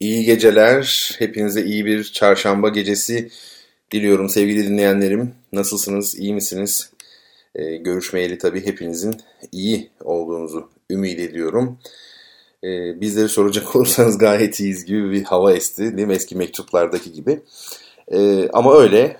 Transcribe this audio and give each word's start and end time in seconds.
iyi 0.00 0.24
geceler. 0.24 1.10
Hepinize 1.18 1.62
iyi 1.64 1.86
bir 1.86 2.04
çarşamba 2.04 2.68
gecesi 2.68 3.30
diliyorum 3.90 4.28
sevgili 4.28 4.68
dinleyenlerim. 4.68 5.34
Nasılsınız, 5.52 6.18
iyi 6.18 6.34
misiniz? 6.34 6.90
Ee, 7.54 7.76
görüşmeyeli 7.76 8.38
tabii 8.38 8.66
hepinizin 8.66 9.16
iyi 9.52 9.90
olduğunuzu 10.00 10.70
ümit 10.90 11.20
ediyorum. 11.20 11.78
Ee, 12.64 13.00
bizleri 13.00 13.28
soracak 13.28 13.76
olursanız 13.76 14.18
gayet 14.18 14.60
iyiyiz 14.60 14.84
gibi 14.84 15.10
bir 15.10 15.24
hava 15.24 15.52
esti 15.52 15.96
değil 15.96 16.08
mi? 16.08 16.14
Eski 16.14 16.36
mektuplardaki 16.36 17.12
gibi. 17.12 17.42
Ee, 18.12 18.48
ama 18.52 18.76
öyle. 18.76 19.16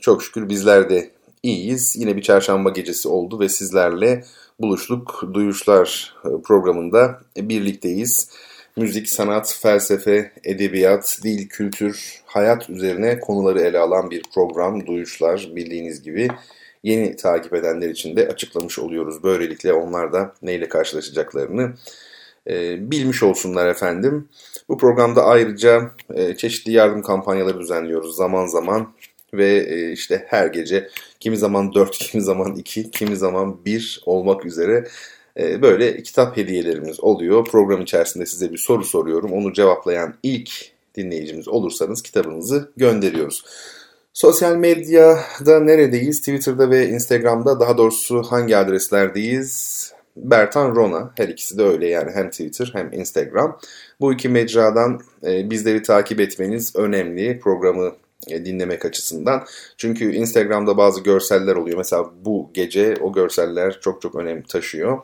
Çok 0.00 0.22
şükür 0.22 0.48
bizler 0.48 0.90
de 0.90 1.10
iyiyiz. 1.42 1.96
Yine 1.96 2.16
bir 2.16 2.22
çarşamba 2.22 2.70
gecesi 2.70 3.08
oldu 3.08 3.40
ve 3.40 3.48
sizlerle 3.48 4.24
buluştuk. 4.60 5.24
Duyuşlar 5.34 6.14
e, 6.24 6.42
programında 6.42 7.20
birlikteyiz. 7.36 8.30
Müzik, 8.78 9.08
sanat, 9.08 9.58
felsefe, 9.62 10.32
edebiyat, 10.44 11.18
dil, 11.22 11.48
kültür, 11.48 12.22
hayat 12.26 12.70
üzerine 12.70 13.20
konuları 13.20 13.60
ele 13.60 13.78
alan 13.78 14.10
bir 14.10 14.22
program. 14.34 14.86
Duyuşlar 14.86 15.48
bildiğiniz 15.56 16.02
gibi 16.02 16.28
yeni 16.82 17.16
takip 17.16 17.54
edenler 17.54 17.88
için 17.88 18.16
de 18.16 18.28
açıklamış 18.28 18.78
oluyoruz. 18.78 19.22
Böylelikle 19.22 19.72
onlar 19.72 20.12
da 20.12 20.34
neyle 20.42 20.68
karşılaşacaklarını 20.68 21.74
e, 22.46 22.90
bilmiş 22.90 23.22
olsunlar 23.22 23.66
efendim. 23.66 24.28
Bu 24.68 24.78
programda 24.78 25.24
ayrıca 25.24 25.90
e, 26.14 26.36
çeşitli 26.36 26.72
yardım 26.72 27.02
kampanyaları 27.02 27.60
düzenliyoruz 27.60 28.16
zaman 28.16 28.46
zaman 28.46 28.92
ve 29.34 29.66
e, 29.68 29.92
işte 29.92 30.26
her 30.28 30.46
gece 30.46 30.88
kimi 31.20 31.36
zaman 31.36 31.74
4, 31.74 31.98
kimi 31.98 32.22
zaman 32.22 32.54
2, 32.54 32.90
kimi 32.90 33.16
zaman 33.16 33.64
1 33.64 34.02
olmak 34.06 34.46
üzere 34.46 34.88
böyle 35.38 36.02
kitap 36.02 36.36
hediyelerimiz 36.36 37.00
oluyor. 37.00 37.44
Program 37.44 37.80
içerisinde 37.80 38.26
size 38.26 38.52
bir 38.52 38.58
soru 38.58 38.84
soruyorum. 38.84 39.32
Onu 39.32 39.52
cevaplayan 39.52 40.14
ilk 40.22 40.50
dinleyicimiz 40.94 41.48
olursanız 41.48 42.02
kitabınızı 42.02 42.70
gönderiyoruz. 42.76 43.44
Sosyal 44.12 44.56
medyada 44.56 45.60
neredeyiz? 45.60 46.20
Twitter'da 46.20 46.70
ve 46.70 46.88
Instagram'da 46.88 47.60
daha 47.60 47.78
doğrusu 47.78 48.22
hangi 48.22 48.56
adreslerdeyiz? 48.56 49.92
Bertan 50.16 50.74
Rona 50.74 51.12
her 51.16 51.28
ikisi 51.28 51.58
de 51.58 51.62
öyle 51.62 51.88
yani 51.88 52.10
hem 52.14 52.30
Twitter 52.30 52.70
hem 52.72 52.92
Instagram. 52.92 53.58
Bu 54.00 54.12
iki 54.12 54.28
mecradan 54.28 55.00
e, 55.26 55.50
bizleri 55.50 55.82
takip 55.82 56.20
etmeniz 56.20 56.76
önemli 56.76 57.40
programı 57.40 57.92
dinlemek 58.26 58.84
açısından. 58.84 59.44
Çünkü 59.76 60.12
Instagram'da 60.12 60.76
bazı 60.76 61.02
görseller 61.02 61.56
oluyor. 61.56 61.78
Mesela 61.78 62.10
bu 62.24 62.50
gece 62.54 62.94
o 63.00 63.12
görseller 63.12 63.80
çok 63.80 64.02
çok 64.02 64.14
önem 64.14 64.42
taşıyor. 64.42 64.98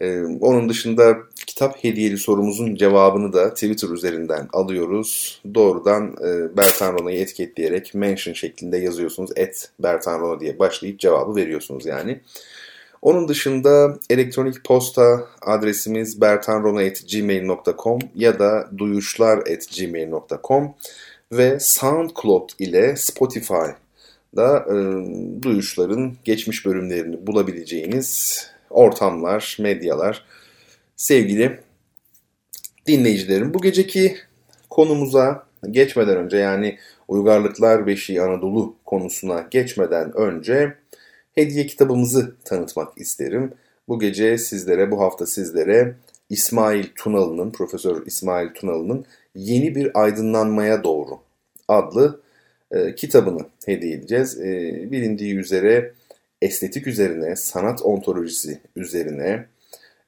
Ee, 0.00 0.22
onun 0.40 0.68
dışında 0.68 1.16
kitap 1.46 1.84
hediyeli 1.84 2.18
sorumuzun 2.18 2.74
cevabını 2.74 3.32
da 3.32 3.54
Twitter 3.54 3.88
üzerinden 3.88 4.48
alıyoruz. 4.52 5.40
Doğrudan 5.54 6.16
e, 6.24 6.56
Bertan 6.56 6.98
Rona'yı 6.98 7.20
etiketleyerek 7.20 7.94
mention 7.94 8.34
şeklinde 8.34 8.76
yazıyorsunuz. 8.76 9.30
Et 9.36 9.70
Bertan 9.78 10.20
Rona 10.20 10.40
diye 10.40 10.58
başlayıp 10.58 10.98
cevabı 11.00 11.36
veriyorsunuz 11.36 11.86
yani. 11.86 12.20
Onun 13.02 13.28
dışında 13.28 13.98
elektronik 14.10 14.64
posta 14.64 15.28
adresimiz 15.42 16.20
bertanrona.gmail.com 16.20 17.98
ya 18.14 18.38
da 18.38 18.70
duyuşlar.gmail.com 18.78 20.74
ve 21.32 21.60
SoundCloud 21.60 22.50
ile 22.58 22.96
Spotify'da 22.96 24.66
e, 24.68 24.74
duyuşların 25.42 26.16
geçmiş 26.24 26.66
bölümlerini 26.66 27.26
bulabileceğiniz 27.26 28.40
ortamlar, 28.70 29.56
medyalar. 29.60 30.24
Sevgili 30.96 31.60
dinleyicilerim 32.86 33.54
bu 33.54 33.62
geceki 33.62 34.16
konumuza 34.70 35.46
geçmeden 35.70 36.16
önce 36.16 36.36
yani 36.36 36.78
Uygarlıklar 37.08 37.86
Beşiği 37.86 38.22
Anadolu 38.22 38.76
konusuna 38.84 39.46
geçmeden 39.50 40.16
önce 40.16 40.74
hediye 41.34 41.66
kitabımızı 41.66 42.34
tanıtmak 42.44 42.98
isterim. 42.98 43.52
Bu 43.88 43.98
gece 43.98 44.38
sizlere, 44.38 44.90
bu 44.90 45.00
hafta 45.00 45.26
sizlere 45.26 45.94
İsmail 46.30 46.84
Tunalı'nın, 46.94 47.50
Profesör 47.50 48.06
İsmail 48.06 48.48
Tunalı'nın 48.48 49.06
Yeni 49.36 49.74
Bir 49.74 50.02
Aydınlanmaya 50.02 50.84
Doğru 50.84 51.18
adlı 51.68 52.20
e, 52.70 52.94
kitabını 52.94 53.40
hediye 53.66 53.94
edeceğiz. 53.94 54.40
E, 54.40 54.44
bilindiği 54.90 55.36
üzere 55.36 55.92
estetik 56.42 56.86
üzerine, 56.86 57.36
sanat 57.36 57.82
ontolojisi 57.82 58.60
üzerine, 58.76 59.46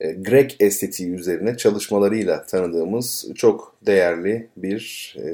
e, 0.00 0.12
Grek 0.12 0.56
estetiği 0.60 1.10
üzerine 1.10 1.56
çalışmalarıyla 1.56 2.46
tanıdığımız 2.46 3.28
çok 3.34 3.76
değerli 3.86 4.48
bir 4.56 5.16
e, 5.18 5.28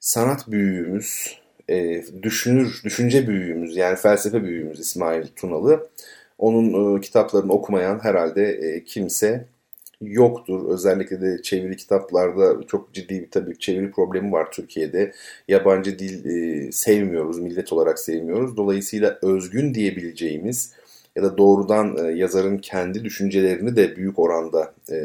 sanat 0.00 0.50
büyüğümüz, 0.50 1.38
e, 1.68 2.02
düşünür, 2.22 2.80
düşünce 2.84 3.28
büyüğümüz 3.28 3.76
yani 3.76 3.96
felsefe 3.96 4.42
büyüğümüz 4.42 4.80
İsmail 4.80 5.26
Tunalı. 5.36 5.88
Onun 6.38 6.96
e, 6.96 7.00
kitaplarını 7.00 7.52
okumayan 7.52 8.04
herhalde 8.04 8.52
e, 8.52 8.84
kimse 8.84 9.44
yoktur. 10.02 10.68
Özellikle 10.68 11.20
de 11.20 11.42
çeviri 11.42 11.76
kitaplarda 11.76 12.66
çok 12.66 12.92
ciddi 12.92 13.20
bir 13.22 13.30
tabii 13.30 13.58
çeviri 13.58 13.90
problemi 13.90 14.32
var 14.32 14.52
Türkiye'de. 14.52 15.12
Yabancı 15.48 15.98
dil 15.98 16.24
e, 16.24 16.72
sevmiyoruz, 16.72 17.38
millet 17.38 17.72
olarak 17.72 17.98
sevmiyoruz. 17.98 18.56
Dolayısıyla 18.56 19.18
özgün 19.22 19.74
diyebileceğimiz 19.74 20.72
ya 21.16 21.22
da 21.22 21.38
doğrudan 21.38 21.96
e, 21.96 22.12
yazarın 22.12 22.58
kendi 22.58 23.04
düşüncelerini 23.04 23.76
de 23.76 23.96
büyük 23.96 24.18
oranda 24.18 24.74
e, 24.90 24.96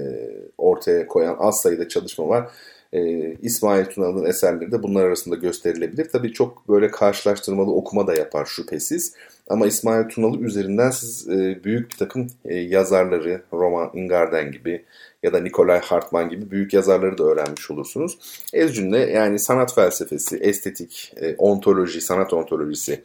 ortaya 0.58 1.08
koyan 1.08 1.36
az 1.40 1.62
sayıda 1.62 1.88
çalışma 1.88 2.28
var. 2.28 2.52
E, 2.94 3.34
İsmail 3.42 3.86
Tunalı'nın 3.86 4.26
eserleri 4.26 4.72
de 4.72 4.84
bunlar 4.84 5.06
arasında 5.06 5.36
gösterilebilir. 5.36 6.10
Tabii 6.10 6.34
çok 6.34 6.70
böyle 6.70 6.92
karşılaştırmalı 6.92 7.72
okuma 7.72 8.08
da 8.08 8.16
yapar 8.16 8.46
şüphesiz. 8.46 9.14
Ama 9.50 9.68
İsmail 9.68 10.10
Tunalı 10.10 10.40
üzerinden 10.40 10.90
siz 10.90 11.30
e, 11.30 11.64
büyük 11.64 11.92
bir 11.92 11.98
takım 11.98 12.28
e, 12.46 12.56
yazarları, 12.56 13.42
Roman 13.54 13.92
Ingarden 13.94 14.52
gibi 14.52 14.86
ya 15.24 15.34
da 15.34 15.40
Nikolay 15.40 15.80
Hartmann 15.80 16.30
gibi 16.30 16.52
büyük 16.52 16.74
yazarları 16.74 17.18
da 17.18 17.24
öğrenmiş 17.24 17.72
olursunuz. 17.72 18.18
Ez 18.54 18.76
cümle 18.76 18.98
yani 18.98 19.40
sanat 19.40 19.76
felsefesi, 19.76 20.38
estetik, 20.38 21.14
e, 21.22 21.36
ontoloji, 21.36 22.02
sanat 22.02 22.34
ontolojisi 22.34 23.04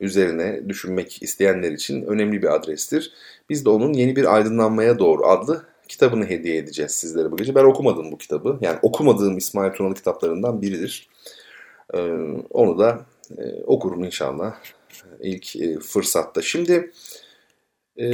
üzerine 0.00 0.68
düşünmek 0.68 1.22
isteyenler 1.22 1.72
için 1.72 2.02
önemli 2.06 2.42
bir 2.42 2.54
adrestir. 2.54 3.12
Biz 3.50 3.64
de 3.64 3.70
onun 3.70 3.92
Yeni 3.92 4.16
Bir 4.16 4.34
Aydınlanmaya 4.34 4.98
Doğru 4.98 5.26
adlı 5.26 5.64
kitabını 5.90 6.26
hediye 6.26 6.56
edeceğiz 6.56 6.92
sizlere 6.92 7.30
bu 7.30 7.36
gece. 7.36 7.54
Ben 7.54 7.64
okumadım 7.64 8.12
bu 8.12 8.18
kitabı. 8.18 8.58
Yani 8.60 8.78
okumadığım 8.82 9.38
İsmail 9.38 9.72
Tunalı 9.72 9.94
kitaplarından 9.94 10.62
biridir. 10.62 11.08
Ee, 11.94 11.98
onu 12.50 12.78
da 12.78 13.06
e, 13.38 13.62
okurum 13.66 14.04
inşallah 14.04 14.54
ilk 15.20 15.56
e, 15.56 15.78
fırsatta. 15.78 16.42
Şimdi 16.42 16.92
e, 17.98 18.12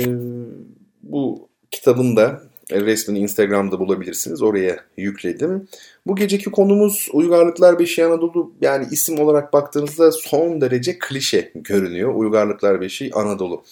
bu 1.02 1.48
kitabın 1.70 2.16
da 2.16 2.42
resmini 2.72 3.18
Instagram'da 3.18 3.78
bulabilirsiniz. 3.78 4.42
Oraya 4.42 4.76
yükledim. 4.96 5.68
Bu 6.06 6.16
geceki 6.16 6.50
konumuz 6.50 7.08
Uygarlıklar 7.12 7.78
Beşiği 7.78 8.06
Anadolu. 8.06 8.52
Yani 8.60 8.86
isim 8.90 9.18
olarak 9.20 9.52
baktığınızda 9.52 10.12
son 10.12 10.60
derece 10.60 10.98
klişe 10.98 11.52
görünüyor. 11.54 12.14
Uygarlıklar 12.14 12.80
Beşiği 12.80 13.10
Anadolu. 13.14 13.64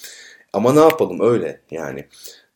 Ama 0.53 0.73
ne 0.73 0.81
yapalım 0.81 1.21
öyle 1.21 1.61
yani. 1.71 2.05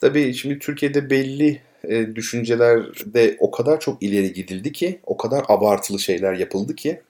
Tabii 0.00 0.34
şimdi 0.34 0.58
Türkiye'de 0.58 1.10
belli 1.10 1.60
e, 1.84 2.14
düşüncelerde 2.16 3.36
o 3.40 3.50
kadar 3.50 3.80
çok 3.80 4.02
ileri 4.02 4.32
gidildi 4.32 4.72
ki, 4.72 5.00
o 5.04 5.16
kadar 5.16 5.44
abartılı 5.48 5.98
şeyler 5.98 6.32
yapıldı 6.34 6.74
ki 6.74 7.00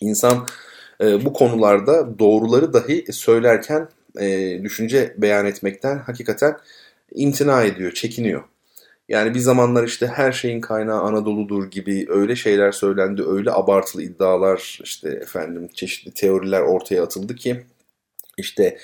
insan 0.00 0.46
e, 1.00 1.24
bu 1.24 1.32
konularda 1.32 2.18
doğruları 2.18 2.72
dahi 2.72 3.12
söylerken 3.12 3.88
e, 4.20 4.58
düşünce 4.62 5.14
beyan 5.18 5.46
etmekten 5.46 5.98
hakikaten 5.98 6.56
imtina 7.14 7.62
ediyor, 7.64 7.92
çekiniyor. 7.92 8.42
Yani 9.08 9.34
bir 9.34 9.40
zamanlar 9.40 9.84
işte 9.84 10.06
her 10.06 10.32
şeyin 10.32 10.60
kaynağı 10.60 11.00
Anadolu'dur 11.00 11.70
gibi 11.70 12.06
öyle 12.08 12.36
şeyler 12.36 12.72
söylendi, 12.72 13.22
öyle 13.26 13.52
abartılı 13.52 14.02
iddialar 14.02 14.78
işte 14.84 15.08
efendim 15.08 15.68
çeşitli 15.74 16.10
teoriler 16.14 16.60
ortaya 16.60 17.02
atıldı 17.02 17.34
ki 17.34 17.64
işte 18.38 18.78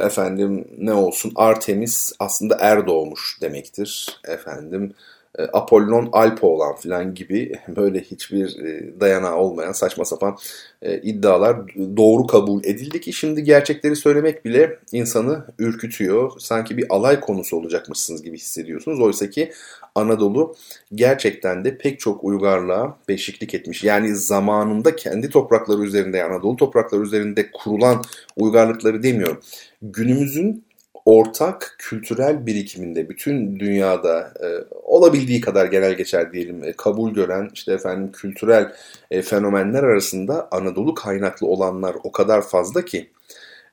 efendim 0.00 0.68
ne 0.78 0.92
olsun? 0.92 1.32
Artemis 1.36 2.12
aslında 2.18 2.56
er 2.60 2.86
doğmuş 2.86 3.38
demektir. 3.40 4.20
Efendim 4.24 4.94
e, 4.94 5.15
Apollon 5.52 6.08
Alpo 6.12 6.48
olan 6.48 6.74
falan 6.74 7.14
gibi 7.14 7.52
böyle 7.76 8.00
hiçbir 8.00 8.64
e, 8.64 9.00
dayanağı 9.00 9.36
olmayan 9.36 9.72
saçma 9.72 10.04
sapan 10.04 10.36
e, 10.82 11.00
iddialar 11.00 11.56
doğru 11.96 12.26
kabul 12.26 12.64
edildi 12.64 13.00
ki 13.00 13.12
şimdi 13.12 13.44
gerçekleri 13.44 13.96
söylemek 13.96 14.44
bile 14.44 14.78
insanı 14.92 15.44
ürkütüyor. 15.58 16.32
Sanki 16.38 16.76
bir 16.76 16.86
alay 16.88 17.20
konusu 17.20 17.56
olacakmışsınız 17.56 18.22
gibi 18.22 18.36
hissediyorsunuz. 18.38 19.00
Oysa 19.00 19.30
ki 19.30 19.52
Anadolu 19.94 20.54
gerçekten 20.94 21.64
de 21.64 21.78
pek 21.78 22.00
çok 22.00 22.24
uygarlığa 22.24 22.98
beşiklik 23.08 23.54
etmiş. 23.54 23.84
Yani 23.84 24.16
zamanında 24.16 24.96
kendi 24.96 25.30
toprakları 25.30 25.82
üzerinde, 25.82 26.24
Anadolu 26.24 26.56
toprakları 26.56 27.02
üzerinde 27.02 27.50
kurulan 27.50 28.04
uygarlıkları 28.36 29.02
demiyorum. 29.02 29.40
Günümüzün 29.82 30.65
ortak 31.06 31.76
kültürel 31.78 32.46
birikiminde 32.46 33.08
bütün 33.08 33.60
dünyada 33.60 34.34
e, 34.42 34.46
olabildiği 34.82 35.40
kadar 35.40 35.66
genel 35.66 35.94
geçer 35.94 36.32
diyelim 36.32 36.64
e, 36.64 36.72
kabul 36.72 37.14
gören 37.14 37.50
işte 37.54 37.72
efendim 37.72 38.12
kültürel 38.12 38.72
e, 39.10 39.22
fenomenler 39.22 39.82
arasında 39.82 40.48
Anadolu 40.50 40.94
kaynaklı 40.94 41.46
olanlar 41.46 41.96
o 42.04 42.12
kadar 42.12 42.42
fazla 42.42 42.84
ki 42.84 43.10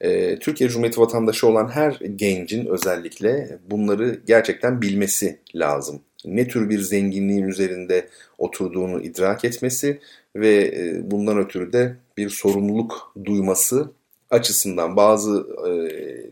e, 0.02 0.40
Türkiye 0.40 0.70
Cumhuriyeti 0.70 1.02
vatandaşı 1.02 1.48
olan 1.48 1.68
her 1.70 2.00
gencin 2.16 2.66
özellikle 2.66 3.60
bunları 3.72 4.20
gerçekten 4.26 4.82
bilmesi 4.82 5.40
lazım. 5.56 6.02
Ne 6.26 6.48
tür 6.48 6.70
bir 6.70 6.80
zenginliğin 6.80 7.48
üzerinde 7.48 8.08
oturduğunu 8.38 9.02
idrak 9.02 9.46
etmesi 9.46 10.00
ve 10.36 10.56
e, 10.76 11.12
bundan 11.12 11.38
ötürü 11.38 11.74
de 11.74 11.96
bir 12.18 12.30
sorumluluk 12.30 13.14
duyması 13.26 13.92
açısından 14.34 14.96
bazı 14.96 15.48
e, 15.68 15.72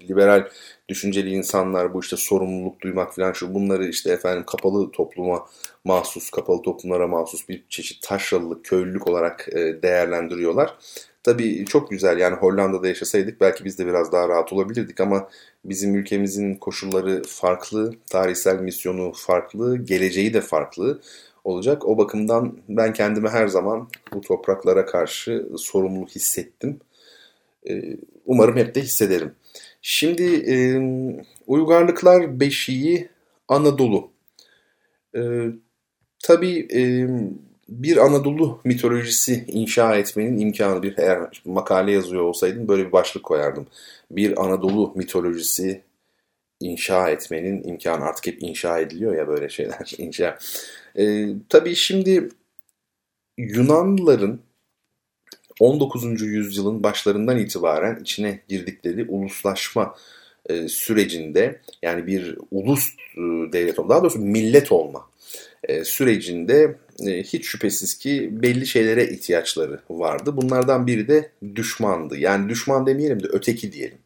liberal 0.08 0.48
düşünceli 0.90 1.30
insanlar 1.30 1.94
bu 1.94 2.00
işte 2.00 2.18
sorumluluk 2.18 2.82
duymak 2.82 3.16
falan 3.16 3.34
şu 3.34 3.54
bunları 3.54 3.88
işte 3.88 4.12
efendim 4.12 4.44
kapalı 4.48 4.92
topluma 4.92 5.46
mahsus, 5.84 6.30
kapalı 6.30 6.62
toplumlara 6.62 7.08
mahsus 7.08 7.50
bir 7.50 7.64
çeşit 7.70 8.02
taşralılık, 8.02 8.66
köylülük 8.66 9.08
olarak 9.08 9.50
e, 9.52 9.82
değerlendiriyorlar. 9.84 10.78
Tabii 11.24 11.66
çok 11.66 11.90
güzel 11.92 12.18
yani 12.18 12.36
Hollanda'da 12.36 12.88
yaşasaydık 12.88 13.42
belki 13.42 13.66
biz 13.66 13.80
de 13.80 13.88
biraz 13.88 14.12
daha 14.12 14.30
rahat 14.30 14.54
olabilirdik 14.54 15.00
ama 15.00 15.30
bizim 15.66 15.96
ülkemizin 15.96 16.56
koşulları 16.56 17.24
farklı, 17.28 17.94
tarihsel 18.10 18.60
misyonu 18.60 19.12
farklı, 19.16 19.78
geleceği 19.78 20.34
de 20.34 20.42
farklı 20.42 21.02
olacak. 21.44 21.88
O 21.88 21.98
bakımdan 21.98 22.58
ben 22.70 22.94
kendime 22.94 23.30
her 23.30 23.48
zaman 23.48 23.90
bu 24.14 24.22
topraklara 24.22 24.86
karşı 24.86 25.48
sorumluluk 25.58 26.10
hissettim. 26.10 26.80
E, 27.70 27.98
umarım 28.26 28.58
hep 28.58 28.76
de 28.76 28.82
hissederim. 28.82 29.32
Şimdi 29.82 30.24
e, 30.24 30.56
uygarlıklar 31.48 32.40
beşiği 32.40 33.10
Anadolu. 33.48 34.12
E, 35.16 35.22
tabii 36.24 36.68
e, 36.74 36.82
bir 37.70 37.98
Anadolu 37.98 38.62
mitolojisi 38.64 39.46
inşa 39.48 39.96
etmenin 39.96 40.38
imkanı 40.38 40.84
bir 40.84 40.98
eğer 40.98 41.42
makale 41.46 41.92
yazıyor 41.92 42.22
olsaydım 42.22 42.68
böyle 42.68 42.88
bir 42.88 42.92
başlık 42.92 43.24
koyardım. 43.24 43.68
Bir 44.12 44.46
Anadolu 44.46 44.94
mitolojisi 44.96 45.82
inşa 46.60 47.10
etmenin 47.10 47.64
imkanı 47.64 48.04
artık 48.04 48.28
hep 48.28 48.44
inşa 48.44 48.80
ediliyor 48.80 49.16
ya 49.16 49.28
böyle 49.28 49.50
şeyler 49.50 49.92
inşa. 49.98 50.38
E, 50.98 51.28
tabii 51.50 51.76
şimdi 51.76 52.30
Yunanlıların 53.38 54.40
19. 55.62 56.22
yüzyılın 56.22 56.84
başlarından 56.84 57.38
itibaren 57.38 58.00
içine 58.02 58.40
girdikleri 58.48 59.06
uluslaşma 59.10 59.96
e, 60.50 60.68
sürecinde 60.68 61.62
yani 61.82 62.08
bir 62.08 62.38
ulus 62.52 62.90
e, 63.18 63.22
devlet 63.54 63.80
olma, 63.80 63.90
daha 63.90 64.02
doğrusu 64.02 64.20
millet 64.20 64.72
olma 64.72 65.10
e, 65.64 65.84
sürecinde 65.84 66.78
e, 67.08 67.24
hiç 67.24 67.46
şüphesiz 67.46 67.98
ki 67.98 68.30
belli 68.32 68.68
şeylere 68.68 69.08
ihtiyaçları 69.08 69.80
vardı. 69.90 70.38
Bunlardan 70.38 70.88
biri 70.88 71.08
de 71.08 71.32
düşmandı. 71.56 72.18
Yani 72.18 72.50
düşman 72.50 72.86
demeyelim 72.86 73.24
de 73.24 73.28
öteki 73.28 73.72
diyelim. 73.72 73.98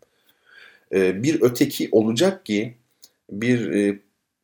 E, 0.93 1.23
bir 1.23 1.41
öteki 1.41 1.89
olacak 1.91 2.45
ki 2.45 2.73
bir 3.31 3.71
e, 3.71 3.99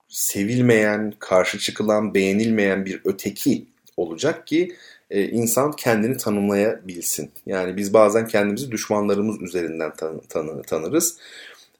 sevilmeyen, 0.10 1.14
karşı 1.20 1.60
çıkılan, 1.60 2.14
beğenilmeyen 2.14 2.86
bir 2.86 3.02
öteki 3.06 3.66
olacak 3.98 4.48
ki 4.48 4.76
e, 5.12 5.24
insan 5.30 5.72
kendini 5.72 6.18
tanımlayabilsin. 6.18 7.32
Yani 7.46 7.78
biz 7.78 7.94
bazen 7.94 8.28
kendimizi 8.28 8.72
düşmanlarımız 8.72 9.42
üzerinden 9.42 9.96
tan 9.96 10.22
tan 10.30 10.62
tanırız. 10.62 11.18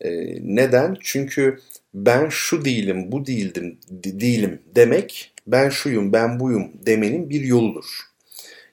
E, 0.02 0.10
neden? 0.56 0.98
Çünkü 1.02 1.60
ben 1.94 2.30
şu 2.30 2.66
değilim, 2.66 3.12
bu 3.12 3.26
değildim, 3.26 3.78
değilim 3.90 4.60
demek, 4.76 5.34
ben 5.48 5.70
şuyum, 5.70 6.14
ben 6.14 6.40
buyum 6.40 6.72
demenin 6.86 7.30
bir 7.30 7.42
yoludur. 7.42 7.86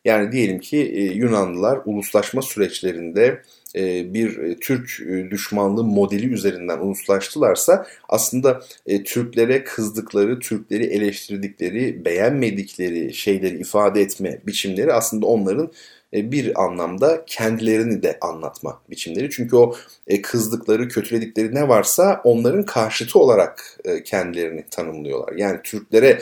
Yani 0.04 0.32
diyelim 0.32 0.60
ki 0.60 0.76
e, 0.76 1.02
Yunanlılar 1.02 1.80
uluslaşma 1.84 2.42
süreçlerinde 2.42 3.42
bir 3.74 4.38
e, 4.38 4.56
Türk 4.56 5.00
e, 5.00 5.30
düşmanlığı 5.30 5.84
modeli 5.84 6.32
üzerinden 6.32 6.78
uluslaştılarsa 6.78 7.86
aslında 8.08 8.62
Türklere 9.04 9.64
kızdıkları, 9.64 10.38
Türkleri 10.38 10.84
eleştirdikleri, 10.84 12.04
beğenmedikleri 12.04 13.14
şeyleri 13.14 13.58
ifade 13.58 14.00
etme 14.00 14.38
biçimleri 14.46 14.92
aslında 14.92 15.26
onların 15.26 15.72
bir 16.12 16.64
anlamda 16.64 17.24
kendilerini 17.26 18.02
de 18.02 18.18
anlatma 18.20 18.80
biçimleri. 18.90 19.30
Çünkü 19.30 19.56
o 19.56 19.74
kızdıkları, 20.22 20.88
kötüledikleri 20.88 21.54
ne 21.54 21.68
varsa 21.68 22.20
onların 22.24 22.64
karşıtı 22.64 23.18
olarak 23.18 23.80
kendilerini 24.04 24.64
tanımlıyorlar. 24.70 25.36
Yani 25.36 25.60
Türklere 25.64 26.20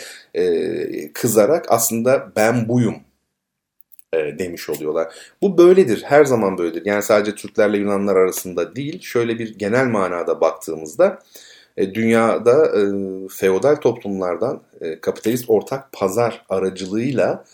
kızarak 1.13 1.67
aslında 1.69 2.33
ben 2.37 2.69
buyum 2.69 2.97
e, 4.17 4.39
demiş 4.39 4.71
oluyorlar. 4.71 5.15
Bu 5.43 5.59
böyledir, 5.59 6.03
her 6.03 6.25
zaman 6.25 6.59
böyledir. 6.59 6.83
Yani 6.85 7.03
sadece 7.03 7.35
Türklerle 7.35 7.79
Yunanlar 7.79 8.17
arasında 8.17 8.77
değil, 8.77 9.03
şöyle 9.03 9.39
bir 9.39 9.59
genel 9.59 9.87
manada 9.87 10.41
baktığımızda 10.41 11.19
e, 11.77 11.95
dünyada 11.95 12.67
e, 12.67 12.83
feodal 13.29 13.77
toplumlardan 13.77 14.63
e, 14.81 15.01
kapitalist 15.01 15.45
ortak 15.49 15.93
pazar 15.93 16.45
aracılığıyla 16.49 17.45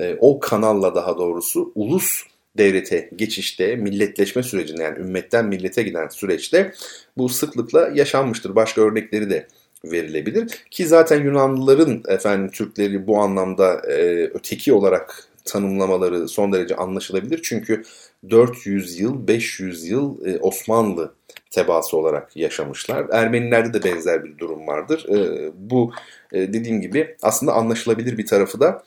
e, 0.00 0.16
o 0.20 0.40
kanalla 0.40 0.94
daha 0.94 1.18
doğrusu 1.18 1.72
ulus 1.74 2.22
devlete 2.58 3.10
geçişte, 3.16 3.76
milletleşme 3.76 4.42
sürecinde 4.42 4.82
yani 4.82 4.98
ümmetten 4.98 5.46
millete 5.46 5.82
giden 5.82 6.08
süreçte 6.08 6.72
bu 7.16 7.28
sıklıkla 7.28 7.90
yaşanmıştır. 7.94 8.54
Başka 8.54 8.80
örnekleri 8.80 9.30
de 9.30 9.46
verilebilir. 9.84 10.64
Ki 10.70 10.86
zaten 10.86 11.24
Yunanlıların 11.24 12.02
efendim 12.08 12.50
Türkleri 12.50 13.06
bu 13.06 13.18
anlamda 13.18 13.74
e, 13.74 14.24
öteki 14.34 14.72
olarak 14.72 15.27
tanımlamaları 15.48 16.28
son 16.28 16.52
derece 16.52 16.76
anlaşılabilir. 16.76 17.40
Çünkü 17.42 17.82
400 18.30 19.00
yıl, 19.00 19.28
500 19.28 19.86
yıl 19.86 20.26
e, 20.26 20.38
Osmanlı 20.38 21.14
tebaası 21.50 21.96
olarak 21.96 22.36
yaşamışlar. 22.36 23.06
Ermenilerde 23.12 23.82
de 23.82 23.84
benzer 23.84 24.24
bir 24.24 24.38
durum 24.38 24.66
vardır. 24.66 25.06
E, 25.08 25.50
bu 25.54 25.92
e, 26.32 26.52
dediğim 26.52 26.80
gibi 26.80 27.16
aslında 27.22 27.52
anlaşılabilir 27.52 28.18
bir 28.18 28.26
tarafı 28.26 28.60
da 28.60 28.82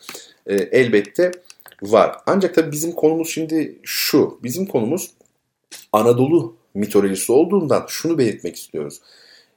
elbette 0.46 1.30
var. 1.82 2.16
Ancak 2.26 2.54
tabii 2.54 2.72
bizim 2.72 2.92
konumuz 2.92 3.28
şimdi 3.30 3.78
şu. 3.82 4.38
Bizim 4.42 4.66
konumuz 4.66 5.10
Anadolu 5.92 6.56
mitolojisi 6.74 7.32
olduğundan 7.32 7.84
şunu 7.88 8.18
belirtmek 8.18 8.56
istiyoruz. 8.56 9.00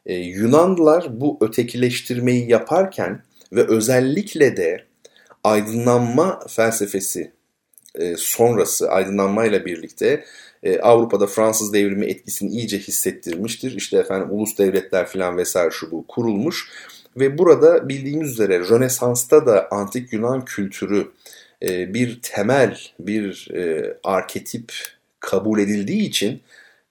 Yunanlılar 0.06 1.22
bu 1.22 1.38
ötekileştirmeyi 1.42 2.52
yaparken 2.52 3.22
ve 3.52 3.68
özellikle 3.68 4.58
de 4.58 4.86
aydınlanma 5.46 6.40
felsefesi 6.48 7.32
e, 7.96 8.16
sonrası 8.18 8.90
aydınlanmayla 8.90 9.66
birlikte 9.66 10.26
e, 10.64 10.80
Avrupa'da 10.80 11.28
Fransız 11.28 11.74
devrimi 11.74 12.06
etkisini 12.06 12.50
iyice 12.50 12.80
hissettirmiştir. 12.80 13.76
İşte 13.76 13.98
efendim 13.98 14.28
ulus 14.32 14.58
devletler 14.58 15.08
filan 15.08 15.38
vesaire 15.38 15.72
şu 15.72 15.92
bu 15.92 16.08
kurulmuş 16.08 16.70
ve 17.18 17.38
burada 17.38 17.90
bildiğimiz 17.90 18.32
üzere 18.32 18.60
Rönesans'ta 18.60 19.46
da 19.46 19.68
antik 19.72 20.14
Yunan 20.14 20.46
kültürü 20.46 21.12
e, 21.64 21.94
bir 21.94 22.20
temel, 22.22 22.80
bir 23.00 23.52
e, 23.54 23.94
arketip 24.04 24.74
kabul 25.20 25.60
edildiği 25.60 26.02
için 26.02 26.42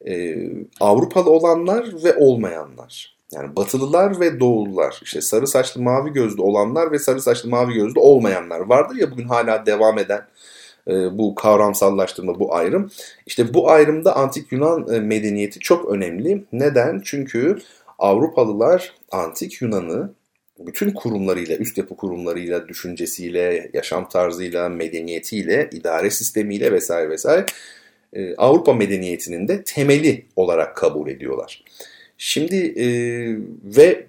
e, 0.07 0.37
Avrupalı 0.81 1.31
olanlar 1.31 2.05
ve 2.05 2.15
olmayanlar 2.15 3.14
yani 3.35 3.57
batılılar 3.57 4.21
ve 4.21 4.41
doğulular, 4.41 5.01
işte 5.03 5.21
sarı 5.21 5.47
saçlı 5.47 5.83
mavi 5.83 6.13
gözlü 6.13 6.43
olanlar 6.43 6.93
ve 6.93 6.99
sarı 6.99 7.21
saçlı 7.21 7.51
mavi 7.51 7.75
gözlü 7.75 8.01
olmayanlar 8.01 8.61
vardır 8.61 8.97
ya 8.97 9.11
bugün 9.11 9.29
hala 9.29 9.67
devam 9.67 9.99
eden 9.99 10.27
e, 10.89 11.19
bu 11.19 11.35
kavramsallaştırma, 11.35 12.39
bu 12.39 12.55
ayrım. 12.55 12.91
İşte 13.27 13.55
bu 13.55 13.71
ayrımda 13.71 14.17
antik 14.17 14.53
Yunan 14.53 14.95
e, 14.95 15.01
medeniyeti 15.01 15.61
çok 15.61 15.91
önemli. 15.91 16.45
Neden? 16.53 17.01
Çünkü 17.05 17.59
Avrupalılar 17.99 18.93
antik 19.11 19.63
Yunan'ı 19.63 20.11
bütün 20.59 20.91
kurumlarıyla, 20.91 21.57
üst 21.57 21.79
yapı 21.79 21.97
kurumlarıyla, 21.97 22.69
düşüncesiyle, 22.69 23.71
yaşam 23.73 24.09
tarzıyla, 24.09 24.69
medeniyetiyle, 24.69 25.71
idare 25.73 26.11
sistemiyle 26.11 26.73
vesaire 26.73 27.11
vesaire 27.11 27.47
e, 28.13 28.37
Avrupa 28.37 28.73
medeniyetinin 28.73 29.49
de 29.49 29.65
temeli 29.65 30.27
olarak 30.37 30.77
kabul 30.77 31.09
ediyorlar. 31.09 31.65
Şimdi 32.27 32.57
e, 32.57 32.87
ve 33.65 34.07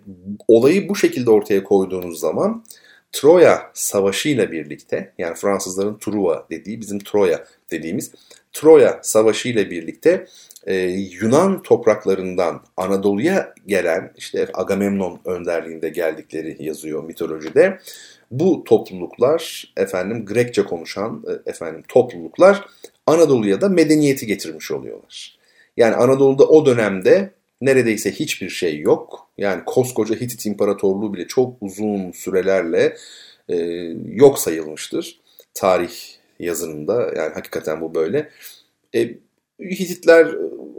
olayı 0.47 0.89
bu 0.89 0.95
şekilde 0.95 1.31
ortaya 1.31 1.63
koyduğunuz 1.63 2.19
zaman 2.19 2.63
Troya 3.11 3.71
Savaşı 3.73 4.29
ile 4.29 4.51
birlikte 4.51 5.13
yani 5.17 5.35
Fransızların 5.35 5.97
Truva 5.97 6.47
dediği 6.51 6.81
bizim 6.81 6.99
Troya 6.99 7.45
dediğimiz 7.71 8.11
Troya 8.53 8.99
Savaşı 9.01 9.49
ile 9.49 9.71
birlikte 9.71 10.25
e, 10.65 10.75
Yunan 11.21 11.61
topraklarından 11.61 12.61
Anadolu'ya 12.77 13.53
gelen 13.67 14.13
işte 14.17 14.47
Agamemnon 14.53 15.19
önderliğinde 15.25 15.89
geldikleri 15.89 16.57
yazıyor 16.59 17.03
mitolojide. 17.03 17.79
Bu 18.31 18.63
topluluklar 18.63 19.73
efendim 19.77 20.25
Grekçe 20.25 20.63
konuşan 20.63 21.23
e, 21.27 21.49
efendim 21.49 21.83
topluluklar 21.87 22.65
Anadolu'ya 23.07 23.61
da 23.61 23.69
medeniyeti 23.69 24.25
getirmiş 24.27 24.71
oluyorlar. 24.71 25.37
Yani 25.77 25.95
Anadolu'da 25.95 26.43
o 26.47 26.65
dönemde 26.65 27.35
neredeyse 27.65 28.11
hiçbir 28.11 28.49
şey 28.49 28.79
yok. 28.79 29.29
Yani 29.37 29.61
koskoca 29.65 30.15
Hitit 30.15 30.45
İmparatorluğu 30.45 31.13
bile 31.13 31.27
çok 31.27 31.57
uzun 31.61 32.11
sürelerle 32.11 32.95
e, 33.49 33.55
yok 34.05 34.39
sayılmıştır. 34.39 35.19
Tarih 35.53 35.93
yazınında 36.39 37.01
yani 37.15 37.33
hakikaten 37.33 37.81
bu 37.81 37.95
böyle. 37.95 38.29
E, 38.95 39.09
Hititler 39.59 40.35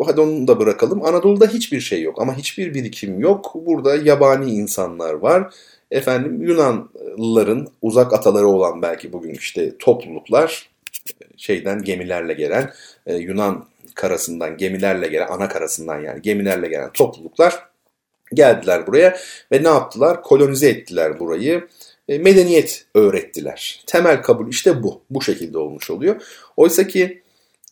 hadi 0.07 0.21
onu 0.21 0.49
da 0.49 0.61
bırakalım. 0.61 1.05
Anadolu'da 1.05 1.47
hiçbir 1.47 1.81
şey 1.81 2.03
yok 2.03 2.23
ama 2.23 2.37
hiçbir 2.37 2.75
birikim 2.75 3.21
yok. 3.21 3.53
Burada 3.55 3.97
yabani 3.97 4.51
insanlar 4.51 5.15
var. 5.15 5.55
Efendim 5.91 6.43
Yunanlıların 6.43 7.69
uzak 7.83 8.13
ataları 8.13 8.49
olan 8.49 8.83
belki 8.83 9.13
bugün 9.13 9.35
işte 9.35 9.79
topluluklar 9.79 10.71
şeyden 11.37 11.83
gemilerle 11.83 12.35
gelen 12.35 12.73
e, 13.07 13.17
Yunan 13.17 13.65
karasından 13.97 14.57
gemilerle 14.57 15.09
gelen 15.09 15.29
ana 15.29 15.49
karasından 15.49 16.01
yani 16.01 16.23
gemilerle 16.23 16.69
gelen 16.69 16.93
topluluklar 16.93 17.69
geldiler 18.35 18.87
buraya 18.87 19.17
ve 19.53 19.63
ne 19.63 19.69
yaptılar? 19.69 20.23
Kolonize 20.23 20.69
ettiler 20.69 21.21
burayı. 21.21 21.69
E, 22.09 22.19
medeniyet 22.19 22.87
öğrettiler. 22.95 23.83
Temel 23.87 24.23
kabul 24.23 24.49
işte 24.49 24.83
bu. 24.83 25.01
Bu 25.11 25.23
şekilde 25.23 25.59
olmuş 25.59 25.91
oluyor. 25.91 26.23
Oysa 26.57 26.87
ki 26.87 27.23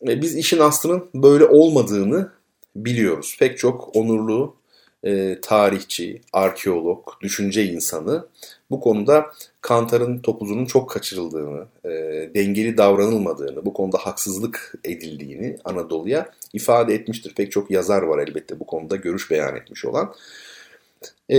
e, 0.08 0.22
biz 0.22 0.36
işin 0.36 0.58
aslının 0.58 1.08
böyle 1.14 1.44
olmadığını 1.44 2.30
biliyoruz. 2.76 3.36
Pek 3.38 3.58
çok 3.58 3.96
onurlu 3.96 4.56
e, 5.04 5.40
tarihçi, 5.40 6.20
arkeolog, 6.32 7.08
düşünce 7.20 7.64
insanı 7.64 8.26
bu 8.74 8.80
konuda 8.80 9.26
Kantar'ın 9.60 10.18
topuzunun 10.18 10.66
çok 10.66 10.90
kaçırıldığını, 10.90 11.66
e, 11.84 11.90
dengeli 12.34 12.76
davranılmadığını, 12.76 13.64
bu 13.64 13.72
konuda 13.72 13.98
haksızlık 13.98 14.74
edildiğini 14.84 15.56
Anadolu'ya 15.64 16.30
ifade 16.52 16.94
etmiştir. 16.94 17.34
Pek 17.34 17.52
çok 17.52 17.70
yazar 17.70 18.02
var 18.02 18.18
elbette 18.18 18.60
bu 18.60 18.66
konuda 18.66 18.96
görüş 18.96 19.30
beyan 19.30 19.56
etmiş 19.56 19.84
olan. 19.84 20.14
E, 21.30 21.38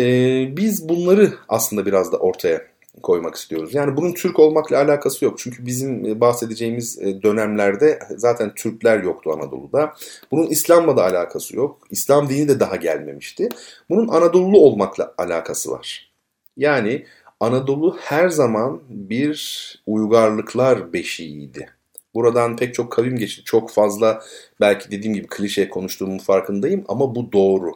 biz 0.58 0.89
bunları 0.89 1.34
aslında 1.50 1.86
biraz 1.86 2.12
da 2.12 2.18
ortaya 2.18 2.62
koymak 3.04 3.36
istiyoruz. 3.36 3.74
Yani 3.74 3.98
bunun 3.98 4.13
Türk 4.13 4.39
olmakla 4.39 4.77
alakası 4.77 5.25
yok. 5.25 5.39
Çünkü 5.39 5.65
bizim 5.65 6.06
e, 6.06 6.22
bahsedeceğimiz 6.22 7.01
e, 7.01 7.24
dönemlerde 7.24 8.00
zaten 8.18 8.54
Türkler 8.56 9.04
yoktu 9.04 9.32
Anadolu'da. 9.32 9.94
Bunun 10.32 10.48
İslam'la 10.48 10.98
da 10.98 11.04
alakası 11.04 11.56
yok. 11.56 11.80
İslam 11.92 12.30
dini 12.30 12.48
de 12.48 12.60
daha 12.60 12.75
gelmemişti. 12.75 13.50
Bunun 13.89 14.08
Anadolu 14.08 14.58
olmakla 14.58 15.13
alakası 15.18 15.72
var. 15.72 16.12
Yani 16.58 17.06
Anadolu 17.39 17.98
her 18.00 18.30
zaman 18.30 18.82
bir 18.89 19.75
uygarlıklar 19.86 20.94
beşiğiydi. 20.94 21.70
Buradan 22.13 22.58
pek 22.58 22.74
çok 22.74 22.92
kavim 22.92 23.18
geçti. 23.18 23.44
Çok 23.46 23.72
fazla 23.72 24.22
belki 24.62 24.92
dediğim 24.92 25.13
gibi 25.13 25.27
klişe 25.27 25.70
konuştuğumun 25.70 26.18
farkındayım 26.18 26.86
ama 26.88 27.15
bu 27.15 27.32
doğru. 27.32 27.72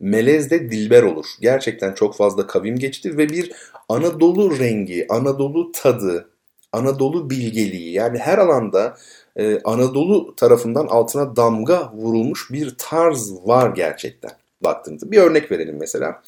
Melez'de 0.00 0.70
Dilber 0.70 1.02
olur. 1.02 1.26
Gerçekten 1.40 1.92
çok 1.92 2.16
fazla 2.16 2.46
kavim 2.46 2.78
geçti 2.78 3.18
ve 3.18 3.28
bir 3.28 3.52
Anadolu 3.88 4.58
rengi, 4.58 5.06
Anadolu 5.08 5.72
tadı, 5.72 6.30
Anadolu 6.72 7.30
bilgeliği 7.30 7.92
yani 7.92 8.18
her 8.18 8.38
alanda 8.38 8.96
e, 9.36 9.60
Anadolu 9.64 10.36
tarafından 10.36 10.86
altına 10.86 11.36
damga 11.36 11.92
vurulmuş 11.92 12.50
bir 12.50 12.74
tarz 12.78 13.32
var 13.44 13.74
gerçekten 13.74 14.30
baktığınızda. 14.60 15.10
Bir 15.10 15.18
örnek 15.18 15.50
verelim 15.50 15.76
mesela. 15.80 16.22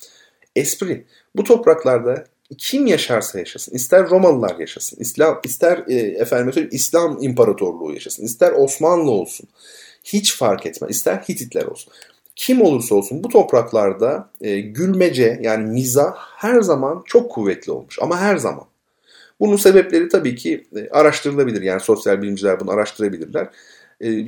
Espri. 0.57 1.05
Bu 1.37 1.45
topraklarda 1.45 2.25
kim 2.59 2.87
yaşarsa 2.87 3.39
yaşasın, 3.39 3.75
ister 3.75 4.11
Romalılar 4.11 4.59
yaşasın, 4.59 4.97
İslam, 5.01 5.41
ister 5.45 5.85
e, 5.89 5.95
efendim 5.95 6.69
İslam 6.71 7.23
İmparatorluğu 7.23 7.93
yaşasın, 7.93 8.25
ister 8.25 8.53
Osmanlı 8.53 9.11
olsun, 9.11 9.49
hiç 10.05 10.37
fark 10.37 10.67
etmez, 10.67 10.91
ister 10.91 11.17
Hititler 11.17 11.65
olsun 11.65 11.93
kim 12.37 12.63
olursa 12.63 12.95
olsun 12.95 13.25
bu 13.25 13.29
topraklarda 13.29 14.31
e, 14.41 14.61
gülmece 14.61 15.41
yani 15.43 15.67
miza 15.67 16.15
her 16.19 16.61
zaman 16.61 17.03
çok 17.07 17.31
kuvvetli 17.31 17.73
olmuş 17.73 17.99
ama 18.01 18.21
her 18.21 18.37
zaman. 18.37 18.65
Bunun 19.41 19.57
sebepleri 19.57 20.09
tabii 20.09 20.37
ki 20.37 20.65
e, 20.77 20.89
araştırılabilir 20.89 21.63
yani 21.63 21.81
sosyal 21.81 22.23
bilimciler 22.23 22.61
bunu 22.61 22.71
araştırabilirler. 22.71 23.49
E, 24.03 24.25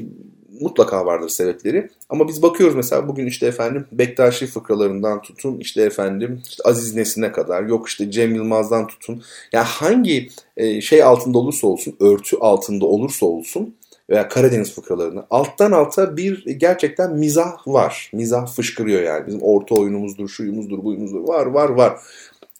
mutlaka 0.60 1.06
vardır 1.06 1.28
sebepleri. 1.28 1.90
Ama 2.08 2.28
biz 2.28 2.42
bakıyoruz 2.42 2.76
mesela 2.76 3.08
bugün 3.08 3.26
işte 3.26 3.46
efendim 3.46 3.86
Bektaşi 3.92 4.46
fıkralarından 4.46 5.22
tutun 5.22 5.58
işte 5.58 5.82
efendim 5.82 6.42
işte 6.48 6.62
Aziz 6.64 6.94
Nesin'e 6.94 7.32
kadar 7.32 7.62
yok 7.62 7.88
işte 7.88 8.10
Cem 8.10 8.34
Yılmaz'dan 8.34 8.86
tutun. 8.86 9.22
Yani 9.52 9.64
hangi 9.64 10.28
e, 10.56 10.80
şey 10.80 11.02
altında 11.02 11.38
olursa 11.38 11.66
olsun 11.66 11.96
örtü 12.00 12.36
altında 12.36 12.86
olursa 12.86 13.26
olsun 13.26 13.74
veya 14.10 14.28
Karadeniz 14.28 14.74
fıkralarını 14.74 15.26
alttan 15.30 15.72
alta 15.72 16.16
bir 16.16 16.44
gerçekten 16.44 17.14
mizah 17.14 17.66
var. 17.66 18.10
Mizah 18.12 18.46
fışkırıyor 18.46 19.02
yani. 19.02 19.26
Bizim 19.26 19.42
orta 19.42 19.74
oyunumuzdur, 19.74 20.28
şuyumuzdur, 20.28 20.84
buyumuzdur. 20.84 21.28
Var, 21.28 21.46
var, 21.46 21.68
var. 21.68 22.00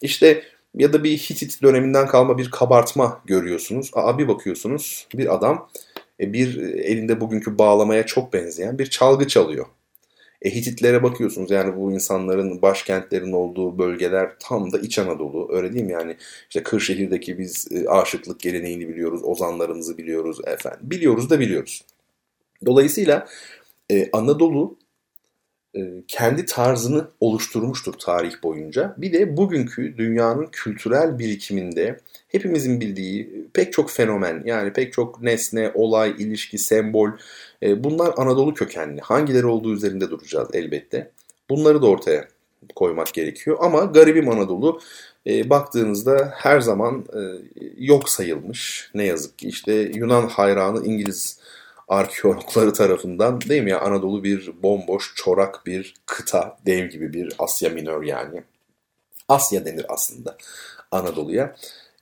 İşte 0.02 0.42
ya 0.74 0.92
da 0.92 1.04
bir 1.04 1.18
Hitit 1.18 1.62
döneminden 1.62 2.06
kalma 2.06 2.38
bir 2.38 2.50
kabartma 2.50 3.20
görüyorsunuz. 3.24 3.90
Aa, 3.94 4.18
bir 4.18 4.28
bakıyorsunuz 4.28 5.06
bir 5.14 5.34
adam 5.34 5.68
bir 6.20 6.56
elinde 6.62 7.20
bugünkü 7.20 7.58
bağlamaya 7.58 8.06
çok 8.06 8.32
benzeyen 8.32 8.78
bir 8.78 8.86
çalgı 8.86 9.28
çalıyor. 9.28 9.66
E, 10.42 10.54
Hititlere 10.54 11.02
bakıyorsunuz 11.02 11.50
yani 11.50 11.76
bu 11.76 11.92
insanların 11.92 12.62
başkentlerin 12.62 13.32
olduğu 13.32 13.78
bölgeler 13.78 14.30
tam 14.38 14.72
da 14.72 14.78
İç 14.78 14.98
Anadolu 14.98 15.48
öyle 15.52 15.72
değil 15.72 15.84
mi? 15.84 15.92
Yani 15.92 16.16
işte 16.48 16.62
Kırşehir'deki 16.62 17.38
biz 17.38 17.68
e, 17.72 17.88
aşıklık 17.88 18.40
geleneğini 18.40 18.88
biliyoruz, 18.88 19.20
ozanlarımızı 19.24 19.98
biliyoruz 19.98 20.38
efendim. 20.46 20.80
Biliyoruz 20.82 21.30
da 21.30 21.40
biliyoruz. 21.40 21.84
Dolayısıyla 22.66 23.26
e, 23.90 24.10
Anadolu 24.12 24.76
e, 25.76 25.80
kendi 26.08 26.44
tarzını 26.44 27.08
oluşturmuştur 27.20 27.92
tarih 27.92 28.42
boyunca. 28.42 28.94
Bir 28.98 29.12
de 29.12 29.36
bugünkü 29.36 29.98
dünyanın 29.98 30.46
kültürel 30.52 31.18
birikiminde 31.18 32.00
hepimizin 32.28 32.80
bildiği 32.80 33.46
pek 33.54 33.72
çok 33.72 33.90
fenomen 33.90 34.42
yani 34.44 34.72
pek 34.72 34.92
çok 34.92 35.22
nesne, 35.22 35.70
olay, 35.74 36.10
ilişki, 36.10 36.58
sembol 36.58 37.10
e, 37.62 37.84
bunlar 37.84 38.14
Anadolu 38.16 38.54
kökenli. 38.54 39.00
Hangileri 39.00 39.46
olduğu 39.46 39.74
üzerinde 39.74 40.10
duracağız 40.10 40.48
elbette. 40.52 41.10
Bunları 41.50 41.82
da 41.82 41.86
ortaya 41.86 42.28
koymak 42.74 43.14
gerekiyor. 43.14 43.56
Ama 43.60 43.84
garibim 43.84 44.28
Anadolu 44.28 44.80
e, 45.26 45.50
baktığınızda 45.50 46.32
her 46.34 46.60
zaman 46.60 47.04
e, 47.14 47.20
yok 47.78 48.08
sayılmış. 48.08 48.90
Ne 48.94 49.04
yazık 49.04 49.38
ki 49.38 49.48
işte 49.48 49.72
Yunan 49.72 50.28
hayranı 50.28 50.86
İngiliz 50.86 51.40
arkeologları 51.88 52.72
tarafından 52.72 53.40
değil 53.40 53.62
mi 53.62 53.70
ya 53.70 53.80
Anadolu 53.80 54.24
bir 54.24 54.62
bomboş 54.62 55.12
çorak 55.16 55.66
bir 55.66 55.94
kıta 56.06 56.58
dev 56.66 56.88
gibi 56.88 57.12
bir 57.12 57.32
Asya 57.38 57.70
Minör 57.70 58.02
yani. 58.02 58.42
Asya 59.28 59.64
denir 59.64 59.86
aslında 59.88 60.36
Anadolu'ya. 60.90 61.56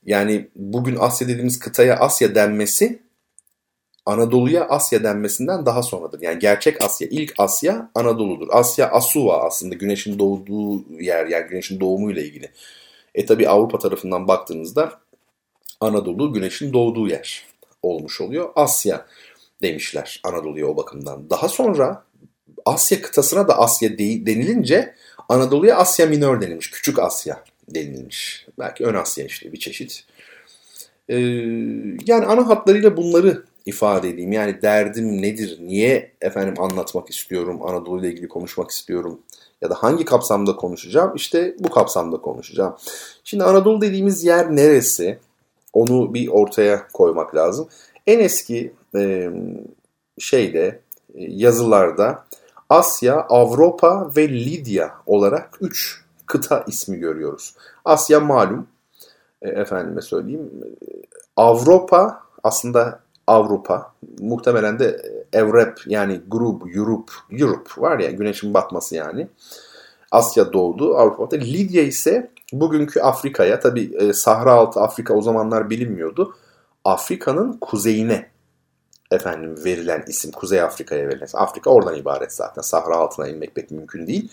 Yani 0.07 0.49
bugün 0.57 0.97
Asya 0.97 1.29
dediğimiz 1.29 1.59
kıtaya 1.59 1.97
Asya 1.97 2.35
denmesi 2.35 3.03
Anadolu'ya 4.07 4.69
Asya 4.69 5.05
denmesinden 5.05 5.67
daha 5.67 5.83
sonradır. 5.83 6.23
Yani 6.23 6.39
gerçek 6.39 6.85
Asya, 6.85 7.09
ilk 7.11 7.35
Asya 7.39 7.91
Anadolu'dur. 7.95 8.49
Asya 8.51 8.91
Asuva 8.91 9.47
aslında 9.47 9.75
güneşin 9.75 10.19
doğduğu 10.19 10.85
yer 11.03 11.27
yani 11.27 11.49
güneşin 11.49 11.81
doğumuyla 11.81 12.23
ilgili. 12.23 12.51
E 13.15 13.27
tabi 13.27 13.49
Avrupa 13.49 13.79
tarafından 13.79 14.29
baktığınızda 14.29 15.01
Anadolu 15.81 16.33
güneşin 16.33 16.73
doğduğu 16.73 17.09
yer 17.09 17.47
olmuş 17.83 18.21
oluyor. 18.21 18.53
Asya 18.57 19.07
demişler 19.63 20.21
Anadolu'ya 20.25 20.67
o 20.67 20.77
bakımdan. 20.77 21.31
Daha 21.31 21.49
sonra 21.49 22.05
Asya 22.65 23.03
kıtasına 23.03 23.49
da 23.49 23.59
Asya 23.59 23.99
denilince 23.99 24.95
Anadolu'ya 25.29 25.77
Asya 25.77 26.07
Minör 26.07 26.41
denilmiş. 26.41 26.71
Küçük 26.71 26.99
Asya 26.99 27.45
denilmiş. 27.69 28.47
Belki 28.59 28.85
Ön 28.85 28.95
Asya 28.95 29.25
işte 29.25 29.53
bir 29.53 29.59
çeşit. 29.59 30.05
Ee, 31.09 31.17
yani 32.07 32.27
ana 32.27 32.49
hatlarıyla 32.49 32.97
bunları 32.97 33.45
ifade 33.67 34.09
edeyim. 34.09 34.33
Yani 34.33 34.63
derdim 34.63 35.23
nedir? 35.23 35.59
Niye 35.61 36.13
efendim 36.21 36.55
anlatmak 36.59 37.11
istiyorum? 37.11 37.61
Anadolu 37.63 38.01
ile 38.01 38.09
ilgili 38.09 38.29
konuşmak 38.29 38.71
istiyorum. 38.71 39.21
Ya 39.63 39.71
da 39.71 39.75
hangi 39.75 40.05
kapsamda 40.05 40.57
konuşacağım? 40.57 41.13
İşte 41.17 41.55
bu 41.59 41.71
kapsamda 41.71 42.17
konuşacağım. 42.17 42.77
Şimdi 43.25 43.45
Anadolu 43.45 43.81
dediğimiz 43.81 44.25
yer 44.25 44.57
neresi? 44.57 45.19
Onu 45.73 46.15
bir 46.15 46.29
ortaya 46.29 46.89
koymak 46.93 47.35
lazım. 47.35 47.69
En 48.07 48.19
eski 48.21 48.73
e, 48.97 49.31
şeyde 50.19 50.81
yazılarda 51.15 52.25
Asya, 52.69 53.21
Avrupa 53.21 54.11
ve 54.17 54.29
Lidya 54.29 54.95
olarak 55.07 55.59
üç 55.61 56.04
kıta 56.35 56.65
ismi 56.67 56.99
görüyoruz. 56.99 57.55
Asya 57.85 58.21
malum, 58.21 58.67
e, 59.43 59.49
efendime 59.49 60.03
söyleyeyim. 60.03 60.51
Avrupa 61.37 62.23
aslında 62.43 63.01
Avrupa, 63.27 63.93
muhtemelen 64.19 64.79
de 64.79 65.03
Evrep 65.33 65.79
yani 65.87 66.21
grup, 66.29 66.77
Europe, 66.77 67.13
Europe 67.31 67.71
var 67.77 67.99
ya 67.99 68.11
güneşin 68.11 68.55
batması 68.55 68.95
yani. 68.95 69.29
Asya 70.11 70.53
doğdu, 70.53 70.97
Avrupa'da. 70.97 71.37
Lidya 71.37 71.83
ise 71.83 72.31
bugünkü 72.53 73.01
Afrika'ya, 73.01 73.61
tabi 73.61 73.97
e, 73.99 74.13
Sahra 74.13 74.53
altı 74.53 74.81
Afrika 74.81 75.15
o 75.15 75.23
zamanlar 75.23 75.71
bilinmiyordu. 75.71 76.37
Afrika'nın 76.85 77.53
kuzeyine 77.53 78.31
efendim 79.11 79.65
verilen 79.65 80.05
isim 80.09 80.31
Kuzey 80.31 80.63
Afrika'ya 80.63 81.09
verilen. 81.09 81.29
Afrika 81.35 81.71
oradan 81.71 81.97
ibaret 81.97 82.33
zaten. 82.33 82.63
Sahra 82.63 82.97
altına 82.97 83.29
inmek 83.29 83.55
pek 83.55 83.71
mümkün 83.71 84.07
değil. 84.07 84.31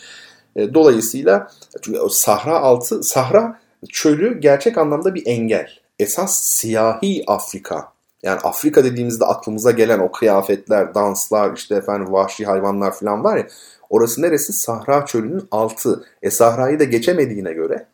E, 0.56 0.74
dolayısıyla 0.74 1.52
çünkü 1.82 2.00
o 2.00 2.10
Sahra 2.10 2.60
altı 2.60 3.04
Sahra 3.04 3.60
çölü 3.90 4.40
gerçek 4.40 4.78
anlamda 4.78 5.16
bir 5.16 5.24
engel. 5.26 5.70
Esas 6.00 6.42
siyahi 6.42 7.24
Afrika. 7.28 7.92
Yani 8.24 8.40
Afrika 8.40 8.84
dediğimizde 8.84 9.26
aklımıza 9.26 9.72
gelen 9.72 10.00
o 10.00 10.12
kıyafetler, 10.12 10.96
danslar, 10.96 11.54
işte 11.56 11.76
efendim 11.76 12.14
vahşi 12.14 12.46
hayvanlar 12.46 12.92
falan 12.92 13.24
var 13.24 13.38
ya. 13.38 13.48
Orası 13.90 14.22
neresi? 14.22 14.54
Sahra 14.54 15.06
çölünün 15.06 15.48
altı. 15.52 16.06
E 16.22 16.32
Sahra'yı 16.32 16.80
da 16.80 16.84
geçemediğine 16.84 17.54
göre 17.54 17.88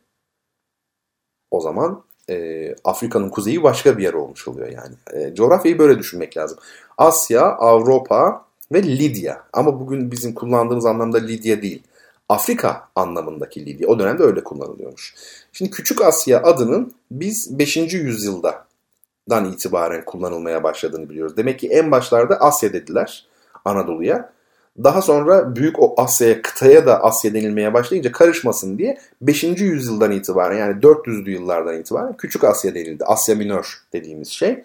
o 1.52 1.62
zaman 1.62 2.04
e, 2.30 2.76
Afrika'nın 2.84 3.30
kuzeyi 3.30 3.64
başka 3.64 3.98
bir 3.98 4.04
yer 4.04 4.14
olmuş 4.14 4.48
oluyor 4.48 4.68
yani. 4.68 4.96
E, 5.14 5.36
coğrafyayı 5.36 5.80
böyle 5.80 6.00
düşünmek 6.00 6.38
lazım. 6.38 6.58
Asya, 6.98 7.42
Avrupa 7.42 8.46
ve 8.72 8.84
Lidya. 8.84 9.44
Ama 9.54 9.80
bugün 9.80 10.12
bizim 10.12 10.34
kullandığımız 10.34 10.86
anlamda 10.86 11.18
Lidya 11.18 11.62
değil. 11.62 11.84
Afrika 12.30 12.90
anlamındaki 12.96 13.66
Lidya. 13.66 13.88
O 13.88 14.00
dönemde 14.00 14.24
öyle 14.24 14.44
kullanılıyormuş. 14.44 15.16
Şimdi 15.54 15.72
Küçük 15.72 16.02
Asya 16.02 16.44
adının 16.44 16.94
biz 17.12 17.60
5. 17.60 17.78
yüzyıldan 17.78 19.46
itibaren 19.54 20.06
kullanılmaya 20.06 20.64
başladığını 20.64 21.10
biliyoruz. 21.10 21.38
Demek 21.38 21.60
ki 21.60 21.68
en 21.68 21.92
başlarda 21.92 22.36
Asya 22.36 22.74
dediler 22.74 23.26
Anadolu'ya. 23.66 24.30
Daha 24.84 25.02
sonra 25.02 25.56
büyük 25.56 25.80
o 25.80 25.94
Asya'ya, 25.98 26.42
kıtaya 26.42 26.86
da 26.86 27.04
Asya 27.04 27.34
denilmeye 27.34 27.74
başlayınca 27.74 28.12
karışmasın 28.12 28.78
diye 28.78 28.98
5. 29.22 29.44
yüzyıldan 29.44 30.12
itibaren 30.12 30.58
yani 30.58 30.82
400'lü 30.82 31.30
yıllardan 31.30 31.80
itibaren 31.80 32.18
Küçük 32.18 32.44
Asya 32.44 32.76
denildi. 32.76 33.06
Asya 33.06 33.36
Minör 33.36 33.82
dediğimiz 33.94 34.30
şey. 34.30 34.64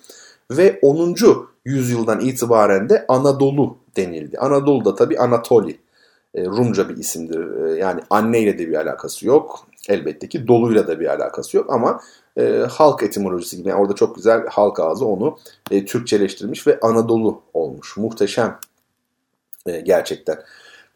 Ve 0.51 0.79
10. 0.83 1.17
yüzyıldan 1.65 2.21
itibaren 2.21 2.89
de 2.89 3.05
Anadolu 3.09 3.77
denildi. 3.97 4.39
Anadolu 4.39 4.85
da 4.85 4.95
tabi 4.95 5.19
Anatoli. 5.19 5.79
E, 6.35 6.45
Rumca 6.45 6.89
bir 6.89 6.97
isimdir. 6.97 7.67
E, 7.67 7.79
yani 7.79 8.01
anneyle 8.11 8.59
de 8.59 8.69
bir 8.69 8.75
alakası 8.75 9.27
yok. 9.27 9.67
Elbette 9.89 10.29
ki 10.29 10.49
doluyla 10.49 10.87
da 10.87 11.01
bir 11.01 11.07
alakası 11.07 11.57
yok 11.57 11.73
ama 11.73 12.01
e, 12.39 12.43
halk 12.71 13.03
etimolojisi 13.03 13.57
gibi 13.57 13.69
yani 13.69 13.81
orada 13.81 13.95
çok 13.95 14.17
güzel 14.17 14.47
halk 14.47 14.81
ağzı 14.81 15.07
onu 15.07 15.39
e, 15.71 15.85
Türkçeleştirmiş 15.85 16.67
ve 16.67 16.81
Anadolu 16.81 17.43
olmuş. 17.55 17.97
Muhteşem 17.97 18.59
e, 19.67 19.81
gerçekten. 19.81 20.39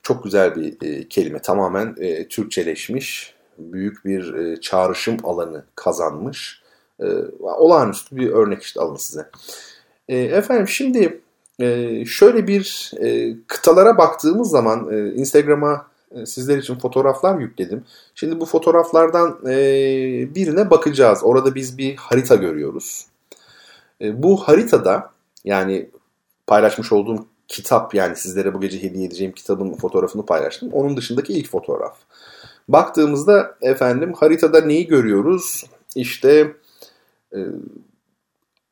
Çok 0.02 0.24
güzel 0.24 0.56
bir 0.56 0.76
e, 0.82 1.08
kelime. 1.08 1.38
Tamamen 1.38 1.94
e, 1.98 2.28
Türkçeleşmiş. 2.28 3.34
Büyük 3.58 4.04
bir 4.04 4.34
e, 4.34 4.60
çağrışım 4.60 5.16
alanı 5.24 5.64
kazanmış. 5.74 6.62
E, 7.00 7.06
olağanüstü 7.40 8.16
bir 8.16 8.30
örnek 8.30 8.62
işte 8.62 8.80
alın 8.80 8.96
size. 8.96 9.30
E, 10.08 10.18
efendim 10.18 10.68
şimdi 10.68 11.20
e, 11.60 12.04
şöyle 12.04 12.46
bir 12.46 12.92
e, 13.00 13.36
kıtalara 13.46 13.98
baktığımız 13.98 14.50
zaman 14.50 14.88
e, 14.92 15.12
Instagram'a 15.14 15.86
e, 16.10 16.26
sizler 16.26 16.58
için 16.58 16.78
fotoğraflar 16.78 17.38
yükledim. 17.38 17.84
Şimdi 18.14 18.40
bu 18.40 18.46
fotoğraflardan 18.46 19.38
e, 19.46 19.54
birine 20.34 20.70
bakacağız. 20.70 21.20
Orada 21.22 21.54
biz 21.54 21.78
bir 21.78 21.96
harita 21.96 22.34
görüyoruz. 22.34 23.06
E, 24.00 24.22
bu 24.22 24.36
haritada 24.36 25.10
yani 25.44 25.90
paylaşmış 26.47 26.92
olduğum 26.92 27.26
kitap 27.49 27.95
yani 27.95 28.16
sizlere 28.16 28.54
bu 28.54 28.60
gece 28.60 28.82
hediye 28.82 29.06
edeceğim 29.06 29.32
kitabın 29.32 29.75
fotoğrafını 29.75 30.26
paylaştım. 30.26 30.73
Onun 30.73 30.97
dışındaki 30.97 31.32
ilk 31.32 31.50
fotoğraf. 31.50 31.97
Baktığımızda 32.69 33.56
efendim 33.62 34.12
haritada 34.12 34.60
neyi 34.60 34.86
görüyoruz? 34.86 35.64
İşte 35.95 36.52
e, 37.32 37.38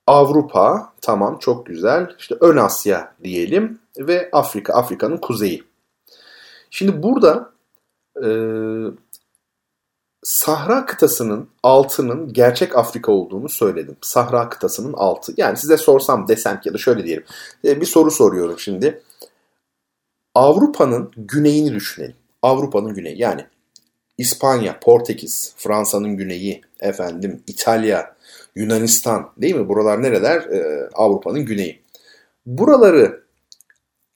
Avrupa 0.06 0.92
tamam 1.00 1.38
çok 1.38 1.66
güzel. 1.66 2.14
İşte 2.18 2.34
Ön 2.40 2.56
Asya 2.56 3.14
diyelim 3.24 3.78
ve 3.98 4.28
Afrika, 4.32 4.74
Afrika'nın 4.74 5.16
kuzeyi. 5.16 5.64
Şimdi 6.70 7.02
burada 7.02 7.52
e, 8.24 8.28
Sahra 10.22 10.86
kıtasının 10.86 11.48
altının 11.62 12.32
gerçek 12.32 12.76
Afrika 12.76 13.12
olduğunu 13.12 13.48
söyledim. 13.48 13.96
Sahra 14.00 14.48
kıtasının 14.48 14.92
altı. 14.92 15.34
Yani 15.36 15.56
size 15.56 15.76
sorsam 15.76 16.28
desem 16.28 16.60
ki 16.60 16.68
ya 16.68 16.74
da 16.74 16.78
şöyle 16.78 17.04
diyelim. 17.04 17.24
E, 17.64 17.80
bir 17.80 17.86
soru 17.86 18.10
soruyorum 18.10 18.58
şimdi. 18.58 19.02
Avrupa'nın 20.34 21.10
güneyini 21.16 21.74
düşünelim. 21.74 22.16
Avrupa'nın 22.42 22.94
güneyi 22.94 23.20
yani 23.20 23.46
İspanya, 24.18 24.80
Portekiz, 24.80 25.54
Fransa'nın 25.56 26.16
güneyi, 26.16 26.62
efendim 26.80 27.42
İtalya, 27.46 28.13
Yunanistan 28.54 29.30
değil 29.38 29.54
mi? 29.54 29.68
Buralar 29.68 30.02
nereler? 30.02 30.40
Ee, 30.40 30.88
Avrupa'nın 30.94 31.44
güneyi. 31.44 31.82
Buraları 32.46 33.24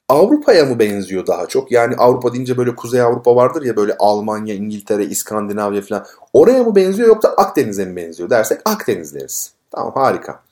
Avrupa'ya 0.09 0.65
mı 0.65 0.79
benziyor 0.79 1.27
daha 1.27 1.47
çok? 1.47 1.73
Yani 1.73 1.97
Avrupa 1.97 2.33
deyince 2.33 2.57
böyle 2.57 2.75
Kuzey 2.75 3.01
Avrupa 3.01 3.37
vardır 3.37 3.63
ya 3.63 3.77
böyle 3.77 3.97
Almanya, 3.99 4.55
İngiltere, 4.55 5.05
İskandinavya 5.05 5.83
falan. 5.83 6.07
Oraya 6.33 6.63
mı 6.65 6.77
benziyor 6.77 7.09
yoksa 7.09 7.29
Akdeniz'e 7.29 7.85
mi 7.85 7.97
benziyor 7.97 8.31
dersek 8.31 8.61
Akdeniz 8.65 9.15
deriz. 9.15 9.53
Tamam 9.71 9.93
harika. 9.95 10.43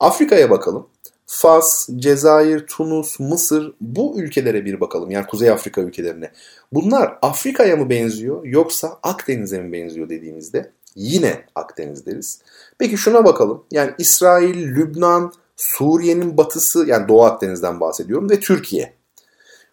Afrika'ya 0.00 0.50
bakalım. 0.50 0.86
Fas, 1.26 1.88
Cezayir, 1.96 2.66
Tunus, 2.66 3.20
Mısır 3.20 3.74
bu 3.80 4.20
ülkelere 4.20 4.64
bir 4.64 4.80
bakalım. 4.80 5.10
Yani 5.10 5.26
Kuzey 5.26 5.50
Afrika 5.50 5.80
ülkelerine. 5.80 6.30
Bunlar 6.72 7.18
Afrika'ya 7.22 7.76
mı 7.76 7.90
benziyor 7.90 8.44
yoksa 8.44 8.98
Akdeniz'e 9.02 9.60
mi 9.62 9.72
benziyor 9.72 10.08
dediğimizde 10.08 10.72
yine 10.96 11.44
Akdeniz 11.54 12.06
deriz. 12.06 12.40
Peki 12.78 12.96
şuna 12.96 13.24
bakalım. 13.24 13.64
Yani 13.70 13.94
İsrail, 13.98 14.56
Lübnan, 14.56 15.32
Suriye'nin 15.56 16.36
batısı 16.36 16.84
yani 16.86 17.08
Doğu 17.08 17.24
Akdeniz'den 17.24 17.80
bahsediyorum 17.80 18.30
ve 18.30 18.40
Türkiye. 18.40 18.94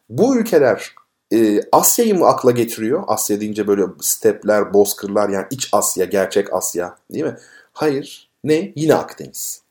Bu 0.10 0.38
ülkeler 0.38 0.96
e, 1.34 1.62
Asya'yı 1.72 2.16
mı 2.16 2.26
akla 2.26 2.52
getiriyor? 2.52 3.04
Asya 3.08 3.40
deyince 3.42 3.68
böyle 3.68 3.84
stepler, 4.02 4.74
bozkırlar 4.74 5.30
yani 5.30 5.46
iç 5.52 5.70
Asya, 5.72 6.06
gerçek 6.06 6.54
Asya 6.54 6.98
değil 7.12 7.26
mi? 7.26 7.38
Hayır. 7.74 8.30
Ne? 8.44 8.74
Yine 8.76 8.96
Akdeniz. 8.96 9.62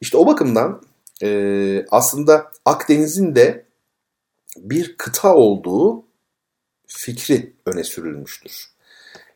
İşte 0.00 0.16
o 0.16 0.26
bakımdan 0.26 0.82
e, 1.22 1.86
aslında 1.90 2.52
Akdeniz'in 2.64 3.34
de 3.34 3.64
bir 4.56 4.96
kıta 4.96 5.34
olduğu 5.34 6.04
fikri 6.86 7.52
öne 7.66 7.84
sürülmüştür. 7.84 8.69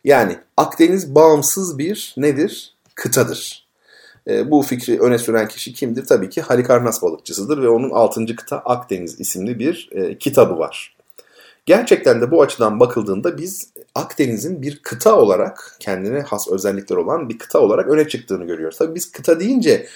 Yani 0.05 0.39
Akdeniz 0.57 1.15
bağımsız 1.15 1.79
bir 1.79 2.15
nedir? 2.17 2.75
Kıtadır. 2.95 3.67
E, 4.29 4.51
bu 4.51 4.63
fikri 4.63 5.01
öne 5.01 5.19
süren 5.19 5.49
kişi 5.49 5.73
kimdir? 5.73 6.07
Tabii 6.07 6.29
ki 6.31 6.43
Halikarnas 6.43 7.03
balıkçısıdır 7.03 7.63
ve 7.63 7.69
onun 7.69 7.91
6. 7.91 8.37
kıta 8.37 8.59
Akdeniz 8.59 9.21
isimli 9.21 9.59
bir 9.59 9.89
e, 9.93 10.19
kitabı 10.19 10.59
var. 10.59 10.97
Gerçekten 11.67 12.21
de 12.21 12.31
bu 12.31 12.43
açıdan 12.43 12.81
bakıldığında 12.81 13.39
biz 13.39 13.71
Akdeniz'in 13.95 14.63
bir 14.63 14.81
kıta 14.83 15.17
olarak 15.17 15.77
kendine 15.81 16.21
has 16.21 16.49
özellikler 16.49 16.97
olan 16.97 17.29
bir 17.29 17.39
kıta 17.39 17.59
olarak 17.61 17.89
öne 17.89 18.09
çıktığını 18.09 18.45
görüyoruz. 18.45 18.79
Tabii 18.79 18.95
biz 18.95 19.13
kıta 19.13 19.41
deyince 19.41 19.87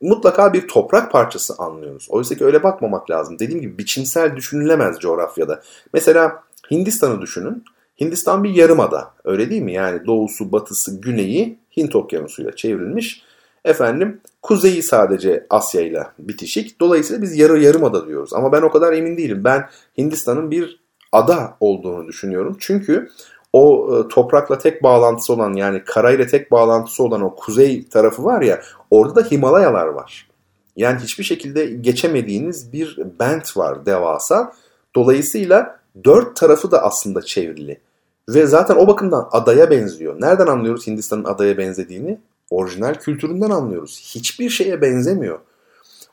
mutlaka 0.00 0.52
bir 0.52 0.68
toprak 0.68 1.12
parçası 1.12 1.54
anlıyoruz. 1.58 2.06
Oysa 2.10 2.34
ki 2.34 2.44
öyle 2.44 2.62
bakmamak 2.62 3.10
lazım. 3.10 3.38
Dediğim 3.38 3.60
gibi 3.60 3.78
biçimsel 3.78 4.36
düşünülemez 4.36 4.98
coğrafyada. 4.98 5.62
Mesela 5.92 6.42
Hindistan'ı 6.70 7.20
düşünün. 7.20 7.64
Hindistan 8.00 8.44
bir 8.44 8.50
yarımada 8.50 9.10
öyle 9.24 9.50
değil 9.50 9.62
mi? 9.62 9.72
Yani 9.72 10.06
doğusu, 10.06 10.52
batısı, 10.52 11.00
güneyi 11.00 11.58
Hint 11.76 11.96
okyanusuyla 11.96 12.56
çevrilmiş. 12.56 13.22
Efendim 13.64 14.20
kuzeyi 14.42 14.82
sadece 14.82 15.46
Asya 15.50 15.82
ile 15.82 16.06
bitişik. 16.18 16.80
Dolayısıyla 16.80 17.22
biz 17.22 17.38
yarı 17.38 17.60
yarımada 17.60 18.06
diyoruz. 18.06 18.34
Ama 18.34 18.52
ben 18.52 18.62
o 18.62 18.70
kadar 18.70 18.92
emin 18.92 19.16
değilim. 19.16 19.44
Ben 19.44 19.68
Hindistan'ın 19.98 20.50
bir 20.50 20.80
ada 21.12 21.56
olduğunu 21.60 22.08
düşünüyorum. 22.08 22.56
Çünkü 22.60 23.08
o 23.52 23.90
e, 23.96 24.08
toprakla 24.08 24.58
tek 24.58 24.82
bağlantısı 24.82 25.32
olan 25.32 25.52
yani 25.52 25.84
karayla 25.84 26.26
tek 26.26 26.50
bağlantısı 26.50 27.02
olan 27.04 27.22
o 27.22 27.34
kuzey 27.34 27.88
tarafı 27.88 28.24
var 28.24 28.42
ya 28.42 28.60
orada 28.90 29.16
da 29.16 29.30
Himalayalar 29.30 29.86
var. 29.86 30.28
Yani 30.76 31.00
hiçbir 31.00 31.24
şekilde 31.24 31.66
geçemediğiniz 31.66 32.72
bir 32.72 32.98
bent 33.20 33.56
var 33.56 33.86
devasa. 33.86 34.52
Dolayısıyla 34.96 35.80
dört 36.04 36.36
tarafı 36.36 36.70
da 36.70 36.82
aslında 36.82 37.22
çevrili. 37.22 37.80
Ve 38.28 38.46
zaten 38.46 38.76
o 38.76 38.86
bakımdan 38.86 39.28
adaya 39.32 39.70
benziyor. 39.70 40.20
Nereden 40.20 40.46
anlıyoruz 40.46 40.86
Hindistan'ın 40.86 41.24
adaya 41.24 41.58
benzediğini? 41.58 42.18
Orijinal 42.50 42.94
kültüründen 42.94 43.50
anlıyoruz. 43.50 44.00
Hiçbir 44.14 44.50
şeye 44.50 44.82
benzemiyor. 44.82 45.38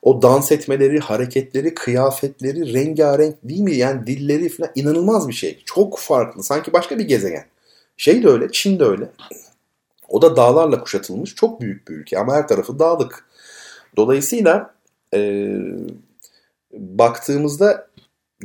o 0.02 0.22
dans 0.22 0.52
etmeleri, 0.52 1.00
hareketleri, 1.00 1.74
kıyafetleri, 1.74 2.74
rengarenk 2.74 3.36
değil 3.44 3.62
mi? 3.62 3.76
Yani 3.76 4.08
dilleri 4.08 4.50
falan 4.50 4.72
inanılmaz 4.76 5.28
bir 5.28 5.34
şey. 5.34 5.64
Çok 5.66 6.00
farklı. 6.00 6.44
Sanki 6.44 6.74
başka 6.74 7.00
bir 7.00 7.04
gezegen. 7.04 7.46
Şey 7.98 8.24
de 8.24 8.28
öyle, 8.28 8.52
Çin 8.52 8.80
de 8.80 8.84
öyle. 8.84 9.10
O 10.10 10.22
da 10.22 10.36
dağlarla 10.36 10.84
kuşatılmış 10.84 11.36
çok 11.36 11.62
büyük 11.62 11.88
bir 11.88 11.94
ülke 11.94 12.20
ama 12.20 12.34
her 12.34 12.48
tarafı 12.48 12.80
dağlık. 12.80 13.26
Dolayısıyla 13.98 14.74
e, 15.14 15.50
baktığımızda 16.74 17.88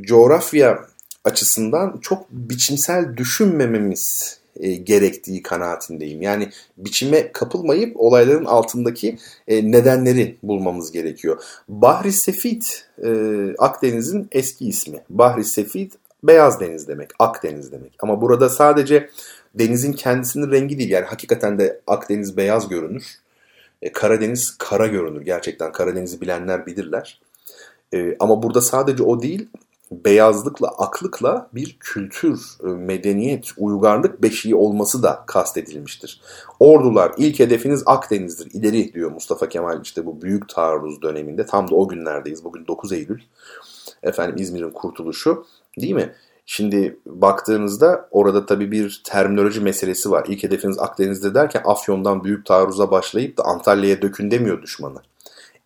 coğrafya 0.01 0.87
açısından 1.27 1.99
çok 2.03 2.31
biçimsel 2.31 3.17
düşünmememiz 3.17 4.39
e, 4.61 4.75
gerektiği 4.75 5.43
kanaatindeyim. 5.43 6.23
Yani 6.23 6.49
biçime 6.77 7.33
kapılmayıp 7.33 8.01
olayların 8.01 8.45
altındaki 8.45 9.19
e, 9.49 9.73
nedenleri 9.73 10.37
bulmamız 10.43 10.93
gerekiyor. 10.93 11.43
Bahri 11.69 12.12
Sefit 12.12 12.89
e, 13.05 13.11
Akdeniz'in 13.59 14.29
eski 14.33 14.69
ismi. 14.69 15.03
Bahri 15.11 15.45
Sefit 15.45 15.93
Beyaz 16.23 16.61
Deniz 16.61 16.89
demek, 16.89 17.11
Akdeniz 17.19 17.73
demek. 17.73 17.93
Ama 17.99 18.21
burada 18.21 18.49
sadece 18.49 19.11
denizin 19.55 19.93
kendisinin 19.93 20.51
rengi 20.51 20.79
değil. 20.79 20.91
Yani 20.91 21.05
hakikaten 21.05 21.59
de 21.59 21.81
Akdeniz 21.87 22.37
beyaz 22.37 22.69
görünür. 22.69 23.05
E, 23.83 23.93
Karadeniz 23.93 24.59
kara 24.59 24.87
görünür. 24.87 25.23
Gerçekten 25.23 25.73
Karadeniz'i 25.73 26.21
bilenler 26.21 26.67
bilirler. 26.67 27.21
E, 27.95 28.17
ama 28.21 28.43
burada 28.43 28.61
sadece 28.61 29.03
o 29.03 29.23
değil, 29.23 29.49
beyazlıkla, 29.90 30.68
aklıkla 30.68 31.49
bir 31.55 31.77
kültür, 31.81 32.40
e, 32.64 32.66
medeniyet, 32.66 33.51
uygarlık 33.57 34.22
beşiği 34.22 34.55
olması 34.55 35.03
da 35.03 35.25
kastedilmiştir. 35.27 36.20
Ordular 36.61 37.12
ilk 37.16 37.38
hedefiniz 37.38 37.83
Akdeniz'dir, 37.87 38.51
ileri 38.53 38.94
diyor 38.94 39.11
Mustafa 39.11 39.49
Kemal 39.49 39.83
işte 39.83 40.07
bu 40.07 40.22
büyük 40.22 40.49
taarruz 40.49 41.03
döneminde. 41.03 41.46
Tam 41.46 41.70
da 41.70 41.75
o 41.75 41.88
günlerdeyiz. 41.88 42.44
Bugün 42.44 42.66
9 42.66 42.92
Eylül. 42.92 43.20
Efendim 44.03 44.37
İzmir'in 44.38 44.70
kurtuluşu 44.70 45.44
değil 45.81 45.94
mi? 45.94 46.12
Şimdi 46.46 46.99
baktığınızda 47.07 48.09
orada 48.11 48.46
tabii 48.46 48.70
bir 48.70 49.03
terminoloji 49.05 49.61
meselesi 49.61 50.11
var. 50.11 50.25
İlk 50.29 50.42
hedefiniz 50.42 50.79
Akdeniz'de 50.79 51.35
derken 51.35 51.62
Afyon'dan 51.64 52.25
büyük 52.25 52.46
taarruza 52.46 52.90
başlayıp 52.90 53.37
da 53.37 53.44
Antalya'ya 53.44 54.03
dökün 54.03 54.31
demiyor 54.31 54.62
düşmanı. 54.62 54.99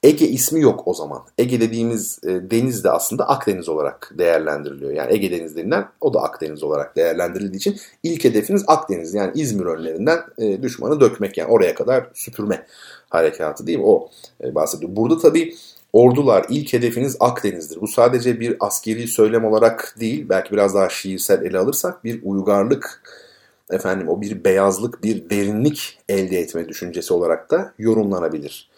Ege 0.03 0.29
ismi 0.29 0.61
yok 0.61 0.83
o 0.87 0.95
zaman. 0.95 1.23
Ege 1.39 1.61
dediğimiz 1.61 2.19
e, 2.25 2.51
deniz 2.51 2.85
de 2.85 2.91
aslında 2.91 3.29
Akdeniz 3.29 3.69
olarak 3.69 4.13
değerlendiriliyor. 4.19 4.93
Yani 4.93 5.13
Ege 5.13 5.31
Deniz 5.31 5.57
denilen 5.57 5.89
o 6.01 6.15
da 6.15 6.23
Akdeniz 6.23 6.63
olarak 6.63 6.97
değerlendirildiği 6.97 7.57
için 7.57 7.77
ilk 8.03 8.25
hedefiniz 8.25 8.65
Akdeniz. 8.67 9.15
Yani 9.15 9.33
İzmir 9.35 9.67
önlerinden 9.67 10.21
e, 10.39 10.63
düşmanı 10.63 11.01
dökmek 11.01 11.39
yani 11.39 11.53
oraya 11.53 11.75
kadar 11.75 12.11
süpürme 12.15 12.67
harekatı 13.09 13.67
değil 13.67 13.79
mi? 13.79 13.85
O 13.85 14.11
e, 14.45 14.55
bahsediyor. 14.55 14.97
Burada 14.97 15.19
tabii 15.19 15.55
ordular 15.93 16.47
ilk 16.49 16.73
hedefiniz 16.73 17.17
Akdeniz'dir. 17.21 17.81
Bu 17.81 17.89
sadece 17.89 18.41
bir 18.41 18.57
askeri 18.61 19.09
söylem 19.09 19.45
olarak 19.45 19.97
değil 20.01 20.29
belki 20.29 20.51
biraz 20.53 20.75
daha 20.75 20.89
şiirsel 20.89 21.43
ele 21.43 21.59
alırsak 21.59 22.05
bir 22.05 22.21
uygarlık 22.25 23.03
efendim 23.71 24.09
o 24.09 24.21
bir 24.21 24.45
beyazlık 24.45 25.03
bir 25.03 25.31
derinlik 25.31 25.99
elde 26.09 26.39
etme 26.39 26.69
düşüncesi 26.69 27.15
olarak 27.15 27.51
da 27.51 27.73
yorumlanabilir. 27.79 28.71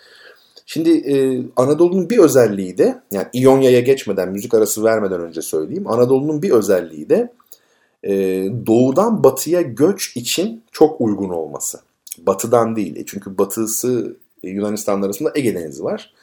Şimdi 0.72 0.90
e, 0.90 1.42
Anadolu'nun 1.56 2.10
bir 2.10 2.18
özelliği 2.18 2.78
de 2.78 3.02
yani 3.10 3.26
İonya'ya 3.32 3.80
geçmeden 3.80 4.28
müzik 4.28 4.54
arası 4.54 4.84
vermeden 4.84 5.20
önce 5.20 5.42
söyleyeyim. 5.42 5.86
Anadolu'nun 5.86 6.42
bir 6.42 6.50
özelliği 6.50 7.08
de 7.08 7.32
e, 8.02 8.12
doğudan 8.66 9.24
batıya 9.24 9.62
göç 9.62 10.16
için 10.16 10.62
çok 10.72 11.00
uygun 11.00 11.28
olması. 11.28 11.80
Batıdan 12.18 12.76
değil. 12.76 12.96
E, 12.96 13.06
çünkü 13.06 13.38
batısı 13.38 14.16
e, 14.42 14.48
Yunanistan 14.48 15.02
arasında 15.02 15.32
Ege 15.34 15.54
Denizi 15.54 15.84
var. 15.84 16.14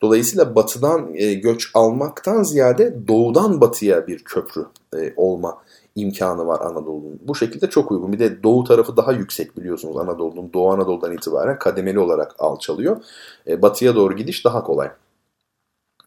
Dolayısıyla 0.00 0.54
batıdan 0.54 1.10
e, 1.14 1.34
göç 1.34 1.70
almaktan 1.74 2.42
ziyade 2.42 2.94
doğudan 3.08 3.60
batıya 3.60 4.06
bir 4.06 4.18
köprü 4.18 4.66
e, 4.96 5.12
olma 5.16 5.58
imkanı 6.00 6.46
var 6.46 6.60
Anadolu'nun. 6.60 7.20
Bu 7.22 7.34
şekilde 7.34 7.70
çok 7.70 7.92
uygun. 7.92 8.12
Bir 8.12 8.18
de 8.18 8.42
doğu 8.42 8.64
tarafı 8.64 8.96
daha 8.96 9.12
yüksek 9.12 9.56
biliyorsunuz 9.56 9.96
Anadolu'nun. 9.96 10.52
Doğu 10.52 10.72
Anadolu'dan 10.72 11.12
itibaren 11.12 11.58
kademeli 11.58 11.98
olarak 11.98 12.34
alçalıyor. 12.38 13.02
E, 13.46 13.62
batıya 13.62 13.94
doğru 13.94 14.16
gidiş 14.16 14.44
daha 14.44 14.62
kolay. 14.62 14.90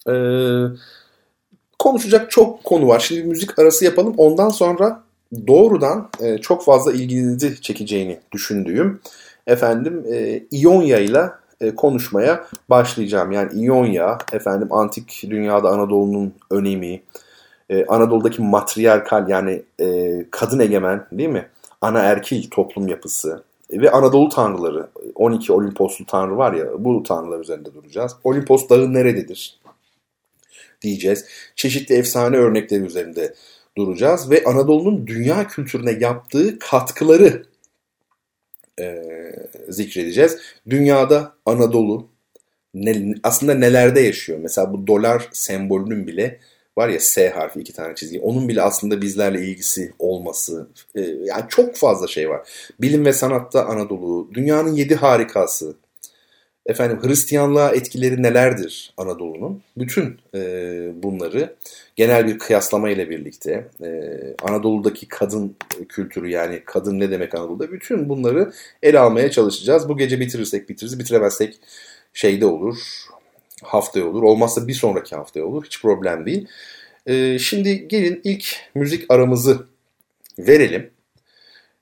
E, 0.10 0.14
konuşacak 1.80 2.32
çok 2.32 2.64
konu 2.64 2.88
var. 2.88 3.00
Şimdi 3.00 3.22
bir 3.22 3.28
müzik 3.28 3.60
arası 3.60 3.86
yapalım. 3.86 4.14
Ondan 4.18 4.50
sonra 4.50 5.04
doğrudan 5.48 6.10
e, 6.20 6.38
çok 6.38 6.64
fazla 6.64 6.94
ilginizi 6.94 7.62
çekeceğini 7.62 8.20
düşündüğüm 8.32 9.02
efendim 9.48 10.06
e, 10.12 10.44
İonya 10.52 11.00
ile 11.00 11.30
e, 11.62 11.76
konuşmaya 11.76 12.46
başlayacağım. 12.70 13.32
Yani 13.32 13.64
İonya, 13.64 14.18
efendim 14.34 14.74
antik 14.74 15.24
dünyada 15.30 15.70
Anadolu'nun 15.70 16.34
önemi, 16.50 17.02
e, 17.72 17.86
Anadolu'daki 17.86 18.42
matriarkal 18.42 19.30
yani 19.30 19.64
e, 19.82 20.18
kadın 20.32 20.60
egemen 20.60 21.08
değil 21.12 21.30
mi? 21.30 21.48
Ana 21.82 22.00
erkil 22.00 22.50
toplum 22.50 22.88
yapısı 22.88 23.44
ve 23.72 23.92
Anadolu 23.92 24.30
tanrıları 24.30 24.88
12 25.16 25.54
Olimposlu 25.54 26.06
tanrı 26.06 26.38
var 26.38 26.54
ya 26.54 26.66
bu 26.80 27.04
tanrılar 27.04 27.40
üzerinde 27.40 27.74
duracağız. 27.74 28.16
Olimpos 28.24 28.70
dağı 28.70 28.94
nerededir 28.94 29.60
diyeceğiz. 30.82 31.26
Çeşitli 31.56 31.96
efsane 31.96 32.38
örnekleri 32.38 32.84
üzerinde 32.84 33.34
duracağız 33.78 34.32
ve 34.32 34.44
Anadolu'nun 34.46 35.08
dünya 35.08 35.48
kültürüne 35.48 35.92
yaptığı 35.92 36.60
katkıları 36.60 37.46
e, 38.80 39.04
zikredeceğiz. 39.70 40.38
Dünyada 40.70 41.34
Anadolu 41.46 42.08
ne, 42.74 43.16
aslında 43.24 43.54
nelerde 43.54 44.00
yaşıyor? 44.02 44.40
Mesela 44.42 44.74
bu 44.74 44.88
dolar 44.88 45.30
sembolünün 45.32 46.08
bile 46.08 46.40
var 46.78 46.90
ya 46.90 47.00
S 47.00 47.30
harfi 47.30 47.60
iki 47.60 47.74
tane 47.74 47.96
çizgi. 47.96 48.20
Onun 48.20 48.48
bile 48.48 48.62
aslında 48.62 49.02
bizlerle 49.02 49.42
ilgisi 49.42 49.94
olması. 50.00 50.68
E, 50.96 51.02
yani 51.02 51.44
çok 51.50 51.76
fazla 51.76 52.08
şey 52.08 52.30
var. 52.30 52.50
Bilim 52.82 53.06
ve 53.06 53.14
sanatta 53.14 53.66
Anadolu, 53.66 54.30
dünyanın 54.34 54.74
yedi 54.74 54.96
harikası. 54.96 55.76
Efendim 56.66 57.00
Hristiyanlığa 57.04 57.72
etkileri 57.72 58.24
nelerdir 58.24 58.94
Anadolu'nun? 58.98 59.62
Bütün 59.78 60.20
e, 60.36 60.40
bunları 61.04 61.56
genel 61.96 62.28
bir 62.28 62.40
kıyaslama 62.40 62.90
ile 62.90 63.10
birlikte 63.10 63.68
e, 63.84 63.90
Anadolu'daki 64.44 65.08
kadın 65.08 65.56
kültürü 65.90 66.30
yani 66.30 66.62
kadın 66.66 67.00
ne 67.00 67.12
demek 67.12 67.36
Anadolu'da 67.36 67.72
bütün 67.72 68.10
bunları 68.10 68.52
ele 68.84 69.00
almaya 69.00 69.32
çalışacağız. 69.32 69.90
Bu 69.90 69.98
gece 69.98 70.20
bitirirsek 70.20 70.70
bitiririz, 70.70 71.00
bitiremezsek 71.00 71.60
şeyde 72.14 72.46
olur, 72.46 72.78
haftaya 73.64 74.06
olur. 74.08 74.24
Olmazsa 74.24 74.68
bir 74.68 74.74
sonraki 74.74 75.16
haftaya 75.16 75.46
olur. 75.46 75.66
Hiç 75.66 75.82
problem 75.82 76.26
değil. 76.26 76.48
E, 77.06 77.40
şimdi 77.40 77.88
gelin 77.88 78.22
ilk 78.24 78.56
müzik 78.76 79.12
aramızı 79.12 79.66
verelim. 80.40 80.90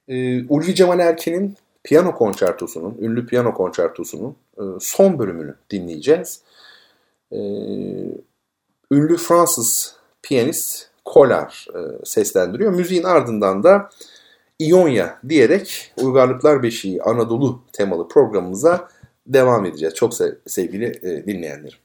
E, 0.07 0.43
Ulvi 0.47 0.75
Cemal 0.75 0.99
Erken'in 0.99 1.57
piyano 1.83 2.15
konçertosunun, 2.15 2.97
ünlü 3.01 3.25
piyano 3.25 3.53
konçertosunun 3.53 4.35
e, 4.57 4.63
son 4.79 5.19
bölümünü 5.19 5.55
dinleyeceğiz. 5.69 6.41
E, 7.31 7.37
ünlü 8.91 9.17
Fransız 9.17 9.95
piyanist 10.21 10.89
Kolar 11.05 11.67
e, 11.75 12.05
seslendiriyor. 12.05 12.71
Müziğin 12.71 13.03
ardından 13.03 13.63
da 13.63 13.89
İonya 14.59 15.19
diyerek 15.29 15.93
Uygarlıklar 15.97 16.63
Beşiği 16.63 17.03
Anadolu 17.03 17.61
temalı 17.73 18.07
programımıza 18.07 18.89
devam 19.29 19.65
edeceğiz. 19.65 19.95
Çok 19.95 20.13
sevgili 20.47 20.85
e, 21.01 21.25
dinleyenlerim. 21.25 21.77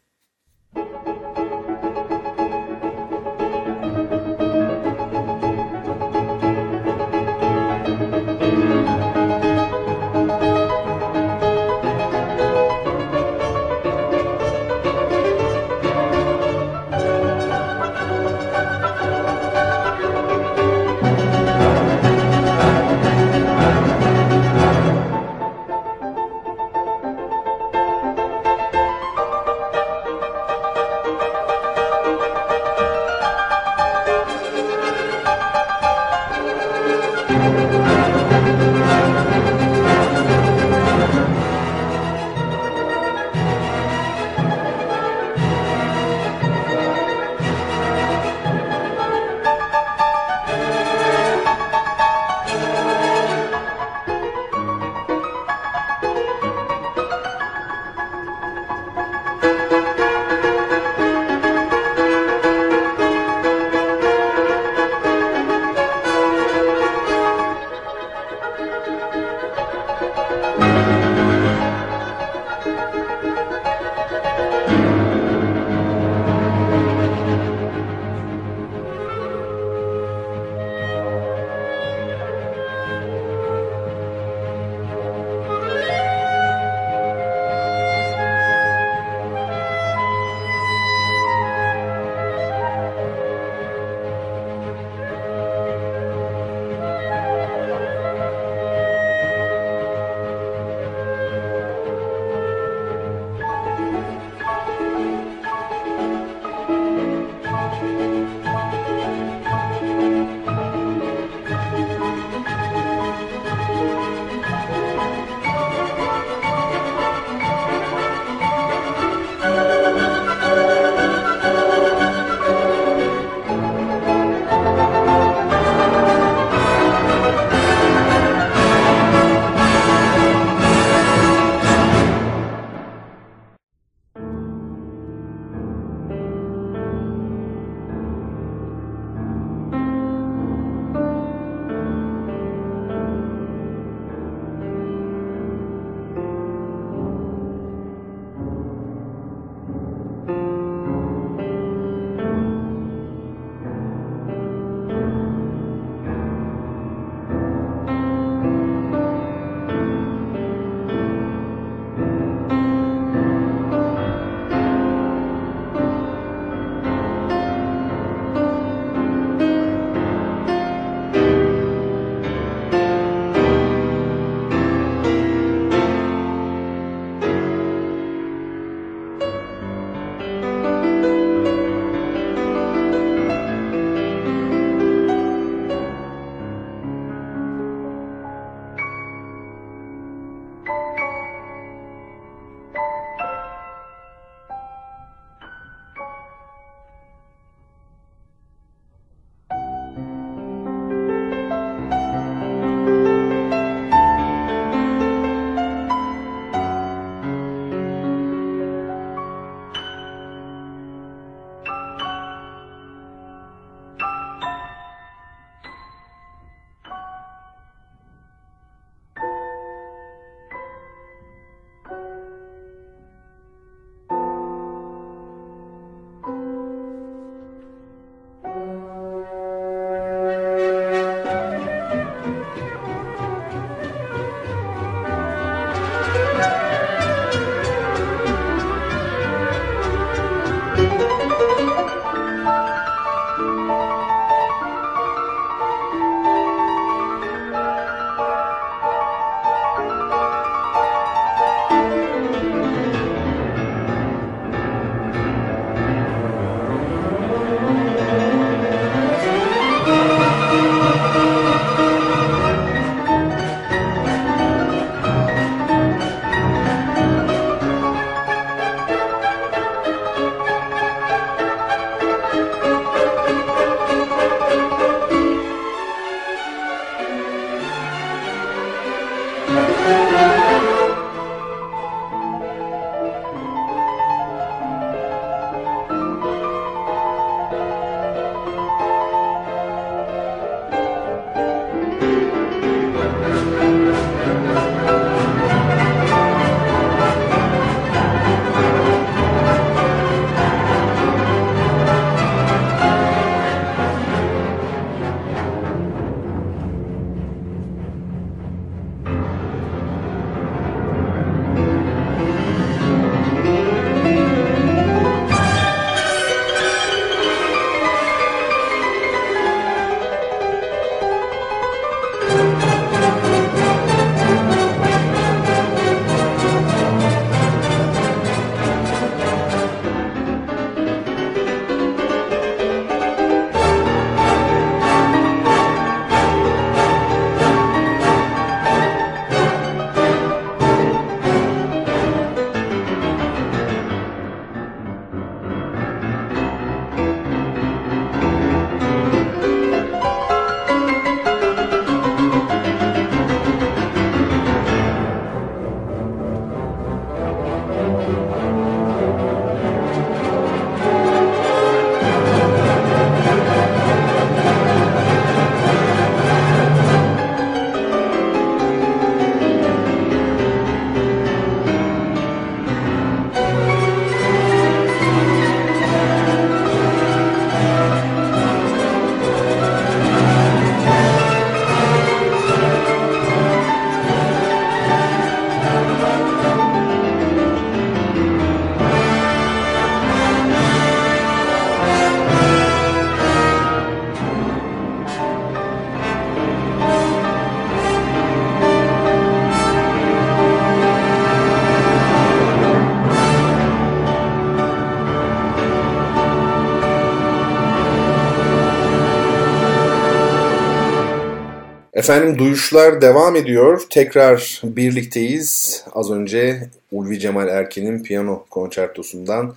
Efendim 411.95 412.39
duyuşlar 412.39 413.01
devam 413.01 413.37
ediyor. 413.37 413.83
Tekrar 413.91 414.61
birlikteyiz. 414.65 415.83
Az 415.93 416.11
önce 416.11 416.69
Ulvi 416.93 417.19
Cemal 417.19 417.49
Erkin'in 417.49 418.03
piyano 418.03 418.45
konçertosundan 418.51 419.57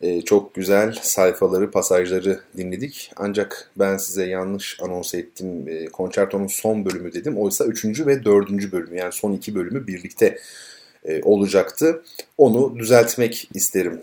e, 0.00 0.22
çok 0.22 0.54
güzel 0.54 0.92
sayfaları, 1.02 1.70
pasajları 1.70 2.40
dinledik. 2.56 3.12
Ancak 3.16 3.70
ben 3.76 3.96
size 3.96 4.26
yanlış 4.26 4.78
anons 4.82 5.14
ettim. 5.14 5.68
E, 5.68 5.86
konçertonun 5.86 6.46
son 6.46 6.84
bölümü 6.84 7.12
dedim. 7.12 7.38
Oysa 7.38 7.64
üçüncü 7.64 8.06
ve 8.06 8.24
dördüncü 8.24 8.72
bölümü 8.72 8.98
yani 8.98 9.12
son 9.12 9.32
iki 9.32 9.54
bölümü 9.54 9.86
birlikte 9.86 10.38
e, 11.04 11.22
olacaktı. 11.22 12.02
Onu 12.38 12.78
düzeltmek 12.78 13.48
isterim. 13.54 14.00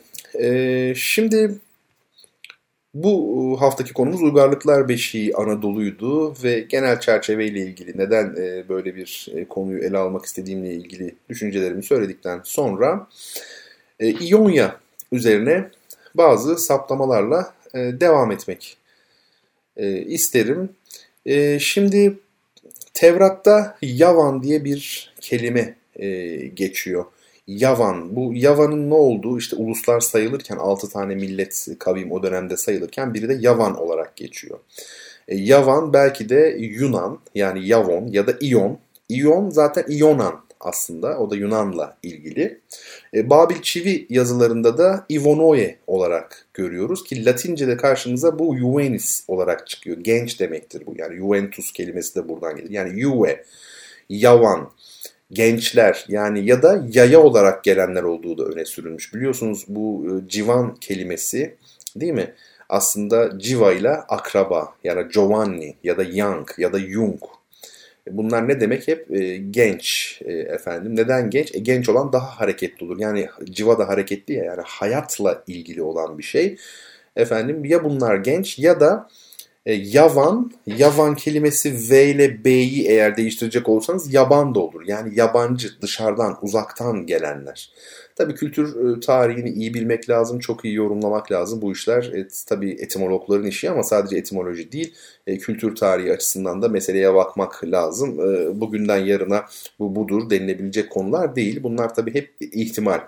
Şimdi 0.96 1.56
bu 2.93 3.58
haftaki 3.60 3.93
konumuz 3.93 4.21
Uygarlıklar 4.21 4.89
Beşiği 4.89 5.36
Anadolu'ydu 5.36 6.36
ve 6.43 6.60
genel 6.60 6.99
çerçeveyle 6.99 7.60
ilgili 7.60 7.97
neden 7.97 8.36
böyle 8.69 8.95
bir 8.95 9.27
konuyu 9.49 9.84
ele 9.84 9.97
almak 9.97 10.25
istediğimle 10.25 10.73
ilgili 10.73 11.15
düşüncelerimi 11.30 11.84
söyledikten 11.84 12.41
sonra 12.43 13.08
İonya 13.99 14.80
üzerine 15.12 15.69
bazı 16.15 16.58
saptamalarla 16.58 17.54
devam 17.75 18.32
etmek 18.32 18.77
isterim. 20.06 20.69
Şimdi 21.60 22.19
Tevrat'ta 22.93 23.77
Yavan 23.82 24.43
diye 24.43 24.65
bir 24.65 25.13
kelime 25.21 25.75
geçiyor. 26.54 27.06
Yavan. 27.47 28.15
Bu 28.15 28.34
Yavan'ın 28.34 28.89
ne 28.89 28.93
olduğu 28.93 29.38
işte 29.38 29.56
uluslar 29.56 29.99
sayılırken 29.99 30.58
6 30.58 30.89
tane 30.89 31.15
millet 31.15 31.67
kavim 31.80 32.12
o 32.12 32.23
dönemde 32.23 32.58
sayılırken 32.58 33.13
biri 33.13 33.30
de 33.30 33.38
Yavan 33.39 33.77
olarak 33.82 34.15
geçiyor. 34.15 34.60
E, 35.27 35.38
Yavan 35.38 35.93
belki 35.93 36.30
de 36.30 36.56
Yunan 36.60 37.19
yani 37.36 37.67
Yavon 37.67 38.08
ya 38.08 38.27
da 38.27 38.34
İyon. 38.41 38.80
İyon 39.10 39.49
zaten 39.49 39.86
İyonan 39.88 40.41
aslında. 40.60 41.17
O 41.19 41.30
da 41.30 41.36
Yunan'la 41.36 41.97
ilgili. 42.04 42.62
E, 43.13 43.30
Babil 43.30 43.62
Çivi 43.62 44.06
yazılarında 44.10 44.77
da 44.77 45.06
Ivonoe 45.12 45.75
olarak 45.88 46.47
görüyoruz 46.54 47.04
ki 47.04 47.25
Latince'de 47.25 47.77
karşımıza 47.77 48.39
bu 48.39 48.58
Juvenis 48.58 49.23
olarak 49.27 49.67
çıkıyor. 49.67 49.97
Genç 49.97 50.39
demektir 50.39 50.86
bu. 50.86 50.93
Yani 50.97 51.17
Juventus 51.17 51.71
kelimesi 51.71 52.15
de 52.15 52.30
buradan 52.30 52.56
gelir. 52.56 52.69
Yani 52.69 53.01
Juve, 53.01 53.43
Yavan, 54.10 54.69
gençler 55.32 56.06
yani 56.08 56.46
ya 56.46 56.63
da 56.63 56.84
yaya 56.91 57.22
olarak 57.22 57.63
gelenler 57.63 58.04
olduğu 58.04 58.38
da 58.38 58.44
öne 58.44 58.65
sürülmüş. 58.65 59.13
Biliyorsunuz 59.13 59.65
bu 59.67 60.08
e, 60.08 60.30
civan 60.30 60.76
kelimesi 60.76 61.56
değil 61.96 62.13
mi? 62.13 62.34
Aslında 62.70 63.39
civa 63.39 63.74
ile 63.74 63.89
akraba 63.89 64.74
yani 64.84 65.12
Giovanni 65.12 65.76
ya 65.84 65.98
da 65.98 66.04
Young 66.04 66.50
ya 66.58 66.74
da 66.74 66.80
Jung. 66.80 67.22
Bunlar 68.10 68.48
ne 68.48 68.62
demek? 68.62 68.88
Hep 68.88 69.12
e, 69.12 69.38
genç 69.38 70.17
e, 70.26 70.34
efendim. 70.34 70.96
Neden 70.96 71.30
genç? 71.30 71.56
E, 71.56 71.60
genç 71.60 71.89
olan 71.89 72.13
daha 72.13 72.39
hareketli 72.39 72.86
olur. 72.86 73.00
Yani 73.00 73.28
civa 73.44 73.80
da 73.80 73.88
hareketli 73.88 74.34
ya 74.34 74.44
yani 74.44 74.62
hayatla 74.65 75.44
ilgili 75.48 75.82
olan 75.82 76.17
bir 76.17 76.24
şey. 76.24 76.58
Efendim 77.15 77.65
ya 77.65 77.84
bunlar 77.84 78.15
genç 78.15 78.60
ya 78.60 78.80
da 78.80 79.10
e, 79.65 79.74
yavan, 79.74 80.52
yavan 80.67 81.15
kelimesi 81.15 81.91
V 81.91 82.06
ile 82.10 82.43
B'yi 82.43 82.88
eğer 82.88 83.17
değiştirecek 83.17 83.69
olsanız 83.69 84.13
yaban 84.13 84.56
da 84.56 84.60
olur. 84.60 84.82
Yani 84.88 85.19
yabancı, 85.19 85.82
dışarıdan, 85.82 86.38
uzaktan 86.41 87.06
gelenler. 87.06 87.71
Tabii 88.15 88.36
kültür 88.36 88.97
e, 88.97 89.00
tarihini 89.00 89.50
iyi 89.50 89.74
bilmek 89.74 90.10
lazım, 90.10 90.39
çok 90.39 90.65
iyi 90.65 90.74
yorumlamak 90.74 91.32
lazım. 91.32 91.62
Bu 91.62 91.71
işler 91.71 92.12
et, 92.13 92.43
tabii 92.47 92.71
etimologların 92.71 93.45
işi 93.45 93.69
ama 93.69 93.84
sadece 93.84 94.17
etimoloji 94.17 94.71
değil, 94.71 94.93
e, 95.28 95.38
kültür 95.38 95.76
tarihi 95.76 96.13
açısından 96.13 96.62
da 96.62 96.69
meseleye 96.69 97.13
bakmak 97.13 97.63
lazım. 97.63 98.19
E, 98.19 98.62
bugünden 98.62 98.97
yarına 98.97 99.45
bu 99.80 99.95
budur 99.95 100.30
denilebilecek 100.30 100.89
konular 100.89 101.36
değil. 101.36 101.63
Bunlar 101.63 101.95
tabii 101.95 102.13
hep 102.13 102.36
ihtimal. 102.39 103.02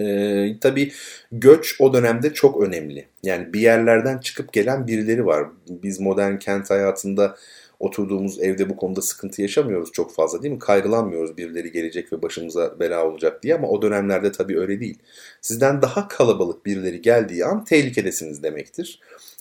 Ee, 0.00 0.56
tabii 0.60 0.92
göç 1.32 1.76
o 1.80 1.94
dönemde 1.94 2.34
çok 2.34 2.62
önemli. 2.62 3.06
Yani 3.22 3.52
bir 3.52 3.60
yerlerden 3.60 4.18
çıkıp 4.18 4.52
gelen 4.52 4.86
birileri 4.86 5.26
var. 5.26 5.46
Biz 5.68 6.00
modern 6.00 6.36
kent 6.36 6.70
hayatında 6.70 7.36
oturduğumuz 7.80 8.40
evde 8.42 8.70
bu 8.70 8.76
konuda 8.76 9.02
sıkıntı 9.02 9.42
yaşamıyoruz 9.42 9.92
çok 9.92 10.14
fazla 10.14 10.42
değil 10.42 10.54
mi? 10.54 10.58
Kaygılanmıyoruz 10.58 11.36
birileri 11.36 11.72
gelecek 11.72 12.12
ve 12.12 12.22
başımıza 12.22 12.80
bela 12.80 13.06
olacak 13.06 13.42
diye 13.42 13.54
ama 13.54 13.68
o 13.68 13.82
dönemlerde 13.82 14.32
tabii 14.32 14.60
öyle 14.60 14.80
değil. 14.80 14.98
Sizden 15.40 15.82
daha 15.82 16.08
kalabalık 16.08 16.66
birileri 16.66 17.02
geldiği 17.02 17.44
an 17.44 17.64
tehlikedesiniz 17.64 18.42
demektir. 18.42 19.00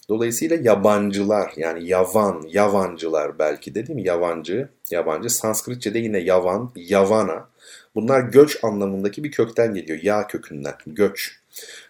Dolayısıyla 0.09 0.57
yabancılar 0.61 1.53
yani 1.57 1.87
yavan, 1.87 2.45
yavancılar 2.51 3.39
belki 3.39 3.75
de 3.75 3.87
değil 3.87 3.95
mi? 3.95 4.07
Yavancı, 4.07 4.69
yabancı. 4.91 5.29
Sanskritçe'de 5.29 5.99
yine 5.99 6.19
yavan, 6.19 6.71
yavana 6.75 7.50
Bunlar 7.95 8.21
göç 8.21 8.63
anlamındaki 8.63 9.23
bir 9.23 9.31
kökten 9.31 9.73
geliyor. 9.73 9.99
Yağ 10.03 10.27
kökünden. 10.27 10.73
Göç. 10.87 11.39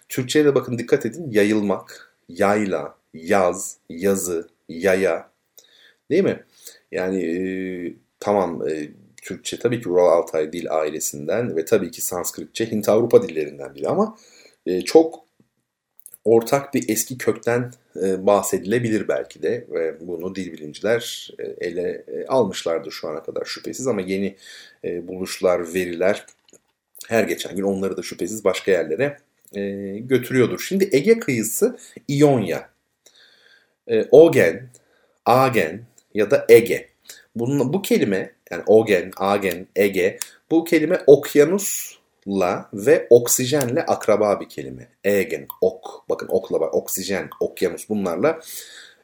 Türkçe'ye 0.10 0.46
de 0.46 0.56
bakın 0.56 0.78
dikkat 0.78 1.06
edin. 1.06 1.32
Yayılmak, 1.32 2.14
yayla, 2.30 2.96
yaz, 3.14 3.78
yazı, 3.90 4.50
yaya. 4.70 5.32
Değil 6.12 6.24
mi? 6.24 6.44
Yani 6.92 7.24
e, 7.24 7.38
tamam 8.20 8.70
e, 8.70 8.90
Türkçe 9.22 9.60
tabii 9.60 9.82
ki 9.82 9.90
Ural 9.90 10.18
Altay 10.18 10.54
dil 10.54 10.72
ailesinden 10.72 11.56
ve 11.56 11.66
tabii 11.66 11.92
ki 11.92 12.02
Sanskritçe 12.02 12.72
Hint-Avrupa 12.72 13.24
dillerinden 13.24 13.76
biri 13.76 13.88
ama 13.88 14.18
e, 14.66 14.82
çok 14.82 15.26
ortak 16.24 16.74
bir 16.74 16.90
eski 16.90 17.18
kökten 17.18 17.72
bahsedilebilir 17.95 19.08
belki 19.08 19.43
de 19.43 19.65
ve 19.69 20.08
bunu 20.08 20.36
dil 20.36 20.54
bilimciler 20.54 21.32
e, 21.39 21.67
ele 21.67 22.04
e, 22.08 22.25
almışlardır 22.25 22.91
şu 22.91 23.08
ana 23.08 23.23
kadar 23.23 23.45
şüphesiz 23.45 23.88
ama 23.88 24.01
yeni 24.01 24.36
buluşlar, 24.84 25.73
veriler 25.73 26.25
her 27.08 27.23
geçen 27.23 27.56
gün 27.56 27.63
onları 27.63 27.97
da 27.97 28.01
şüphesiz 28.01 28.43
başka 28.43 28.71
yerlere 28.71 29.17
götürüyordur. 29.99 30.60
Şimdi 30.60 30.89
Ege 30.91 31.19
kıyısı 31.19 31.77
İonya, 32.08 32.69
Ogen, 34.12 34.69
Agen 35.25 35.82
ya 36.13 36.32
da 36.32 36.45
Ege. 36.49 36.88
Bunun, 37.36 37.73
bu 37.73 37.82
kelime 37.82 38.32
yani 38.51 38.63
Ogen, 38.67 39.12
Agen, 39.17 39.67
Ege 39.75 40.17
bu 40.51 40.63
kelime 40.63 41.01
okyanus 41.08 41.97
la 42.27 42.69
ve 42.73 43.07
oksijenle 43.10 43.86
akraba 43.86 44.39
bir 44.39 44.49
kelime. 44.49 44.88
Egen, 45.03 45.47
ok. 45.62 46.10
Bakın 46.10 46.27
okla 46.31 46.60
var. 46.60 46.69
Oksijen, 46.71 47.29
okyanus 47.39 47.89
bunlarla 47.89 48.39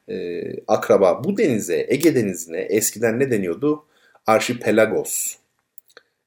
e, 0.09 0.43
akraba. 0.67 1.23
Bu 1.23 1.37
denize, 1.37 1.85
Ege 1.89 2.15
denizine 2.15 2.59
eskiden 2.59 3.19
ne 3.19 3.31
deniyordu? 3.31 3.85
Arşipelagos. 4.27 5.35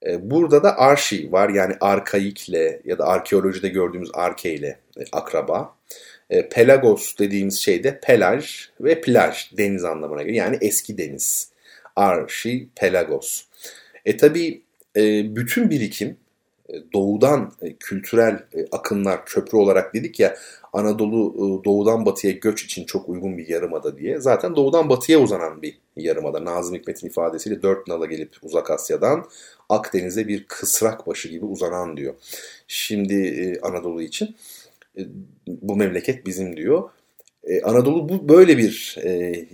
E, 0.06 0.30
burada 0.30 0.62
da 0.62 0.78
arşi 0.78 1.32
var. 1.32 1.48
Yani 1.48 1.74
arkaikle 1.80 2.80
ya 2.84 2.98
da 2.98 3.06
arkeolojide 3.06 3.68
gördüğümüz 3.68 4.10
arke 4.14 4.54
ile 4.54 4.78
e, 5.00 5.04
akraba. 5.12 5.76
E, 6.30 6.48
pelagos 6.48 7.18
dediğimiz 7.18 7.58
şey 7.58 7.84
de 7.84 8.00
pelaj 8.00 8.68
ve 8.80 9.00
plaj 9.00 9.56
deniz 9.56 9.84
anlamına 9.84 10.22
geliyor. 10.22 10.44
Yani 10.44 10.58
eski 10.60 10.98
deniz. 10.98 11.50
Arşipelagos. 11.96 13.44
E 14.04 14.16
tabi 14.16 14.62
e, 14.96 15.36
bütün 15.36 15.70
birikim 15.70 16.16
doğudan 16.92 17.52
e, 17.62 17.76
kültürel 17.76 18.34
e, 18.34 18.66
akınlar 18.72 19.26
köprü 19.26 19.58
olarak 19.58 19.94
dedik 19.94 20.20
ya 20.20 20.36
Anadolu 20.72 21.64
doğudan 21.64 22.06
batıya 22.06 22.32
göç 22.32 22.64
için 22.64 22.84
çok 22.84 23.08
uygun 23.08 23.38
bir 23.38 23.48
yarımada 23.48 23.98
diye. 23.98 24.20
Zaten 24.20 24.56
doğudan 24.56 24.88
batıya 24.88 25.18
uzanan 25.20 25.62
bir 25.62 25.78
yarımada. 25.96 26.44
Nazım 26.44 26.76
Hikmet'in 26.76 27.06
ifadesiyle 27.06 27.62
dört 27.62 27.88
nala 27.88 28.06
gelip 28.06 28.36
uzak 28.42 28.70
Asya'dan 28.70 29.24
Akdeniz'e 29.68 30.28
bir 30.28 30.44
kısrak 30.44 31.06
başı 31.06 31.28
gibi 31.28 31.44
uzanan 31.44 31.96
diyor. 31.96 32.14
Şimdi 32.66 33.58
Anadolu 33.62 34.02
için 34.02 34.36
bu 35.46 35.76
memleket 35.76 36.26
bizim 36.26 36.56
diyor. 36.56 36.90
Anadolu 37.64 38.08
bu 38.08 38.28
böyle 38.28 38.58
bir 38.58 38.98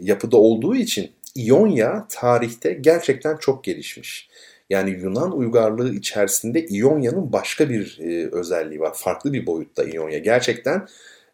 yapıda 0.01 0.37
olduğu 0.37 0.77
için 0.77 1.11
İonya 1.35 2.07
tarihte 2.11 2.73
gerçekten 2.73 3.37
çok 3.37 3.65
gelişmiş. 3.65 4.29
Yani 4.71 4.91
Yunan 4.91 5.33
uygarlığı 5.33 5.95
içerisinde 5.95 6.67
İonya'nın 6.67 7.33
başka 7.33 7.69
bir 7.69 7.99
e, 8.01 8.29
özelliği 8.33 8.81
var. 8.81 8.95
Farklı 8.95 9.33
bir 9.33 9.47
boyutta 9.47 9.85
İonya. 9.85 10.19
Gerçekten 10.19 10.87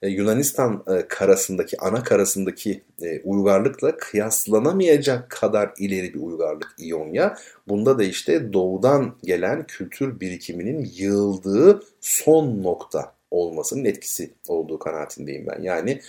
e, 0.03 0.09
Yunanistan 0.09 0.85
e, 0.87 1.09
karasındaki, 1.09 1.80
ana 1.80 2.03
karasındaki 2.03 2.83
e, 3.03 3.20
uygarlıkla 3.20 3.97
kıyaslanamayacak 3.97 5.30
kadar 5.30 5.72
ileri 5.78 6.14
bir 6.14 6.20
uygarlık 6.20 6.74
İonya. 6.78 7.37
Bunda 7.68 7.99
da 7.99 8.05
işte 8.05 8.53
doğudan 8.53 9.14
gelen 9.24 9.66
kültür 9.66 10.20
birikiminin 10.20 10.91
yığıldığı 10.95 11.83
son 12.01 12.62
nokta 12.62 13.14
olmasının 13.30 13.85
etkisi 13.85 14.30
olduğu 14.49 14.78
kanaatindeyim 14.78 15.47
ben. 15.47 15.62
Yani 15.62 16.01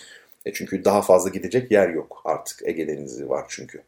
e, 0.45 0.53
çünkü 0.53 0.85
daha 0.85 1.01
fazla 1.01 1.29
gidecek 1.29 1.71
yer 1.71 1.89
yok 1.89 2.21
artık 2.25 2.61
Ege 2.67 2.87
Denizi 2.87 3.29
var 3.29 3.45
çünkü. 3.49 3.83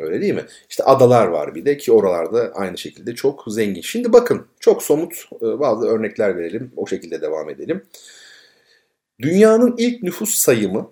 Öyle 0.00 0.20
değil 0.20 0.34
mi? 0.34 0.46
İşte 0.70 0.84
adalar 0.84 1.26
var 1.26 1.54
bir 1.54 1.64
de 1.64 1.76
ki 1.76 1.92
oralarda 1.92 2.52
aynı 2.54 2.78
şekilde 2.78 3.14
çok 3.14 3.44
zengin. 3.46 3.80
Şimdi 3.80 4.12
bakın 4.12 4.46
çok 4.60 4.82
somut 4.82 5.28
e, 5.42 5.60
bazı 5.60 5.86
örnekler 5.86 6.36
verelim. 6.36 6.72
O 6.76 6.86
şekilde 6.86 7.20
devam 7.20 7.50
edelim. 7.50 7.84
Dünyanın 9.20 9.74
ilk 9.78 10.02
nüfus 10.02 10.34
sayımı 10.34 10.90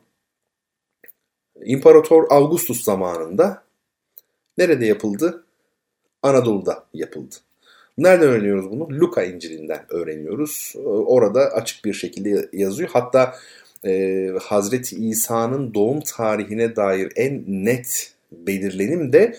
İmparator 1.65 2.27
Augustus 2.31 2.85
zamanında 2.85 3.63
Nerede 4.61 4.87
yapıldı? 4.87 5.45
Anadolu'da 6.23 6.85
yapıldı. 6.95 7.35
Nereden 7.99 8.29
öğreniyoruz 8.29 8.71
bunu? 8.71 8.89
Luka 9.01 9.23
İncil'inden 9.25 9.85
öğreniyoruz. 9.89 10.75
Orada 10.85 11.41
açık 11.41 11.85
bir 11.85 11.93
şekilde 11.93 12.49
yazıyor. 12.53 12.91
Hatta 12.93 13.35
e, 13.85 14.27
Hazreti 14.43 14.97
İsa'nın 14.97 15.75
doğum 15.75 16.01
tarihine 16.01 16.77
dair 16.77 17.13
en 17.17 17.45
net 17.47 18.15
belirlenim 18.33 19.13
de 19.13 19.37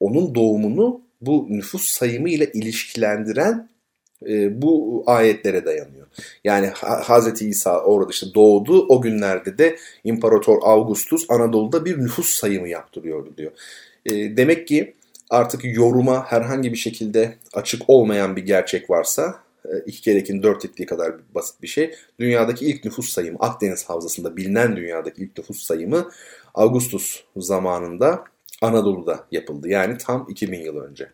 onun 0.00 0.34
doğumunu 0.34 1.00
bu 1.20 1.46
nüfus 1.50 1.84
sayımı 1.84 2.28
ile 2.28 2.50
ilişkilendiren 2.52 3.68
e, 4.28 4.62
bu 4.62 5.02
ayetlere 5.06 5.64
dayanıyor. 5.64 6.06
Yani 6.44 6.66
Hazreti 6.82 7.48
İsa 7.48 7.80
orada 7.80 8.10
işte 8.10 8.26
doğdu. 8.34 8.86
O 8.88 9.00
günlerde 9.02 9.58
de 9.58 9.76
İmparator 10.04 10.58
Augustus 10.62 11.26
Anadolu'da 11.28 11.84
bir 11.84 11.98
nüfus 11.98 12.30
sayımı 12.34 12.68
yaptırıyordu 12.68 13.36
diyor. 13.36 13.52
E, 14.06 14.36
demek 14.36 14.68
ki 14.68 14.94
artık 15.30 15.60
yoruma 15.64 16.26
herhangi 16.26 16.72
bir 16.72 16.78
şekilde 16.78 17.34
açık 17.54 17.82
olmayan 17.88 18.36
bir 18.36 18.42
gerçek 18.42 18.90
varsa 18.90 19.34
e, 19.64 19.78
iki 19.86 20.00
kere 20.00 20.18
ikinin 20.18 20.42
dört 20.42 20.64
ettiği 20.64 20.86
kadar 20.86 21.34
basit 21.34 21.62
bir 21.62 21.68
şey. 21.68 21.94
Dünyadaki 22.20 22.66
ilk 22.66 22.84
nüfus 22.84 23.08
sayımı 23.08 23.38
Akdeniz 23.40 23.84
Havzası'nda 23.84 24.36
bilinen 24.36 24.76
dünyadaki 24.76 25.22
ilk 25.22 25.38
nüfus 25.38 25.62
sayımı 25.62 26.10
Augustus 26.54 27.24
zamanında 27.36 28.24
Anadolu'da 28.62 29.26
yapıldı. 29.32 29.68
Yani 29.68 29.98
tam 29.98 30.26
2000 30.30 30.60
yıl 30.60 30.76
önce. 30.76 31.10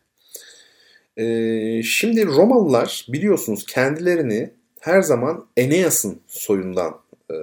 Ee, 1.16 1.82
şimdi 1.82 2.26
Romalılar 2.26 3.06
biliyorsunuz 3.08 3.66
kendilerini 3.66 4.50
her 4.80 5.02
zaman 5.02 5.46
Eneas'ın 5.56 6.20
soyundan 6.26 7.00
e, 7.30 7.36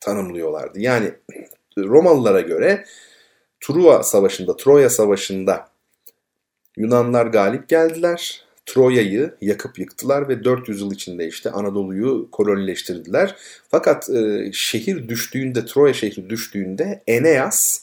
tanımlıyorlardı. 0.00 0.80
Yani 0.80 1.12
Romalılara 1.78 2.40
göre 2.40 2.84
Truva 3.60 4.02
Savaşı'nda, 4.02 4.56
Troya 4.56 4.90
Savaşı'nda 4.90 5.68
Yunanlar 6.76 7.26
galip 7.26 7.68
geldiler. 7.68 8.44
Troya'yı 8.66 9.34
yakıp 9.40 9.78
yıktılar 9.78 10.28
ve 10.28 10.44
400 10.44 10.80
yıl 10.80 10.92
içinde 10.92 11.28
işte 11.28 11.50
Anadolu'yu 11.50 12.28
kolonileştirdiler. 12.32 13.36
Fakat 13.68 14.10
e, 14.10 14.50
şehir 14.52 15.08
düştüğünde, 15.08 15.64
Troya 15.64 15.94
şehri 15.94 16.30
düştüğünde 16.30 17.02
Eneas 17.06 17.80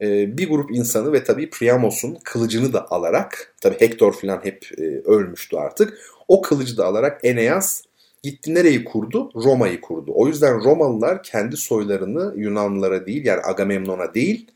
e, 0.00 0.38
bir 0.38 0.48
grup 0.48 0.70
insanı 0.70 1.12
ve 1.12 1.24
tabii 1.24 1.50
Priamos'un 1.50 2.18
kılıcını 2.24 2.72
da 2.72 2.90
alarak, 2.90 3.54
tabii 3.60 3.80
Hector 3.80 4.12
falan 4.12 4.40
hep 4.44 4.68
e, 4.78 4.82
ölmüştü 5.04 5.56
artık, 5.56 5.98
o 6.28 6.42
kılıcı 6.42 6.76
da 6.76 6.86
alarak 6.86 7.20
Eneas 7.24 7.82
gitti 8.22 8.54
nereyi 8.54 8.84
kurdu? 8.84 9.30
Roma'yı 9.34 9.80
kurdu. 9.80 10.12
O 10.14 10.28
yüzden 10.28 10.64
Romalılar 10.64 11.22
kendi 11.22 11.56
soylarını 11.56 12.34
Yunanlılara 12.36 13.06
değil 13.06 13.24
yani 13.24 13.40
Agamemnon'a 13.44 14.14
değil 14.14 14.46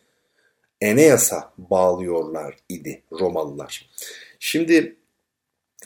Eneas'a 0.80 1.52
bağlıyorlar 1.58 2.56
idi 2.68 3.02
Romalılar. 3.20 3.90
Şimdi 4.40 4.96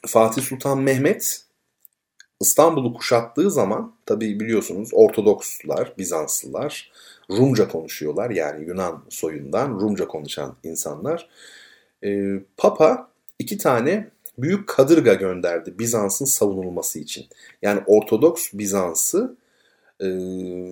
Fatih 0.07 0.43
Sultan 0.43 0.79
Mehmet 0.79 1.45
İstanbul'u 2.41 2.95
kuşattığı 2.95 3.51
zaman 3.51 3.95
tabi 4.07 4.41
biliyorsunuz 4.41 4.91
Ortodokslar, 4.93 5.93
Bizanslılar 5.99 6.93
Rumca 7.31 7.69
konuşuyorlar. 7.69 8.31
Yani 8.31 8.67
Yunan 8.67 9.05
soyundan 9.09 9.81
Rumca 9.81 10.09
konuşan 10.09 10.57
insanlar. 10.63 11.29
E, 12.05 12.41
Papa 12.57 13.11
iki 13.39 13.59
tane 13.59 14.11
büyük 14.39 14.69
kadırga 14.69 15.15
gönderdi 15.15 15.79
Bizans'ın 15.79 16.25
savunulması 16.25 16.99
için. 16.99 17.27
Yani 17.63 17.81
Ortodoks 17.87 18.51
Bizans'ı 18.53 19.37
e, 20.01 20.07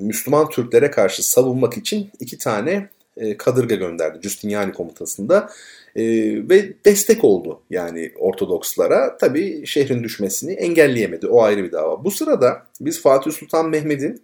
Müslüman 0.01 0.49
Türklere 0.49 0.91
karşı 0.91 1.31
savunmak 1.31 1.77
için 1.77 2.11
iki 2.21 2.39
tane 2.39 2.91
e, 3.19 3.37
kadırga 3.37 3.75
gönderdi 3.75 4.19
Justiniani 4.23 4.73
komutasında 4.73 5.51
e, 5.97 6.05
ve 6.49 6.73
destek 6.85 7.25
oldu 7.25 7.63
yani 7.71 8.13
Ortodokslara. 8.19 9.17
Tabi 9.17 9.67
şehrin 9.67 10.05
düşmesini 10.05 10.53
engelleyemedi 10.53 11.27
o 11.27 11.43
ayrı 11.43 11.65
bir 11.65 11.73
dava. 11.73 12.05
Bu 12.05 12.11
sırada 12.11 12.67
biz 12.81 13.03
Fatih 13.03 13.33
Sultan 13.33 13.69
Mehmet'in 13.69 14.23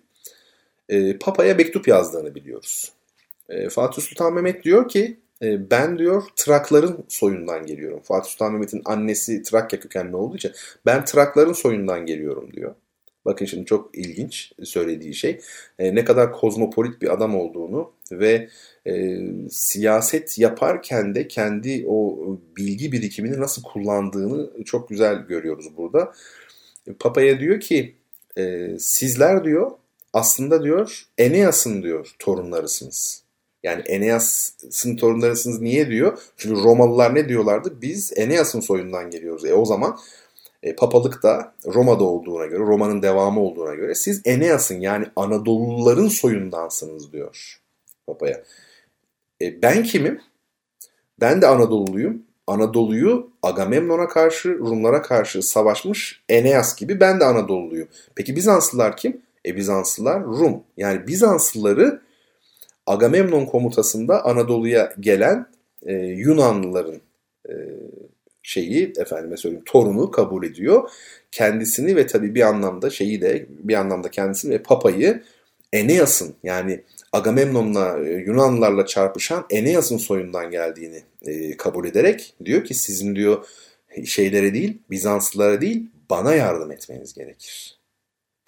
e, 0.88 1.18
Papa'ya 1.18 1.54
mektup 1.54 1.88
yazdığını 1.88 2.34
biliyoruz. 2.34 2.92
E, 3.48 3.68
Fatih 3.68 4.02
Sultan 4.02 4.34
Mehmet 4.34 4.64
diyor 4.64 4.88
ki 4.88 5.16
e, 5.42 5.70
ben 5.70 5.98
diyor 5.98 6.22
Trakların 6.36 7.04
soyundan 7.08 7.66
geliyorum. 7.66 8.00
Fatih 8.02 8.30
Sultan 8.30 8.52
Mehmet'in 8.52 8.82
annesi 8.84 9.42
Trakya 9.42 9.80
kökenli 9.80 10.16
olduğu 10.16 10.36
için 10.36 10.52
ben 10.86 11.04
Trakların 11.04 11.52
soyundan 11.52 12.06
geliyorum 12.06 12.52
diyor. 12.52 12.74
Bakın 13.24 13.46
şimdi 13.46 13.66
çok 13.66 13.98
ilginç 13.98 14.52
söylediği 14.62 15.14
şey. 15.14 15.40
E, 15.78 15.94
ne 15.94 16.04
kadar 16.04 16.32
kozmopolit 16.32 17.02
bir 17.02 17.12
adam 17.12 17.36
olduğunu 17.36 17.92
ve 18.12 18.48
e, 18.86 19.18
siyaset 19.50 20.38
yaparken 20.38 21.14
de 21.14 21.28
kendi 21.28 21.84
o 21.88 22.18
bilgi 22.56 22.92
birikimini 22.92 23.40
nasıl 23.40 23.62
kullandığını 23.62 24.64
çok 24.64 24.88
güzel 24.88 25.18
görüyoruz 25.18 25.76
burada. 25.76 26.12
Papa'ya 26.98 27.40
diyor 27.40 27.60
ki 27.60 27.94
e, 28.38 28.68
sizler 28.78 29.44
diyor 29.44 29.70
aslında 30.12 30.62
diyor 30.62 31.06
Eneas'ın 31.18 31.82
diyor 31.82 32.14
torunlarısınız. 32.18 33.24
Yani 33.62 33.82
Eneas'ın 33.82 34.96
torunlarısınız 34.96 35.60
niye 35.60 35.88
diyor? 35.90 36.18
Çünkü 36.36 36.62
Romalılar 36.62 37.14
ne 37.14 37.28
diyorlardı? 37.28 37.82
Biz 37.82 38.12
Eneas'ın 38.16 38.60
soyundan 38.60 39.10
geliyoruz. 39.10 39.44
E 39.44 39.54
o 39.54 39.64
zaman 39.64 39.98
e, 40.64 40.76
papalık 40.76 41.22
da 41.22 41.54
Roma'da 41.66 42.04
olduğuna 42.04 42.46
göre, 42.46 42.58
Roma'nın 42.60 43.02
devamı 43.02 43.40
olduğuna 43.40 43.74
göre 43.74 43.94
siz 43.94 44.22
Eneas'ın 44.24 44.80
yani 44.80 45.06
Anadoluların 45.16 46.08
soyundansınız 46.08 47.12
diyor 47.12 47.60
papaya. 48.06 48.42
E, 49.42 49.62
ben 49.62 49.82
kimim? 49.82 50.20
Ben 51.20 51.42
de 51.42 51.46
Anadolu'luyum. 51.46 52.22
Anadolu'yu 52.46 53.30
Agamemnon'a 53.42 54.08
karşı, 54.08 54.58
Rumlara 54.58 55.02
karşı 55.02 55.42
savaşmış 55.42 56.22
Eneas 56.28 56.76
gibi 56.76 57.00
ben 57.00 57.20
de 57.20 57.24
Anadolu'luyum. 57.24 57.88
Peki 58.14 58.36
Bizanslılar 58.36 58.96
kim? 58.96 59.20
E 59.46 59.56
Bizanslılar 59.56 60.24
Rum. 60.24 60.62
Yani 60.76 61.06
Bizanslıları 61.06 62.00
Agamemnon 62.86 63.46
komutasında 63.46 64.24
Anadolu'ya 64.24 64.94
gelen 65.00 65.46
e, 65.82 65.94
Yunanlıların 65.94 67.00
e, 67.48 67.52
şeyi 68.44 68.92
efendime 68.96 69.36
söyleyeyim 69.36 69.64
torunu 69.66 70.10
kabul 70.10 70.44
ediyor. 70.44 70.90
Kendisini 71.30 71.96
ve 71.96 72.06
tabii 72.06 72.34
bir 72.34 72.40
anlamda 72.40 72.90
şeyi 72.90 73.20
de 73.20 73.46
bir 73.48 73.74
anlamda 73.74 74.10
kendisini 74.10 74.54
ve 74.54 74.62
Papa'yı 74.62 75.22
Eneas'ın 75.72 76.34
yani 76.42 76.84
Agamemnon'la 77.12 77.98
e, 78.08 78.12
Yunanlılarla 78.12 78.86
çarpışan 78.86 79.46
Eneas'ın 79.50 79.96
soyundan 79.96 80.50
geldiğini 80.50 81.02
e, 81.22 81.56
kabul 81.56 81.86
ederek 81.86 82.34
diyor 82.44 82.64
ki 82.64 82.74
sizin 82.74 83.16
diyor 83.16 83.46
şeylere 84.04 84.54
değil 84.54 84.78
Bizanslılara 84.90 85.60
değil 85.60 85.86
bana 86.10 86.34
yardım 86.34 86.72
etmeniz 86.72 87.14
gerekir. 87.14 87.78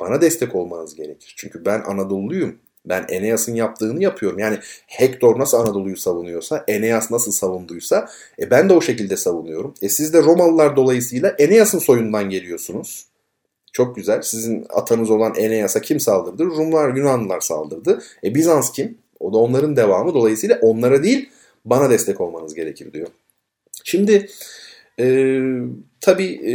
Bana 0.00 0.20
destek 0.20 0.54
olmanız 0.54 0.94
gerekir. 0.94 1.34
Çünkü 1.36 1.64
ben 1.64 1.80
Anadolu'luyum. 1.80 2.58
Ben 2.86 3.04
Eneas'ın 3.08 3.54
yaptığını 3.54 4.02
yapıyorum. 4.02 4.38
Yani 4.38 4.58
Hector 4.86 5.38
nasıl 5.38 5.58
Anadolu'yu 5.58 5.96
savunuyorsa, 5.96 6.64
Eneas 6.68 7.10
nasıl 7.10 7.32
savunduysa 7.32 8.08
e 8.38 8.50
ben 8.50 8.68
de 8.68 8.72
o 8.72 8.80
şekilde 8.80 9.16
savunuyorum. 9.16 9.74
E 9.82 9.88
siz 9.88 10.12
de 10.12 10.22
Romalılar 10.22 10.76
dolayısıyla 10.76 11.28
Eneas'ın 11.38 11.78
soyundan 11.78 12.30
geliyorsunuz. 12.30 13.06
Çok 13.72 13.96
güzel. 13.96 14.22
Sizin 14.22 14.66
atanız 14.70 15.10
olan 15.10 15.34
Eneas'a 15.34 15.80
kim 15.80 16.00
saldırdı? 16.00 16.44
Rumlar, 16.44 16.94
Yunanlılar 16.96 17.40
saldırdı. 17.40 18.02
E 18.24 18.34
Bizans 18.34 18.72
kim? 18.72 18.98
O 19.20 19.32
da 19.32 19.38
onların 19.38 19.76
devamı. 19.76 20.14
Dolayısıyla 20.14 20.58
onlara 20.62 21.02
değil 21.02 21.30
bana 21.64 21.90
destek 21.90 22.20
olmanız 22.20 22.54
gerekir 22.54 22.92
diyor. 22.92 23.08
Şimdi 23.84 24.28
e, 25.00 25.38
tabii 26.00 26.50
e, 26.50 26.54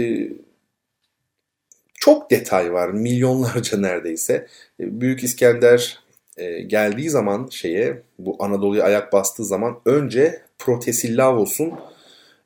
çok 1.93 2.31
detay 2.31 2.73
var. 2.73 2.89
Milyonlarca 2.89 3.77
neredeyse. 3.77 4.47
E, 4.79 5.01
Büyük 5.01 5.23
İskender 5.23 5.99
e, 6.37 6.61
geldiği 6.61 7.09
zaman 7.09 7.47
şeye 7.51 8.01
bu 8.19 8.35
Anadolu'ya 8.39 8.83
ayak 8.83 9.13
bastığı 9.13 9.45
zaman 9.45 9.79
önce 9.85 10.41
Protesillavos'un 10.59 11.73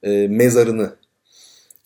e, 0.03 0.27
mezarını 0.27 0.95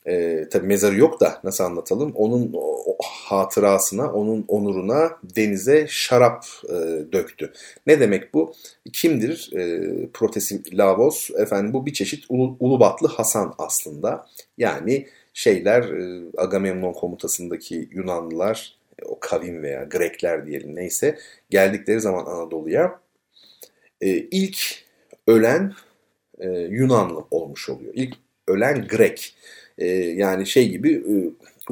e, 0.05 0.45
tabi 0.49 0.67
mezarı 0.67 0.97
yok 0.97 1.21
da 1.21 1.39
nasıl 1.43 1.63
anlatalım 1.63 2.11
onun 2.15 2.51
o, 2.53 2.95
hatırasına 3.01 4.13
onun 4.13 4.45
onuruna 4.47 5.11
denize 5.35 5.85
şarap 5.89 6.45
e, 6.63 6.73
döktü. 7.11 7.53
Ne 7.87 7.99
demek 7.99 8.33
bu? 8.33 8.53
Kimdir 8.93 9.49
e, 9.55 9.81
Protesillavos? 10.13 11.29
Efendim 11.37 11.73
bu 11.73 11.85
bir 11.85 11.93
çeşit 11.93 12.25
Ulu, 12.29 12.57
Ulubatlı 12.59 13.07
Hasan 13.07 13.53
aslında. 13.57 14.27
Yani 14.57 15.07
şeyler 15.33 15.83
e, 15.83 16.21
Agamemnon 16.37 16.93
komutasındaki 16.93 17.89
Yunanlılar 17.91 18.78
o 19.05 19.19
kavim 19.19 19.63
veya 19.63 19.83
Grekler 19.83 20.45
diyelim 20.45 20.75
neyse 20.75 21.17
geldikleri 21.49 22.01
zaman 22.01 22.25
Anadolu'ya 22.25 22.99
e, 24.01 24.09
ilk 24.09 24.59
ölen 25.27 25.73
e, 26.39 26.49
Yunanlı 26.49 27.25
olmuş 27.31 27.69
oluyor. 27.69 27.93
İlk 27.95 28.13
ölen 28.47 28.87
Grek. 28.87 29.35
E, 29.77 29.87
yani 29.95 30.45
şey 30.45 30.69
gibi 30.69 30.93
e, 30.93 31.13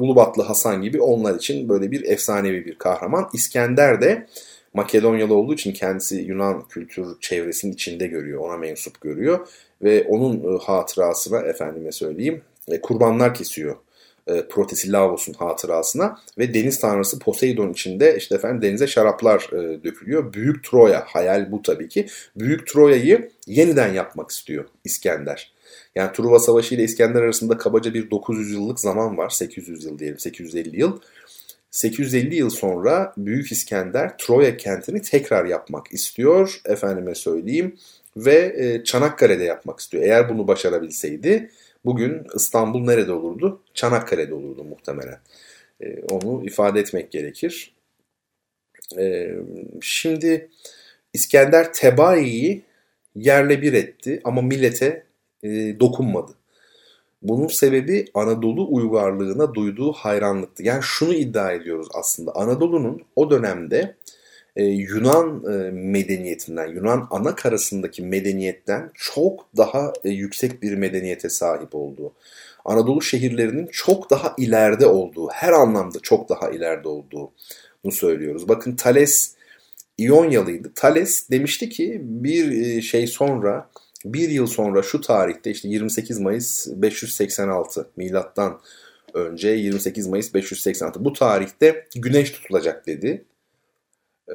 Ulubatlı 0.02 0.42
Hasan 0.42 0.82
gibi 0.82 1.00
onlar 1.00 1.34
için 1.34 1.68
böyle 1.68 1.90
bir 1.90 2.04
efsanevi 2.04 2.66
bir 2.66 2.74
kahraman. 2.74 3.28
İskender 3.32 4.00
de 4.00 4.26
Makedonyalı 4.74 5.34
olduğu 5.34 5.54
için 5.54 5.72
kendisi 5.72 6.16
Yunan 6.16 6.68
kültür 6.68 7.20
çevresinin 7.20 7.72
içinde 7.72 8.06
görüyor, 8.06 8.40
ona 8.40 8.56
mensup 8.56 9.00
görüyor 9.00 9.48
ve 9.82 10.04
onun 10.04 10.56
e, 10.56 10.58
hatırasına 10.58 11.40
efendime 11.40 11.92
söyleyeyim 11.92 12.42
e, 12.68 12.80
kurbanlar 12.80 13.34
kesiyor 13.34 13.76
e, 14.28 14.48
Protesilavos'un 14.48 15.32
hatırasına 15.32 16.18
ve 16.38 16.54
deniz 16.54 16.80
tanrısı 16.80 17.18
Poseidon 17.18 17.72
içinde 17.72 18.16
işte 18.16 18.34
efendim 18.34 18.62
denize 18.62 18.86
şaraplar 18.86 19.48
e, 19.52 19.84
dökülüyor. 19.84 20.32
Büyük 20.32 20.64
Troya 20.64 21.04
hayal 21.06 21.52
bu 21.52 21.62
tabii 21.62 21.88
ki. 21.88 22.06
Büyük 22.36 22.66
Troya'yı 22.66 23.30
yeniden 23.46 23.92
yapmak 23.92 24.30
istiyor 24.30 24.64
İskender. 24.84 25.52
Yani 25.94 26.12
Truva 26.12 26.38
Savaşı 26.38 26.74
ile 26.74 26.82
İskender 26.82 27.22
arasında 27.22 27.58
kabaca 27.58 27.94
bir 27.94 28.10
900 28.10 28.52
yıllık 28.52 28.80
zaman 28.80 29.18
var. 29.18 29.30
800 29.30 29.84
yıl 29.84 29.98
diyelim 29.98 30.18
850 30.18 30.80
yıl. 30.80 31.00
850 31.70 32.34
yıl 32.34 32.50
sonra 32.50 33.12
Büyük 33.16 33.52
İskender 33.52 34.18
Troya 34.18 34.56
kentini 34.56 35.02
tekrar 35.02 35.44
yapmak 35.44 35.92
istiyor. 35.92 36.60
Efendime 36.64 37.14
söyleyeyim 37.14 37.76
ve 38.16 38.54
e, 38.56 38.84
Çanakkale'de 38.84 39.44
yapmak 39.44 39.80
istiyor. 39.80 40.02
Eğer 40.02 40.28
bunu 40.28 40.48
başarabilseydi 40.48 41.50
bugün 41.84 42.26
İstanbul 42.36 42.80
nerede 42.80 43.12
olurdu? 43.12 43.62
Çanakkale'de 43.74 44.34
olurdu 44.34 44.64
muhtemelen. 44.64 45.20
E, 45.80 46.02
onu 46.02 46.44
ifade 46.44 46.80
etmek 46.80 47.10
gerekir. 47.10 47.74
E, 48.98 49.34
şimdi 49.80 50.50
İskender 51.12 51.72
Tebai'yi 51.72 52.62
yerle 53.14 53.62
bir 53.62 53.72
etti 53.72 54.20
ama 54.24 54.42
millete 54.42 55.06
e, 55.42 55.48
dokunmadı. 55.80 56.32
Bunun 57.22 57.46
sebebi 57.46 58.04
Anadolu 58.14 58.66
uygarlığına 58.70 59.54
duyduğu 59.54 59.92
hayranlıktı. 59.92 60.62
Yani 60.62 60.82
şunu 60.82 61.14
iddia 61.14 61.52
ediyoruz 61.52 61.88
aslında. 61.94 62.34
Anadolu'nun 62.34 63.02
o 63.16 63.30
dönemde 63.30 63.96
e, 64.58 64.64
Yunan 64.64 65.42
e, 65.44 65.70
medeniyetinden, 65.70 66.66
Yunan 66.66 67.06
ana 67.10 67.34
karasındaki 67.34 68.02
medeniyetten 68.02 68.90
çok 68.94 69.46
daha 69.56 69.92
e, 70.04 70.10
yüksek 70.10 70.62
bir 70.62 70.74
medeniyete 70.74 71.28
sahip 71.28 71.74
olduğu. 71.74 72.12
Anadolu 72.64 73.02
şehirlerinin 73.02 73.66
çok 73.66 74.10
daha 74.10 74.34
ileride 74.38 74.86
olduğu, 74.86 75.28
her 75.28 75.52
anlamda 75.52 75.98
çok 76.02 76.28
daha 76.28 76.50
ileride 76.50 76.88
olduğunu 76.88 77.92
söylüyoruz. 77.92 78.48
Bakın 78.48 78.76
Thales 78.76 79.34
İonyalıydı. 79.98 80.72
Thales 80.74 81.30
demişti 81.30 81.68
ki 81.68 82.00
bir 82.02 82.82
şey 82.82 83.06
sonra 83.06 83.70
bir 84.04 84.28
yıl 84.28 84.46
sonra 84.46 84.82
şu 84.82 85.00
tarihte 85.00 85.50
işte 85.50 85.68
28 85.68 86.20
Mayıs 86.20 86.68
586 86.76 87.88
milattan 87.96 88.60
önce 89.14 89.48
28 89.48 90.06
Mayıs 90.06 90.34
586 90.34 91.04
bu 91.04 91.12
tarihte 91.12 91.86
güneş 91.96 92.30
tutulacak 92.30 92.86
dedi. 92.86 93.24
Ee, 94.28 94.32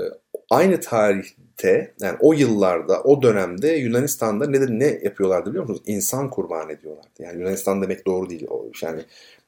aynı 0.49 0.79
tarihte 0.79 1.93
yani 2.01 2.17
o 2.19 2.33
yıllarda 2.33 3.01
o 3.03 3.21
dönemde 3.21 3.67
Yunanistan'da 3.67 4.47
ne, 4.47 4.79
ne 4.79 4.99
yapıyorlardı 5.03 5.49
biliyor 5.49 5.63
musunuz? 5.63 5.81
İnsan 5.85 6.29
kurban 6.29 6.69
ediyorlardı. 6.69 7.09
Yani 7.19 7.39
Yunanistan 7.39 7.81
demek 7.81 8.05
doğru 8.05 8.29
değil. 8.29 8.47
Yani 8.81 9.01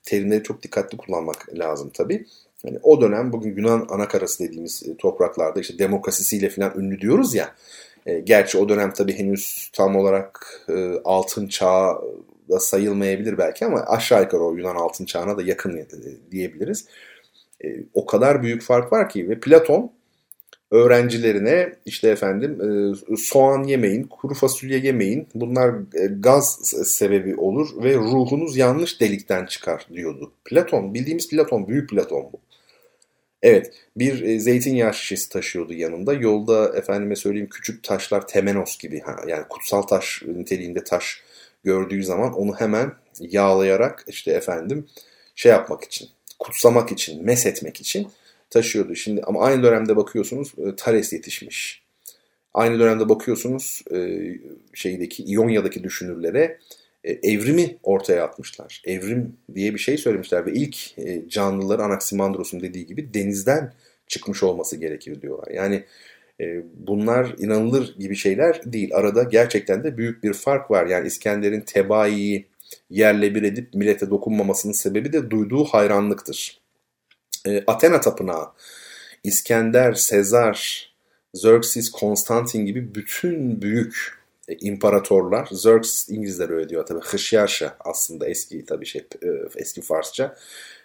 terimleri 0.03 0.43
çok 0.43 0.63
dikkatli 0.63 0.97
kullanmak 0.97 1.59
lazım 1.59 1.91
tabii. 1.93 2.25
Yani 2.63 2.79
o 2.83 3.01
dönem 3.01 3.33
bugün 3.33 3.57
Yunan 3.57 3.87
anakarası 3.89 4.43
dediğimiz 4.43 4.83
topraklarda 4.97 5.59
işte 5.59 5.79
demokrasisiyle 5.79 6.49
falan 6.49 6.73
ünlü 6.79 7.01
diyoruz 7.01 7.35
ya. 7.35 7.55
E, 8.05 8.19
gerçi 8.19 8.57
o 8.57 8.69
dönem 8.69 8.93
tabii 8.93 9.13
henüz 9.13 9.69
tam 9.73 9.95
olarak 9.95 10.61
e, 10.69 10.93
altın 11.03 11.47
çağı 11.47 12.01
da 12.49 12.59
sayılmayabilir 12.59 13.37
belki 13.37 13.65
ama 13.65 13.79
aşağı 13.79 14.21
yukarı 14.21 14.43
o 14.43 14.55
Yunan 14.55 14.75
altın 14.75 15.05
çağına 15.05 15.37
da 15.37 15.41
yakın 15.41 15.77
e, 15.77 15.85
diyebiliriz. 16.31 16.85
E, 17.63 17.67
o 17.93 18.05
kadar 18.05 18.43
büyük 18.43 18.61
fark 18.61 18.93
var 18.93 19.09
ki 19.09 19.29
ve 19.29 19.39
Platon 19.39 19.91
öğrencilerine 20.75 21.73
işte 21.85 22.09
efendim 22.09 22.61
e, 22.61 23.15
soğan 23.17 23.63
yemeyin, 23.63 24.03
kuru 24.03 24.33
fasulye 24.33 24.79
yemeyin. 24.79 25.27
Bunlar 25.35 25.69
e, 25.69 26.05
gaz 26.19 26.59
sebebi 26.85 27.35
olur 27.35 27.83
ve 27.83 27.95
ruhunuz 27.95 28.57
yanlış 28.57 29.01
delikten 29.01 29.45
çıkar 29.45 29.87
diyordu. 29.93 30.31
Platon, 30.45 30.93
bildiğimiz 30.93 31.29
Platon, 31.29 31.67
büyük 31.67 31.89
Platon 31.89 32.23
bu. 32.33 32.39
Evet 33.41 33.73
bir 33.97 34.21
e, 34.21 34.39
zeytinyağı 34.39 34.93
şişesi 34.93 35.29
taşıyordu 35.29 35.73
yanında. 35.73 36.13
Yolda 36.13 36.77
efendime 36.77 37.15
söyleyeyim 37.15 37.49
küçük 37.51 37.83
taşlar 37.83 38.27
temenos 38.27 38.77
gibi 38.77 39.03
yani 39.27 39.43
kutsal 39.49 39.81
taş 39.81 40.23
niteliğinde 40.27 40.83
taş 40.83 41.23
gördüğü 41.63 42.03
zaman 42.03 42.33
onu 42.33 42.55
hemen 42.55 42.91
yağlayarak 43.19 44.05
işte 44.07 44.31
efendim 44.31 44.87
şey 45.35 45.51
yapmak 45.51 45.83
için, 45.83 46.09
kutsamak 46.39 46.91
için, 46.91 47.25
mesetmek 47.25 47.81
için 47.81 48.07
taşıyordu. 48.55 48.95
Şimdi 48.95 49.21
ama 49.21 49.41
aynı 49.41 49.63
dönemde 49.63 49.95
bakıyorsunuz 49.95 50.53
e, 50.57 50.75
Thales 50.75 51.13
yetişmiş. 51.13 51.85
Aynı 52.53 52.79
dönemde 52.79 53.09
bakıyorsunuz 53.09 53.81
e, 53.93 54.19
şeydeki 54.73 55.23
İonya'daki 55.23 55.83
düşünürlere 55.83 56.59
e, 57.03 57.11
evrimi 57.13 57.77
ortaya 57.83 58.23
atmışlar. 58.23 58.81
Evrim 58.85 59.37
diye 59.55 59.73
bir 59.73 59.79
şey 59.79 59.97
söylemişler 59.97 60.45
ve 60.45 60.53
ilk 60.53 60.99
e, 60.99 61.29
canlıları 61.29 61.83
Anaximandros'un 61.83 62.61
dediği 62.61 62.85
gibi 62.85 63.13
denizden 63.13 63.73
çıkmış 64.07 64.43
olması 64.43 64.77
gerekir 64.77 65.21
diyorlar. 65.21 65.51
Yani 65.51 65.83
e, 66.41 66.63
bunlar 66.87 67.35
inanılır 67.37 67.95
gibi 67.99 68.15
şeyler 68.15 68.61
değil. 68.65 68.89
Arada 68.93 69.23
gerçekten 69.23 69.83
de 69.83 69.97
büyük 69.97 70.23
bir 70.23 70.33
fark 70.33 70.71
var. 70.71 70.85
Yani 70.85 71.07
İskender'in 71.07 71.61
tebaiyi 71.61 72.45
yerle 72.89 73.35
bir 73.35 73.43
edip 73.43 73.73
millete 73.73 74.09
dokunmamasının 74.09 74.73
sebebi 74.73 75.13
de 75.13 75.29
duyduğu 75.31 75.63
hayranlıktır. 75.63 76.64
Athena 77.67 78.01
Tapınağı, 78.01 78.47
İskender, 79.23 79.93
Sezar, 79.93 80.89
Xerxes, 81.33 81.91
Konstantin 81.91 82.65
gibi 82.65 82.95
bütün 82.95 83.61
büyük 83.61 84.17
e, 84.47 84.55
imparatorlar, 84.55 85.47
Xerxes 85.51 86.09
İngilizler 86.09 86.49
öyle 86.49 86.69
diyor 86.69 86.85
tabii. 86.85 86.99
Hışyaşa 86.99 87.75
aslında 87.79 88.27
eski 88.27 88.65
tabii 88.65 88.85
şey 88.85 89.05
e, 89.23 89.27
eski 89.55 89.81
Farsça. 89.81 90.35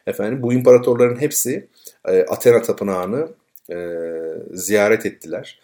Efendim 0.07 0.43
bu 0.43 0.53
imparatorların 0.53 1.21
hepsi 1.21 1.69
e, 2.09 2.23
Athena 2.23 2.63
tapınağını 2.63 3.29
ziyaret 4.53 5.07
ettiler. 5.07 5.61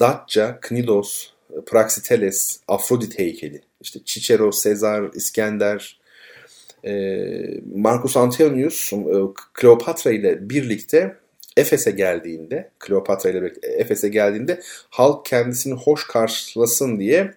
Datça, 0.00 0.58
Knidos, 0.60 1.30
Praxiteles, 1.66 2.60
Afrodit 2.68 3.18
heykeli, 3.18 3.62
işte 3.80 4.00
Cicero, 4.04 4.52
Sezar, 4.52 5.10
İskender, 5.14 6.00
Marcus 7.74 8.16
Antonius, 8.16 8.92
Kleopatra 9.54 10.10
ile 10.10 10.50
birlikte 10.50 11.16
Efes'e 11.56 11.90
geldiğinde, 11.90 12.70
Kleopatra 12.78 13.30
ile 13.30 13.42
birlikte 13.42 13.68
Efes'e 13.68 14.08
geldiğinde 14.08 14.60
halk 14.90 15.24
kendisini 15.26 15.74
hoş 15.74 16.06
karşılasın 16.06 17.00
diye 17.00 17.34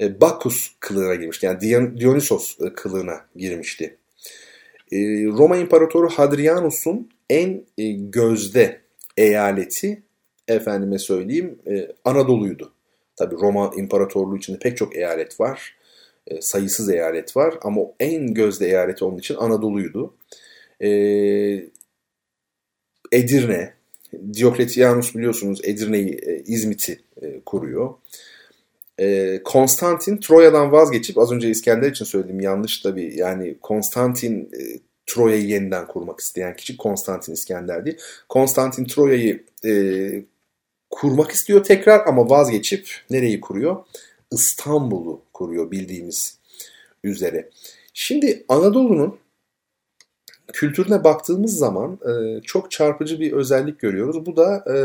e, 0.00 0.20
Bacchus 0.20 0.72
kılığına 0.80 1.14
girmişti. 1.14 1.46
Yani 1.46 2.00
Dionysos 2.00 2.60
e, 2.60 2.72
kılığına 2.72 3.20
girmişti. 3.36 3.96
E, 4.92 4.96
Roma 5.24 5.56
İmparatoru 5.56 6.08
Hadrianus'un 6.08 7.10
en 7.30 7.64
e, 7.78 7.92
gözde 7.92 8.80
eyaleti 9.16 10.02
efendime 10.48 10.98
söyleyeyim 10.98 11.58
e, 11.70 11.88
Anadolu'ydu. 12.04 12.72
Tabi 13.16 13.34
Roma 13.34 13.70
İmparatorluğu 13.76 14.36
içinde 14.36 14.58
pek 14.58 14.76
çok 14.76 14.96
eyalet 14.96 15.40
var. 15.40 15.76
E, 16.26 16.42
sayısız 16.42 16.88
eyalet 16.90 17.36
var 17.36 17.54
ama 17.62 17.80
en 18.00 18.34
gözde 18.34 18.66
eyaleti 18.66 19.04
onun 19.04 19.18
için 19.18 19.34
Anadolu'ydu. 19.34 20.14
E, 20.82 20.88
Edirne, 23.12 23.72
Diokletianus 24.34 25.14
biliyorsunuz 25.14 25.60
Edirne'yi, 25.64 26.18
e, 26.22 26.42
İzmit'i 26.46 27.00
e, 27.22 27.40
kuruyor. 27.46 27.94
E, 29.00 29.40
Konstantin 29.44 30.16
Troya'dan 30.16 30.72
vazgeçip 30.72 31.18
az 31.18 31.32
önce 31.32 31.50
İskender 31.50 31.90
için 31.90 32.04
söylediğim 32.04 32.40
yanlış 32.40 32.78
tabii 32.78 33.16
yani 33.16 33.56
Konstantin 33.62 34.40
e, 34.40 34.60
Troya'yı 35.06 35.46
yeniden 35.46 35.86
kurmak 35.86 36.20
isteyen 36.20 36.56
kişi 36.56 36.76
Konstantin 36.76 37.32
İskender 37.32 37.84
değil. 37.84 37.98
Konstantin 38.28 38.84
Troya'yı 38.84 39.44
e, 39.64 39.72
kurmak 40.90 41.30
istiyor 41.30 41.64
tekrar 41.64 42.06
ama 42.06 42.30
vazgeçip 42.30 42.88
nereyi 43.10 43.40
kuruyor? 43.40 43.76
İstanbul'u 44.32 45.22
kuruyor 45.32 45.70
bildiğimiz 45.70 46.38
üzere. 47.04 47.50
Şimdi 47.94 48.44
Anadolu'nun 48.48 49.18
kültürüne 50.52 51.04
baktığımız 51.04 51.58
zaman 51.58 51.98
e, 52.08 52.40
çok 52.42 52.70
çarpıcı 52.70 53.20
bir 53.20 53.32
özellik 53.32 53.80
görüyoruz. 53.80 54.26
Bu 54.26 54.36
da 54.36 54.64
e, 54.66 54.76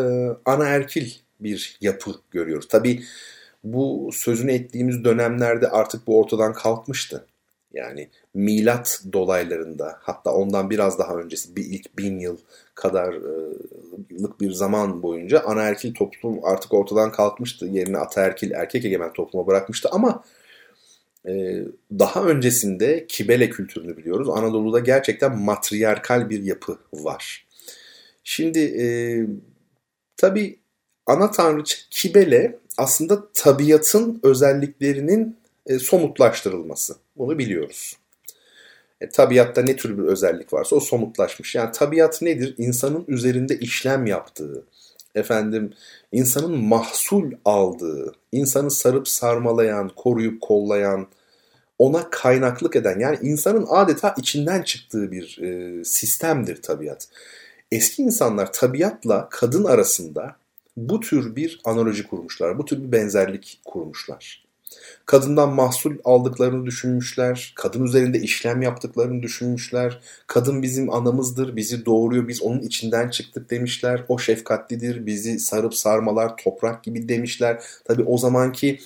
anaerkil 0.45 1.11
bir 1.39 1.77
yapı 1.81 2.11
görüyoruz. 2.31 2.67
Tabii 2.67 3.03
bu 3.63 4.09
sözünü 4.13 4.51
ettiğimiz 4.51 5.03
dönemlerde 5.03 5.69
artık 5.69 6.07
bu 6.07 6.19
ortadan 6.19 6.53
kalkmıştı. 6.53 7.25
Yani 7.73 8.09
milat 8.33 9.01
dolaylarında 9.13 9.97
hatta 10.01 10.33
ondan 10.33 10.69
biraz 10.69 10.99
daha 10.99 11.15
öncesi 11.15 11.55
bir 11.55 11.65
ilk 11.65 11.97
bin 11.97 12.19
yıl 12.19 12.37
kadarlık 12.75 14.41
bir 14.41 14.51
zaman 14.51 15.03
boyunca 15.03 15.39
anaerkil 15.39 15.93
toplum 15.93 16.39
artık 16.45 16.73
ortadan 16.73 17.11
kalkmıştı. 17.11 17.65
Yerine 17.65 17.97
ataerkil 17.97 18.51
erkek 18.51 18.85
egemen 18.85 19.13
topluma 19.13 19.47
bırakmıştı 19.47 19.89
ama 19.91 20.23
ee, 21.27 21.63
daha 21.99 22.23
öncesinde 22.23 23.05
Kibele 23.07 23.49
kültürünü 23.49 23.97
biliyoruz. 23.97 24.29
Anadolu'da 24.29 24.79
gerçekten 24.79 25.39
matriarkal 25.39 26.29
bir 26.29 26.43
yapı 26.43 26.77
var. 26.93 27.47
Şimdi 28.23 28.59
e, 28.59 28.85
tabii 30.17 30.59
ana 31.05 31.31
tanrıça 31.31 31.77
Kibele 31.89 32.59
aslında 32.77 33.31
tabiatın 33.33 34.19
özelliklerinin 34.23 35.37
e, 35.65 35.79
somutlaştırılması. 35.79 36.95
Bunu 37.21 37.37
biliyoruz. 37.37 37.97
E, 39.01 39.09
tabiatta 39.09 39.61
ne 39.61 39.75
tür 39.75 39.97
bir 39.97 40.03
özellik 40.03 40.53
varsa 40.53 40.75
o 40.75 40.79
somutlaşmış. 40.79 41.55
Yani 41.55 41.71
tabiat 41.71 42.21
nedir? 42.21 42.55
İnsanın 42.57 43.05
üzerinde 43.07 43.59
işlem 43.59 44.05
yaptığı, 44.05 44.63
efendim 45.15 45.73
insanın 46.11 46.57
mahsul 46.57 47.31
aldığı, 47.45 48.13
insanı 48.31 48.71
sarıp 48.71 49.07
sarmalayan, 49.07 49.91
koruyup 49.95 50.41
kollayan, 50.41 51.07
ona 51.79 52.09
kaynaklık 52.09 52.75
eden 52.75 52.99
yani 52.99 53.17
insanın 53.21 53.65
adeta 53.69 54.15
içinden 54.17 54.61
çıktığı 54.61 55.11
bir 55.11 55.39
e, 55.41 55.83
sistemdir 55.83 56.61
tabiat. 56.61 57.07
Eski 57.71 58.01
insanlar 58.01 58.53
tabiatla 58.53 59.27
kadın 59.31 59.63
arasında 59.63 60.35
bu 60.77 60.99
tür 60.99 61.35
bir 61.35 61.61
analoji 61.65 62.07
kurmuşlar, 62.07 62.57
bu 62.57 62.65
tür 62.65 62.83
bir 62.83 62.91
benzerlik 62.91 63.61
kurmuşlar. 63.65 64.50
Kadından 65.05 65.53
mahsul 65.53 65.95
aldıklarını 66.03 66.65
düşünmüşler, 66.65 67.53
kadın 67.55 67.83
üzerinde 67.83 68.19
işlem 68.19 68.61
yaptıklarını 68.61 69.23
düşünmüşler. 69.23 69.99
Kadın 70.27 70.61
bizim 70.61 70.93
anamızdır, 70.93 71.55
bizi 71.55 71.85
doğuruyor, 71.85 72.27
biz 72.27 72.41
onun 72.41 72.59
içinden 72.59 73.09
çıktık 73.09 73.49
demişler. 73.49 74.05
O 74.07 74.17
şefkatlidir, 74.17 75.05
bizi 75.05 75.39
sarıp 75.39 75.75
sarmalar 75.75 76.37
toprak 76.37 76.83
gibi 76.83 77.09
demişler. 77.09 77.63
Tabi 77.85 78.03
o 78.03 78.17
zamanki 78.17 78.79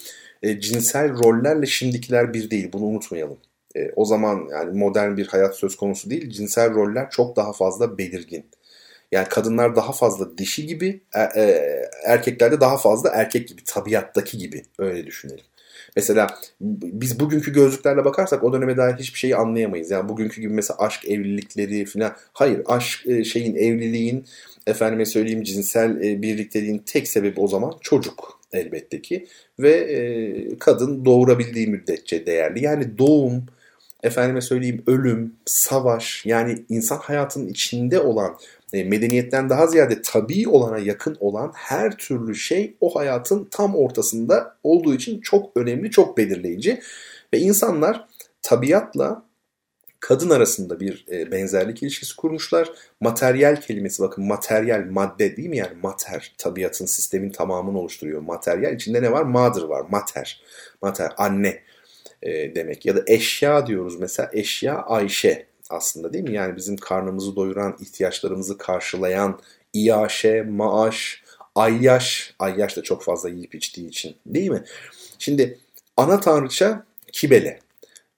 e, 0.43 0.59
cinsel 0.59 1.23
rollerle 1.23 1.65
şimdikiler 1.65 2.33
bir 2.33 2.49
değil, 2.49 2.69
bunu 2.73 2.83
unutmayalım. 2.83 3.37
E, 3.75 3.91
o 3.95 4.05
zaman 4.05 4.47
yani 4.51 4.79
modern 4.79 5.17
bir 5.17 5.27
hayat 5.27 5.55
söz 5.55 5.75
konusu 5.75 6.09
değil, 6.09 6.29
cinsel 6.29 6.73
roller 6.73 7.09
çok 7.09 7.35
daha 7.35 7.53
fazla 7.53 7.97
belirgin. 7.97 8.45
Yani 9.11 9.27
kadınlar 9.29 9.75
daha 9.75 9.91
fazla 9.91 10.37
dişi 10.37 10.67
gibi, 10.67 11.01
e, 11.15 11.41
e, 11.41 11.65
erkekler 12.05 12.51
de 12.51 12.61
daha 12.61 12.77
fazla 12.77 13.09
erkek 13.09 13.47
gibi, 13.47 13.63
tabiattaki 13.63 14.37
gibi 14.37 14.65
öyle 14.79 15.05
düşünelim. 15.05 15.45
Mesela 15.95 16.27
biz 16.61 17.19
bugünkü 17.19 17.53
gözlüklerle 17.53 18.05
bakarsak 18.05 18.43
o 18.43 18.53
döneme 18.53 18.77
dair 18.77 18.95
hiçbir 18.95 19.19
şeyi 19.19 19.35
anlayamayız. 19.35 19.91
Yani 19.91 20.09
bugünkü 20.09 20.41
gibi 20.41 20.53
mesela 20.53 20.77
aşk 20.79 21.05
evlilikleri 21.05 21.85
falan. 21.85 22.15
Hayır 22.33 22.61
aşk 22.65 23.07
e, 23.07 23.23
şeyin 23.23 23.55
evliliğin 23.55 24.25
efendime 24.67 25.05
söyleyeyim 25.05 25.43
cinsel 25.43 26.01
e, 26.01 26.21
birlikteliğin 26.21 26.77
tek 26.85 27.07
sebebi 27.07 27.39
o 27.39 27.47
zaman 27.47 27.73
çocuk 27.81 28.39
elbette 28.53 29.01
ki. 29.01 29.27
Ve 29.59 29.71
e, 29.71 30.59
kadın 30.59 31.05
doğurabildiği 31.05 31.67
müddetçe 31.67 32.25
değerli. 32.25 32.63
Yani 32.63 32.97
doğum, 32.97 33.43
efendime 34.03 34.41
söyleyeyim 34.41 34.83
ölüm, 34.87 35.33
savaş 35.45 36.25
yani 36.25 36.65
insan 36.69 36.97
hayatının 36.97 37.47
içinde 37.47 37.99
olan 37.99 38.37
e, 38.75 38.83
medeniyetten 38.83 39.49
daha 39.49 39.67
ziyade 39.67 40.01
tabii 40.01 40.47
olana 40.49 40.77
yakın 40.77 41.17
olan 41.19 41.51
her 41.55 41.97
türlü 41.97 42.35
şey 42.35 42.77
o 42.81 42.95
hayatın 42.95 43.47
tam 43.51 43.75
ortasında 43.75 44.57
olduğu 44.63 44.93
için 44.93 45.21
çok 45.21 45.57
önemli, 45.57 45.91
çok 45.91 46.17
belirleyici. 46.17 46.81
Ve 47.33 47.39
insanlar 47.39 48.07
tabiatla 48.41 49.25
kadın 49.99 50.29
arasında 50.29 50.79
bir 50.79 51.05
e, 51.11 51.31
benzerlik 51.31 51.83
ilişkisi 51.83 52.15
kurmuşlar. 52.15 52.69
Materyal 53.01 53.61
kelimesi 53.61 54.03
bakın 54.03 54.25
materyal 54.25 54.85
madde 54.89 55.37
değil 55.37 55.49
mi 55.49 55.57
yani 55.57 55.77
mater 55.83 56.35
tabiatın 56.37 56.85
sistemin 56.85 57.29
tamamını 57.29 57.79
oluşturuyor. 57.79 58.21
Materyal 58.21 58.75
içinde 58.75 59.01
ne 59.01 59.11
var? 59.11 59.23
Mother 59.23 59.61
var 59.61 59.85
mater. 59.89 60.43
Mater 60.81 61.13
anne 61.17 61.59
e, 62.21 62.55
demek 62.55 62.85
ya 62.85 62.95
da 62.95 63.03
eşya 63.07 63.67
diyoruz 63.67 63.99
mesela 63.99 64.29
eşya 64.33 64.81
Ayşe 64.81 65.47
aslında 65.69 66.13
değil 66.13 66.23
mi? 66.23 66.33
Yani 66.33 66.55
bizim 66.55 66.77
karnımızı 66.77 67.35
doyuran, 67.35 67.77
ihtiyaçlarımızı 67.79 68.57
karşılayan 68.57 69.39
iaşe, 69.73 70.41
maaş, 70.41 71.23
ayyaş, 71.55 72.35
ayyaş 72.39 72.77
da 72.77 72.83
çok 72.83 73.03
fazla 73.03 73.29
yiyip 73.29 73.55
içtiği 73.55 73.87
için 73.87 74.15
değil 74.25 74.49
mi? 74.49 74.63
Şimdi 75.19 75.59
ana 75.97 76.19
tanrıça 76.19 76.85
Kibele 77.11 77.59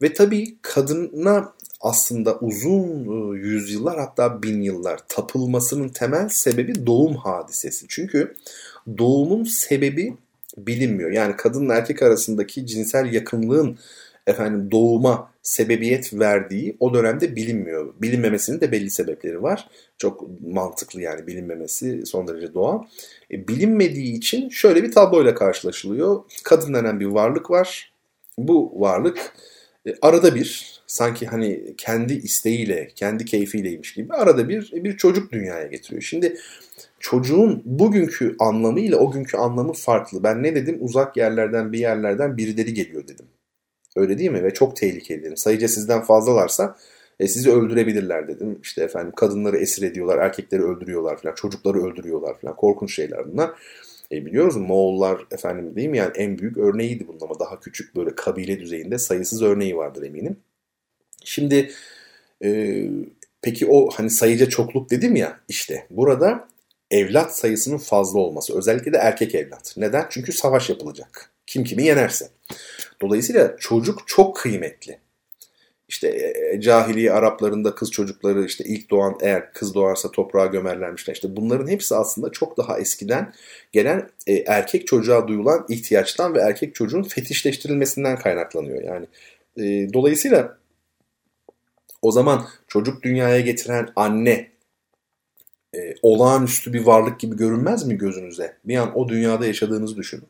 ve 0.02 0.14
tabii 0.14 0.56
kadına 0.62 1.54
aslında 1.82 2.40
uzun 2.40 3.06
e, 3.34 3.38
yüzyıllar 3.40 4.00
hatta 4.00 4.44
bin 4.44 4.62
yıllar 4.62 5.00
tapılmasının 5.08 5.90
temel 5.90 6.30
sebebi 6.30 6.86
doğum 6.86 7.16
hadisesi. 7.16 7.86
Çünkü 7.90 8.36
doğumun 8.98 9.44
sebebi 9.44 10.18
bilinmiyor. 10.58 11.12
Yani 11.12 11.36
kadınla 11.36 11.76
erkek 11.76 12.02
arasındaki 12.02 12.66
cinsel 12.66 13.14
yakınlığın 13.14 13.78
efendim 14.28 14.72
doğuma 14.72 15.32
sebebiyet 15.42 16.14
verdiği 16.14 16.78
o 16.80 16.94
dönemde 16.94 17.36
bilinmiyor. 17.36 17.94
Bilinmemesinin 18.02 18.62
de 18.62 18.72
belli 18.72 18.90
sebepleri 18.90 19.44
var. 19.44 19.70
Çok 19.98 20.42
mantıklı 20.42 21.02
yani 21.02 21.28
bilinmemesi 21.28 22.06
son 22.06 22.28
derece 22.28 22.54
doğal. 22.54 22.84
E, 23.32 23.48
bilinmediği 23.48 24.14
için 24.18 24.50
şöyle 24.50 24.84
bir 24.84 24.92
tabloyla 24.92 25.36
karşılaşılıyor. 25.36 26.24
Kadın 26.44 26.74
denen 26.74 27.00
bir 27.00 27.06
varlık 27.06 27.52
var. 27.52 27.94
Bu 28.38 28.82
varlık 28.82 29.34
e, 29.88 29.94
arada 30.02 30.36
bir 30.36 30.78
sanki 30.88 31.26
hani 31.26 31.74
kendi 31.78 32.14
isteğiyle, 32.14 32.90
kendi 32.96 33.26
keyfiyleymiş 33.26 33.94
gibi 33.94 34.14
arada 34.14 34.50
bir 34.50 34.72
bir 34.72 34.98
çocuk 34.98 35.32
dünyaya 35.32 35.68
getiriyor. 35.68 36.02
Şimdi 36.02 36.38
çocuğun 37.00 37.62
bugünkü 37.66 38.36
anlamıyla 38.40 38.98
o 38.98 39.12
günkü 39.12 39.38
anlamı 39.38 39.74
farklı. 39.74 40.24
Ben 40.24 40.44
ne 40.44 40.56
dedim? 40.56 40.78
Uzak 40.82 41.18
yerlerden 41.18 41.74
bir 41.74 41.80
yerlerden 41.80 42.38
birileri 42.38 42.74
geliyor 42.74 43.08
dedim. 43.08 43.26
Öyle 43.98 44.18
değil 44.18 44.32
mi? 44.32 44.44
Ve 44.44 44.54
çok 44.54 44.76
tehlikeli 44.76 45.24
dedim. 45.24 45.38
Sayıca 45.38 45.68
sizden 45.68 46.02
fazlalarsa 46.02 46.76
e, 47.20 47.28
sizi 47.28 47.52
öldürebilirler 47.52 48.28
dedim. 48.28 48.60
İşte 48.64 48.84
efendim 48.84 49.14
kadınları 49.16 49.58
esir 49.58 49.84
ediyorlar, 49.84 50.18
erkekleri 50.18 50.64
öldürüyorlar 50.64 51.18
falan, 51.18 51.36
çocukları 51.36 51.84
öldürüyorlar 51.84 52.40
falan. 52.40 52.56
Korkunç 52.56 52.96
şeyler 52.96 53.32
bunlar. 53.34 53.52
E 54.12 54.26
biliyoruz 54.26 54.56
Moğollar 54.56 55.26
efendim 55.32 55.76
değil 55.76 55.90
mi 55.90 55.98
yani 55.98 56.12
en 56.16 56.38
büyük 56.38 56.58
örneğiydi 56.58 57.08
bunun 57.08 57.20
ama 57.22 57.40
daha 57.40 57.60
küçük 57.60 57.96
böyle 57.96 58.16
kabile 58.16 58.60
düzeyinde 58.60 58.98
sayısız 58.98 59.42
örneği 59.42 59.78
vardır 59.78 60.04
eminim. 60.04 60.38
Şimdi 61.24 61.72
e, 62.44 62.82
peki 63.42 63.68
o 63.68 63.90
hani 63.94 64.10
sayıca 64.10 64.50
çokluk 64.50 64.92
dedim 64.92 65.16
ya 65.16 65.40
işte 65.48 65.88
burada 65.90 66.48
evlat 66.92 67.38
sayısının 67.38 67.78
fazla 67.78 68.20
olması 68.20 68.58
özellikle 68.58 68.94
de 68.94 68.98
erkek 68.98 69.36
evlat. 69.36 69.74
Neden? 69.78 70.06
Çünkü 70.10 70.32
savaş 70.32 70.70
yapılacak. 70.70 71.37
Kim 71.48 71.64
kimi 71.64 71.84
yenerse. 71.84 72.30
Dolayısıyla 73.02 73.56
çocuk 73.60 74.08
çok 74.08 74.36
kıymetli. 74.36 75.00
İşte 75.88 76.08
e, 76.08 76.56
e, 76.56 76.62
cahiliye 76.62 77.12
Araplarında 77.12 77.76
kız 77.76 77.92
çocukları 77.92 78.46
işte 78.46 78.64
ilk 78.64 78.90
doğan 78.90 79.18
eğer 79.22 79.54
kız 79.54 79.74
doğarsa 79.74 80.12
toprağa 80.12 80.46
gömerlermişler. 80.46 81.14
İşte 81.14 81.36
bunların 81.36 81.68
hepsi 81.68 81.96
aslında 81.96 82.32
çok 82.32 82.58
daha 82.58 82.80
eskiden 82.80 83.34
gelen 83.72 84.10
e, 84.28 84.34
erkek 84.34 84.88
çocuğa 84.88 85.28
duyulan 85.28 85.66
ihtiyaçtan 85.70 86.34
ve 86.36 86.40
erkek 86.40 86.76
çocuğun 86.76 87.04
fetişleştirilmesinden 87.04 88.20
kaynaklanıyor. 88.20 88.82
Yani 88.84 89.06
e, 89.58 89.94
dolayısıyla 89.94 90.58
o 92.02 92.12
zaman 92.12 92.48
çocuk 92.68 93.04
dünyaya 93.04 93.40
getiren 93.40 93.90
anne 93.96 94.52
e, 95.76 95.80
olağanüstü 96.02 96.74
bir 96.74 96.86
varlık 96.86 97.20
gibi 97.20 97.38
görünmez 97.38 97.88
mi 97.88 97.98
gözünüze? 97.98 98.58
Bir 98.66 98.78
an 98.78 98.98
o 98.98 99.10
dünyada 99.10 99.46
yaşadığınızı 99.46 99.98
düşünün. 99.98 100.28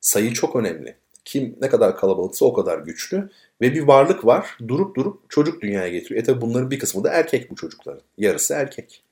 Sayı 0.00 0.32
çok 0.32 0.56
önemli. 0.56 0.96
Kim 1.24 1.56
ne 1.60 1.68
kadar 1.68 1.96
kalabalıksa 1.96 2.44
o 2.44 2.52
kadar 2.52 2.78
güçlü. 2.78 3.30
Ve 3.60 3.74
bir 3.74 3.82
varlık 3.82 4.26
var 4.26 4.58
durup 4.68 4.96
durup 4.96 5.30
çocuk 5.30 5.62
dünyaya 5.62 5.88
getiriyor. 5.88 6.20
E 6.20 6.24
tabi 6.24 6.40
bunların 6.40 6.70
bir 6.70 6.78
kısmı 6.78 7.04
da 7.04 7.10
erkek 7.10 7.50
bu 7.50 7.56
çocukların. 7.56 8.02
Yarısı 8.18 8.54
erkek. 8.54 9.02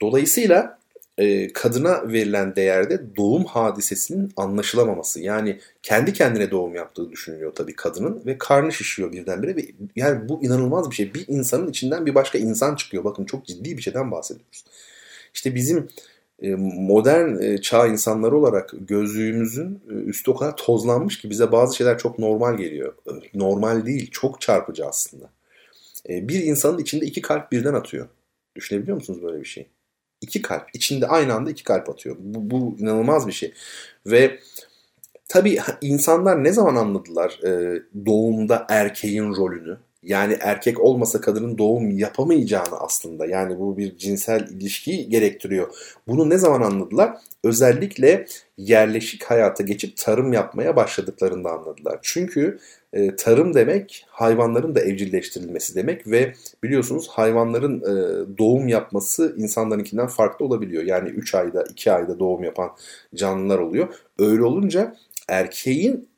Dolayısıyla 0.00 0.78
e, 1.18 1.52
kadına 1.52 2.12
verilen 2.12 2.56
değerde 2.56 3.16
doğum 3.16 3.44
hadisesinin 3.44 4.32
anlaşılamaması. 4.36 5.20
Yani 5.20 5.58
kendi 5.82 6.12
kendine 6.12 6.50
doğum 6.50 6.74
yaptığı 6.74 7.10
düşünülüyor 7.10 7.54
tabii 7.54 7.76
kadının 7.76 8.22
ve 8.26 8.38
karnı 8.38 8.72
şişiyor 8.72 9.12
birdenbire. 9.12 9.56
Ve 9.56 9.66
yani 9.96 10.28
bu 10.28 10.44
inanılmaz 10.44 10.90
bir 10.90 10.94
şey. 10.94 11.14
Bir 11.14 11.24
insanın 11.28 11.68
içinden 11.68 12.06
bir 12.06 12.14
başka 12.14 12.38
insan 12.38 12.76
çıkıyor. 12.76 13.04
Bakın 13.04 13.24
çok 13.24 13.46
ciddi 13.46 13.76
bir 13.76 13.82
şeyden 13.82 14.10
bahsediyoruz. 14.10 14.64
İşte 15.34 15.54
bizim 15.54 15.88
modern 16.56 17.42
e, 17.42 17.60
çağ 17.60 17.86
insanları 17.86 18.36
olarak 18.36 18.70
gözlüğümüzün 18.80 19.82
e, 19.90 19.92
üstü 19.92 20.30
o 20.30 20.36
kadar 20.36 20.56
tozlanmış 20.56 21.20
ki 21.20 21.30
bize 21.30 21.52
bazı 21.52 21.76
şeyler 21.76 21.98
çok 21.98 22.18
normal 22.18 22.56
geliyor. 22.56 22.94
Normal 23.34 23.86
değil, 23.86 24.10
çok 24.10 24.40
çarpıcı 24.40 24.86
aslında. 24.86 25.30
Bir 26.08 26.42
insanın 26.42 26.78
içinde 26.78 27.06
iki 27.06 27.22
kalp 27.22 27.52
birden 27.52 27.74
atıyor. 27.74 28.08
Düşünebiliyor 28.56 28.96
musunuz 28.96 29.22
böyle 29.22 29.40
bir 29.40 29.44
şey? 29.44 29.66
İki 30.20 30.42
kalp. 30.42 30.68
içinde 30.74 31.06
aynı 31.06 31.34
anda 31.34 31.50
iki 31.50 31.64
kalp 31.64 31.88
atıyor. 31.88 32.16
Bu, 32.18 32.50
bu 32.50 32.76
inanılmaz 32.78 33.26
bir 33.26 33.32
şey. 33.32 33.52
Ve 34.06 34.38
tabii 35.28 35.58
insanlar 35.80 36.44
ne 36.44 36.52
zaman 36.52 36.76
anladılar 36.76 37.40
doğumda 38.06 38.66
erkeğin 38.68 39.36
rolünü? 39.36 39.78
Yani 40.02 40.36
erkek 40.40 40.80
olmasa 40.80 41.20
kadının 41.20 41.58
doğum 41.58 41.90
yapamayacağını 41.90 42.80
aslında. 42.80 43.26
Yani 43.26 43.58
bu 43.58 43.78
bir 43.78 43.96
cinsel 43.96 44.48
ilişkiyi 44.48 45.08
gerektiriyor. 45.08 45.74
Bunu 46.08 46.30
ne 46.30 46.38
zaman 46.38 46.62
anladılar? 46.62 47.16
Özellikle 47.44 48.26
yerleşik 48.56 49.24
hayata 49.24 49.64
geçip 49.64 49.96
tarım 49.96 50.32
yapmaya 50.32 50.76
başladıklarında 50.76 51.50
anladılar. 51.50 51.98
Çünkü 52.02 52.58
e, 52.92 53.16
tarım 53.16 53.54
demek 53.54 54.06
hayvanların 54.08 54.74
da 54.74 54.80
evcilleştirilmesi 54.80 55.74
demek 55.74 56.06
ve 56.06 56.34
biliyorsunuz 56.62 57.08
hayvanların 57.08 57.80
e, 57.80 57.94
doğum 58.38 58.68
yapması 58.68 59.34
insanlarınkinden 59.38 60.06
farklı 60.06 60.46
olabiliyor. 60.46 60.82
Yani 60.82 61.08
3 61.08 61.34
ayda 61.34 61.64
2 61.70 61.92
ayda 61.92 62.18
doğum 62.18 62.44
yapan 62.44 62.70
canlılar 63.14 63.58
oluyor. 63.58 63.94
Öyle 64.18 64.42
olunca 64.42 64.96
erkeğin 65.28 66.08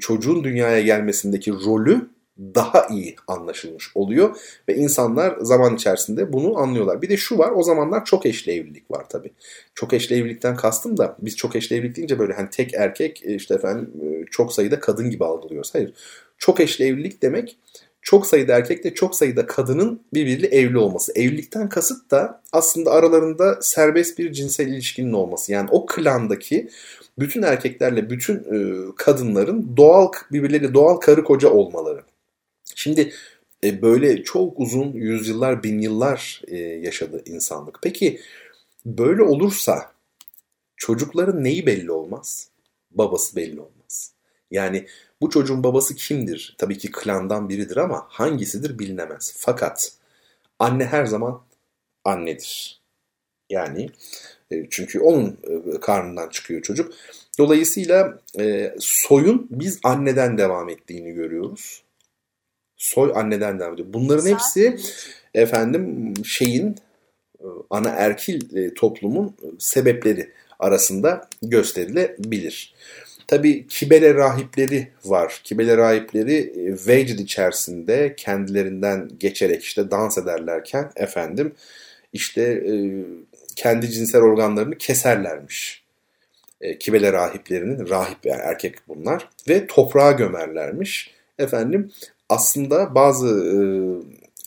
çocuğun 0.00 0.44
dünyaya 0.44 0.80
gelmesindeki 0.80 1.52
rolü 1.52 2.08
daha 2.54 2.86
iyi 2.86 3.16
anlaşılmış 3.28 3.90
oluyor 3.94 4.36
ve 4.68 4.76
insanlar 4.76 5.36
zaman 5.40 5.74
içerisinde 5.74 6.32
bunu 6.32 6.58
anlıyorlar. 6.58 7.02
Bir 7.02 7.08
de 7.08 7.16
şu 7.16 7.38
var 7.38 7.50
o 7.50 7.62
zamanlar 7.62 8.04
çok 8.04 8.26
eşli 8.26 8.52
evlilik 8.52 8.90
var 8.90 9.08
tabi. 9.08 9.30
Çok 9.74 9.92
eşli 9.92 10.16
evlilikten 10.16 10.56
kastım 10.56 10.96
da 10.96 11.16
biz 11.20 11.36
çok 11.36 11.56
eşli 11.56 11.76
evlilik 11.76 11.96
deyince 11.96 12.18
böyle 12.18 12.32
hani 12.32 12.50
tek 12.50 12.74
erkek 12.74 13.22
işte 13.26 13.54
efendim 13.54 13.90
çok 14.30 14.52
sayıda 14.52 14.80
kadın 14.80 15.10
gibi 15.10 15.24
algılıyoruz. 15.24 15.74
Hayır. 15.74 15.94
Çok 16.38 16.60
eşli 16.60 16.84
evlilik 16.84 17.22
demek 17.22 17.58
çok 18.02 18.26
sayıda 18.26 18.56
erkekle 18.56 18.94
çok 18.94 19.14
sayıda 19.14 19.46
kadının 19.46 20.00
birbiriyle 20.14 20.46
evli 20.46 20.78
olması. 20.78 21.12
Evlilikten 21.16 21.68
kasıt 21.68 22.10
da 22.10 22.42
aslında 22.52 22.90
aralarında 22.90 23.58
serbest 23.62 24.18
bir 24.18 24.32
cinsel 24.32 24.66
ilişkinin 24.66 25.12
olması. 25.12 25.52
Yani 25.52 25.68
o 25.70 25.86
klandaki 25.86 26.68
bütün 27.18 27.42
erkeklerle 27.42 28.10
bütün 28.10 28.36
e, 28.36 28.76
kadınların 28.96 29.76
doğal 29.76 30.08
birbirleri 30.32 30.74
doğal 30.74 30.96
karı 30.96 31.24
koca 31.24 31.48
olmaları. 31.48 32.02
Şimdi 32.82 33.12
e, 33.64 33.82
böyle 33.82 34.24
çok 34.24 34.60
uzun 34.60 34.92
yüzyıllar, 34.92 35.62
bin 35.62 35.78
yıllar 35.78 36.42
e, 36.48 36.56
yaşadı 36.56 37.22
insanlık. 37.26 37.78
Peki 37.82 38.20
böyle 38.86 39.22
olursa 39.22 39.92
çocukların 40.76 41.44
neyi 41.44 41.66
belli 41.66 41.92
olmaz? 41.92 42.48
Babası 42.90 43.36
belli 43.36 43.60
olmaz. 43.60 44.12
Yani 44.50 44.86
bu 45.20 45.30
çocuğun 45.30 45.64
babası 45.64 45.94
kimdir? 45.94 46.54
Tabii 46.58 46.78
ki 46.78 46.90
klandan 46.92 47.48
biridir 47.48 47.76
ama 47.76 48.06
hangisidir 48.08 48.78
bilinemez. 48.78 49.34
Fakat 49.36 49.92
anne 50.58 50.84
her 50.84 51.06
zaman 51.06 51.42
annedir. 52.04 52.80
Yani 53.50 53.90
e, 54.50 54.66
çünkü 54.70 55.00
onun 55.00 55.38
e, 55.42 55.80
karnından 55.80 56.28
çıkıyor 56.28 56.62
çocuk. 56.62 56.94
Dolayısıyla 57.38 58.18
e, 58.38 58.74
soyun 58.78 59.46
biz 59.50 59.80
anneden 59.84 60.38
devam 60.38 60.68
ettiğini 60.68 61.12
görüyoruz. 61.12 61.82
Soy 62.82 63.12
anneden 63.14 63.58
devam 63.58 63.74
ediyor. 63.74 63.88
Bunların 63.92 64.26
hepsi 64.26 64.76
efendim 65.34 66.14
şeyin 66.24 66.76
ana 67.70 67.88
erkil 67.88 68.70
toplumun 68.74 69.36
sebepleri 69.58 70.30
arasında 70.58 71.28
gösterilebilir. 71.42 72.74
Tabi 73.26 73.66
Kibele 73.66 74.14
rahipleri 74.14 74.88
var. 75.04 75.40
Kibele 75.44 75.76
rahipleri 75.76 76.52
Vecd 76.88 77.18
içerisinde 77.18 78.14
kendilerinden 78.16 79.10
geçerek 79.18 79.62
işte 79.62 79.90
dans 79.90 80.18
ederlerken 80.18 80.90
efendim 80.96 81.52
işte 82.12 82.62
kendi 83.56 83.90
cinsel 83.90 84.20
organlarını 84.20 84.78
keserlermiş. 84.78 85.82
E, 86.60 86.78
Kibele 86.78 87.12
rahiplerinin, 87.12 87.88
rahip 87.88 88.26
yani 88.26 88.40
erkek 88.42 88.74
bunlar 88.88 89.28
ve 89.48 89.66
toprağa 89.66 90.12
gömerlermiş. 90.12 91.10
Efendim 91.38 91.92
aslında 92.32 92.94
bazı 92.94 93.28
e, 93.28 93.58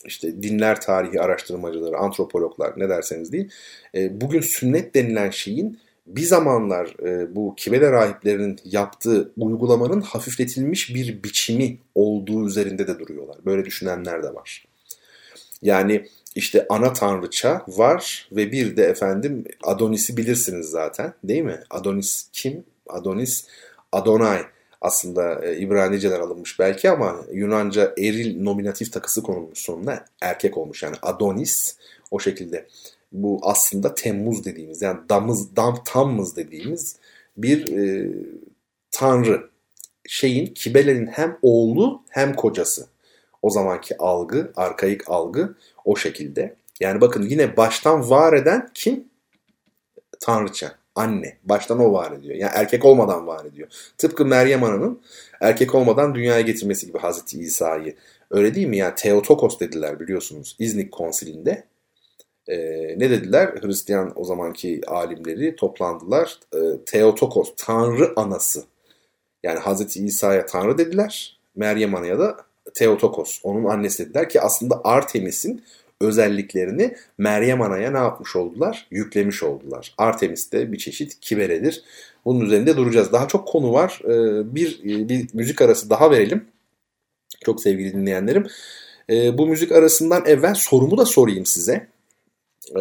işte 0.04 0.42
dinler 0.42 0.80
tarihi 0.80 1.20
araştırmacıları, 1.20 1.96
antropologlar 1.96 2.72
ne 2.76 2.88
derseniz 2.88 3.32
değil, 3.32 3.50
e, 3.94 4.20
bugün 4.20 4.40
sünnet 4.40 4.94
denilen 4.94 5.30
şeyin 5.30 5.78
bir 6.06 6.22
zamanlar 6.22 6.94
e, 7.06 7.36
bu 7.36 7.54
Kibele 7.56 7.92
rahiplerinin 7.92 8.58
yaptığı 8.64 9.32
uygulamanın 9.36 10.00
hafifletilmiş 10.00 10.94
bir 10.94 11.22
biçimi 11.22 11.78
olduğu 11.94 12.46
üzerinde 12.46 12.86
de 12.86 12.98
duruyorlar. 12.98 13.36
Böyle 13.46 13.64
düşünenler 13.64 14.22
de 14.22 14.34
var. 14.34 14.64
Yani 15.62 16.06
işte 16.34 16.66
ana 16.68 16.92
tanrıça 16.92 17.64
var 17.68 18.28
ve 18.32 18.52
bir 18.52 18.76
de 18.76 18.84
efendim 18.84 19.44
Adonis'i 19.64 20.16
bilirsiniz 20.16 20.66
zaten 20.66 21.12
değil 21.24 21.42
mi? 21.42 21.60
Adonis 21.70 22.28
kim? 22.32 22.64
Adonis 22.88 23.46
Adonai 23.92 24.42
aslında 24.80 25.44
e, 25.44 25.56
İbranice'den 25.56 26.20
alınmış 26.20 26.58
belki 26.58 26.90
ama 26.90 27.16
Yunanca 27.32 27.94
eril 27.98 28.42
nominatif 28.42 28.92
takısı 28.92 29.22
konulmuş 29.22 29.58
sonuna 29.58 30.04
erkek 30.20 30.58
olmuş. 30.58 30.82
Yani 30.82 30.96
Adonis 31.02 31.76
o 32.10 32.20
şekilde. 32.20 32.66
Bu 33.12 33.40
aslında 33.42 33.94
Temmuz 33.94 34.44
dediğimiz 34.44 34.82
yani 34.82 34.98
damız 35.08 35.56
dam 35.56 35.84
tammız 35.84 36.36
dediğimiz 36.36 36.96
bir 37.36 37.76
e, 37.78 38.12
tanrı. 38.90 39.50
Şeyin 40.08 40.46
Kibele'nin 40.46 41.06
hem 41.06 41.38
oğlu 41.42 42.02
hem 42.08 42.34
kocası. 42.34 42.86
O 43.42 43.50
zamanki 43.50 43.98
algı, 43.98 44.52
arkaik 44.56 45.10
algı 45.10 45.54
o 45.84 45.96
şekilde. 45.96 46.56
Yani 46.80 47.00
bakın 47.00 47.22
yine 47.22 47.56
baştan 47.56 48.10
var 48.10 48.32
eden 48.32 48.70
kim? 48.74 49.04
Tanrıça, 50.20 50.74
anne. 50.96 51.36
Baştan 51.44 51.78
o 51.78 51.92
var 51.92 52.12
ediyor. 52.12 52.34
Yani 52.34 52.52
erkek 52.54 52.84
olmadan 52.84 53.26
var 53.26 53.44
ediyor. 53.44 53.68
Tıpkı 53.98 54.24
Meryem 54.24 54.64
Ana'nın 54.64 55.00
erkek 55.40 55.74
olmadan 55.74 56.14
dünyaya 56.14 56.40
getirmesi 56.40 56.86
gibi 56.86 56.98
Hazreti 56.98 57.38
İsa'yı. 57.38 57.94
Öyle 58.30 58.54
değil 58.54 58.66
mi? 58.66 58.76
Yani 58.76 58.94
Theotokos 58.94 59.60
dediler 59.60 60.00
biliyorsunuz 60.00 60.56
İznik 60.58 60.92
konsilinde. 60.92 61.64
Ee, 62.48 62.58
ne 62.98 63.10
dediler? 63.10 63.54
Hristiyan 63.62 64.12
o 64.16 64.24
zamanki 64.24 64.80
alimleri 64.86 65.56
toplandılar. 65.56 66.40
Ee, 66.54 66.58
Theotokos, 66.86 67.52
Tanrı 67.56 68.12
anası. 68.16 68.64
Yani 69.42 69.58
Hazreti 69.58 70.04
İsa'ya 70.04 70.46
Tanrı 70.46 70.78
dediler. 70.78 71.38
Meryem 71.56 71.94
Ana'ya 71.94 72.18
da 72.18 72.36
Theotokos 72.74 73.40
onun 73.42 73.64
annesi 73.64 74.04
dediler 74.06 74.28
ki 74.28 74.40
aslında 74.40 74.80
Artemis'in 74.84 75.62
özelliklerini 76.00 76.96
Meryem 77.18 77.62
Ana'ya 77.62 77.90
ne 77.90 77.98
yapmış 77.98 78.36
oldular? 78.36 78.86
Yüklemiş 78.90 79.42
oldular. 79.42 79.94
Artemis 79.98 80.52
de 80.52 80.72
bir 80.72 80.78
çeşit 80.78 81.20
kiberedir. 81.20 81.82
Bunun 82.24 82.44
üzerinde 82.44 82.76
duracağız. 82.76 83.12
Daha 83.12 83.28
çok 83.28 83.48
konu 83.48 83.72
var. 83.72 84.00
Ee, 84.04 84.54
bir, 84.54 84.84
bir 84.84 85.28
müzik 85.32 85.62
arası 85.62 85.90
daha 85.90 86.10
verelim. 86.10 86.44
Çok 87.44 87.62
sevgili 87.62 87.92
dinleyenlerim. 87.92 88.46
Ee, 89.10 89.38
bu 89.38 89.46
müzik 89.46 89.72
arasından 89.72 90.26
evvel 90.26 90.54
sorumu 90.54 90.98
da 90.98 91.04
sorayım 91.06 91.46
size. 91.46 91.88
Ee, 92.76 92.80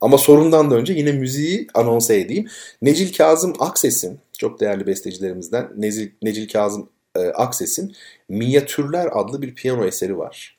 ama 0.00 0.18
sorundan 0.18 0.70
da 0.70 0.74
önce 0.74 0.92
yine 0.92 1.12
müziği 1.12 1.66
anonsa 1.74 2.14
edeyim. 2.14 2.48
Necil 2.82 3.14
Kazım 3.16 3.52
Akses'in 3.58 4.18
çok 4.38 4.60
değerli 4.60 4.86
bestecilerimizden 4.86 5.68
Necil, 5.76 6.10
Necil 6.22 6.48
Kazım 6.48 6.88
e, 7.16 7.20
Akses'in 7.20 7.96
Minyatürler 8.28 9.08
adlı 9.12 9.42
bir 9.42 9.54
piyano 9.54 9.84
eseri 9.84 10.18
var. 10.18 10.58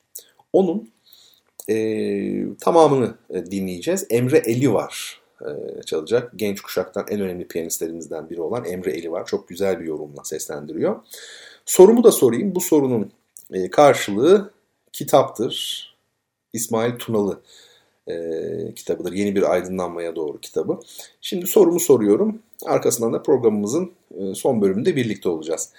Onun 0.52 0.90
e, 1.68 2.56
tamamını 2.60 3.14
dinleyeceğiz. 3.50 4.06
Emre 4.10 4.38
Eli 4.38 4.72
var 4.72 5.20
e, 5.40 5.82
çalacak. 5.82 6.32
Genç 6.36 6.60
kuşaktan 6.60 7.06
en 7.10 7.20
önemli 7.20 7.48
piyanistlerimizden 7.48 8.30
biri 8.30 8.40
olan 8.40 8.64
Emre 8.64 8.90
Eli 8.90 9.12
var. 9.12 9.26
Çok 9.26 9.48
güzel 9.48 9.80
bir 9.80 9.84
yorumla 9.84 10.24
seslendiriyor. 10.24 11.00
Sorumu 11.66 12.04
da 12.04 12.12
sorayım. 12.12 12.54
Bu 12.54 12.60
sorunun 12.60 13.12
e, 13.52 13.70
karşılığı 13.70 14.50
kitaptır. 14.92 15.86
İsmail 16.52 16.98
Tunalı 16.98 17.40
e, 18.08 18.14
kitabıdır. 18.76 19.12
Yeni 19.12 19.36
bir 19.36 19.52
aydınlanmaya 19.52 20.16
doğru 20.16 20.40
kitabı. 20.40 20.78
Şimdi 21.20 21.46
sorumu 21.46 21.80
soruyorum. 21.80 22.42
Arkasından 22.66 23.12
da 23.12 23.22
programımızın 23.22 23.92
e, 24.18 24.34
son 24.34 24.62
bölümünde 24.62 24.96
birlikte 24.96 25.28
olacağız. 25.28 25.72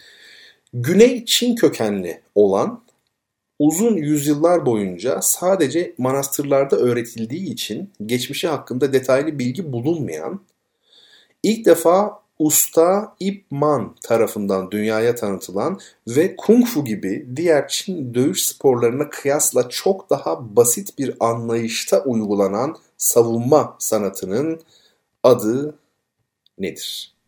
Güney 0.73 1.25
Çin 1.25 1.55
kökenli 1.55 2.21
olan 2.35 2.81
uzun 3.61 3.97
yüzyıllar 3.97 4.65
boyunca 4.65 5.21
sadece 5.21 5.93
manastırlarda 5.97 6.75
öğretildiği 6.75 7.53
için 7.53 7.89
geçmişi 8.05 8.47
hakkında 8.47 8.93
detaylı 8.93 9.39
bilgi 9.39 9.71
bulunmayan, 9.73 10.41
ilk 11.43 11.65
defa 11.65 12.21
usta 12.39 13.15
Ip 13.19 13.45
Man 13.51 13.95
tarafından 14.03 14.71
dünyaya 14.71 15.15
tanıtılan 15.15 15.79
ve 16.07 16.35
Kung 16.35 16.65
Fu 16.65 16.85
gibi 16.85 17.27
diğer 17.35 17.67
Çin 17.67 18.13
dövüş 18.13 18.45
sporlarına 18.45 19.09
kıyasla 19.09 19.69
çok 19.69 20.09
daha 20.09 20.55
basit 20.55 20.97
bir 20.97 21.15
anlayışta 21.19 22.03
uygulanan 22.03 22.75
savunma 22.97 23.75
sanatının 23.79 24.61
adı 25.23 25.75
nedir? 26.57 27.20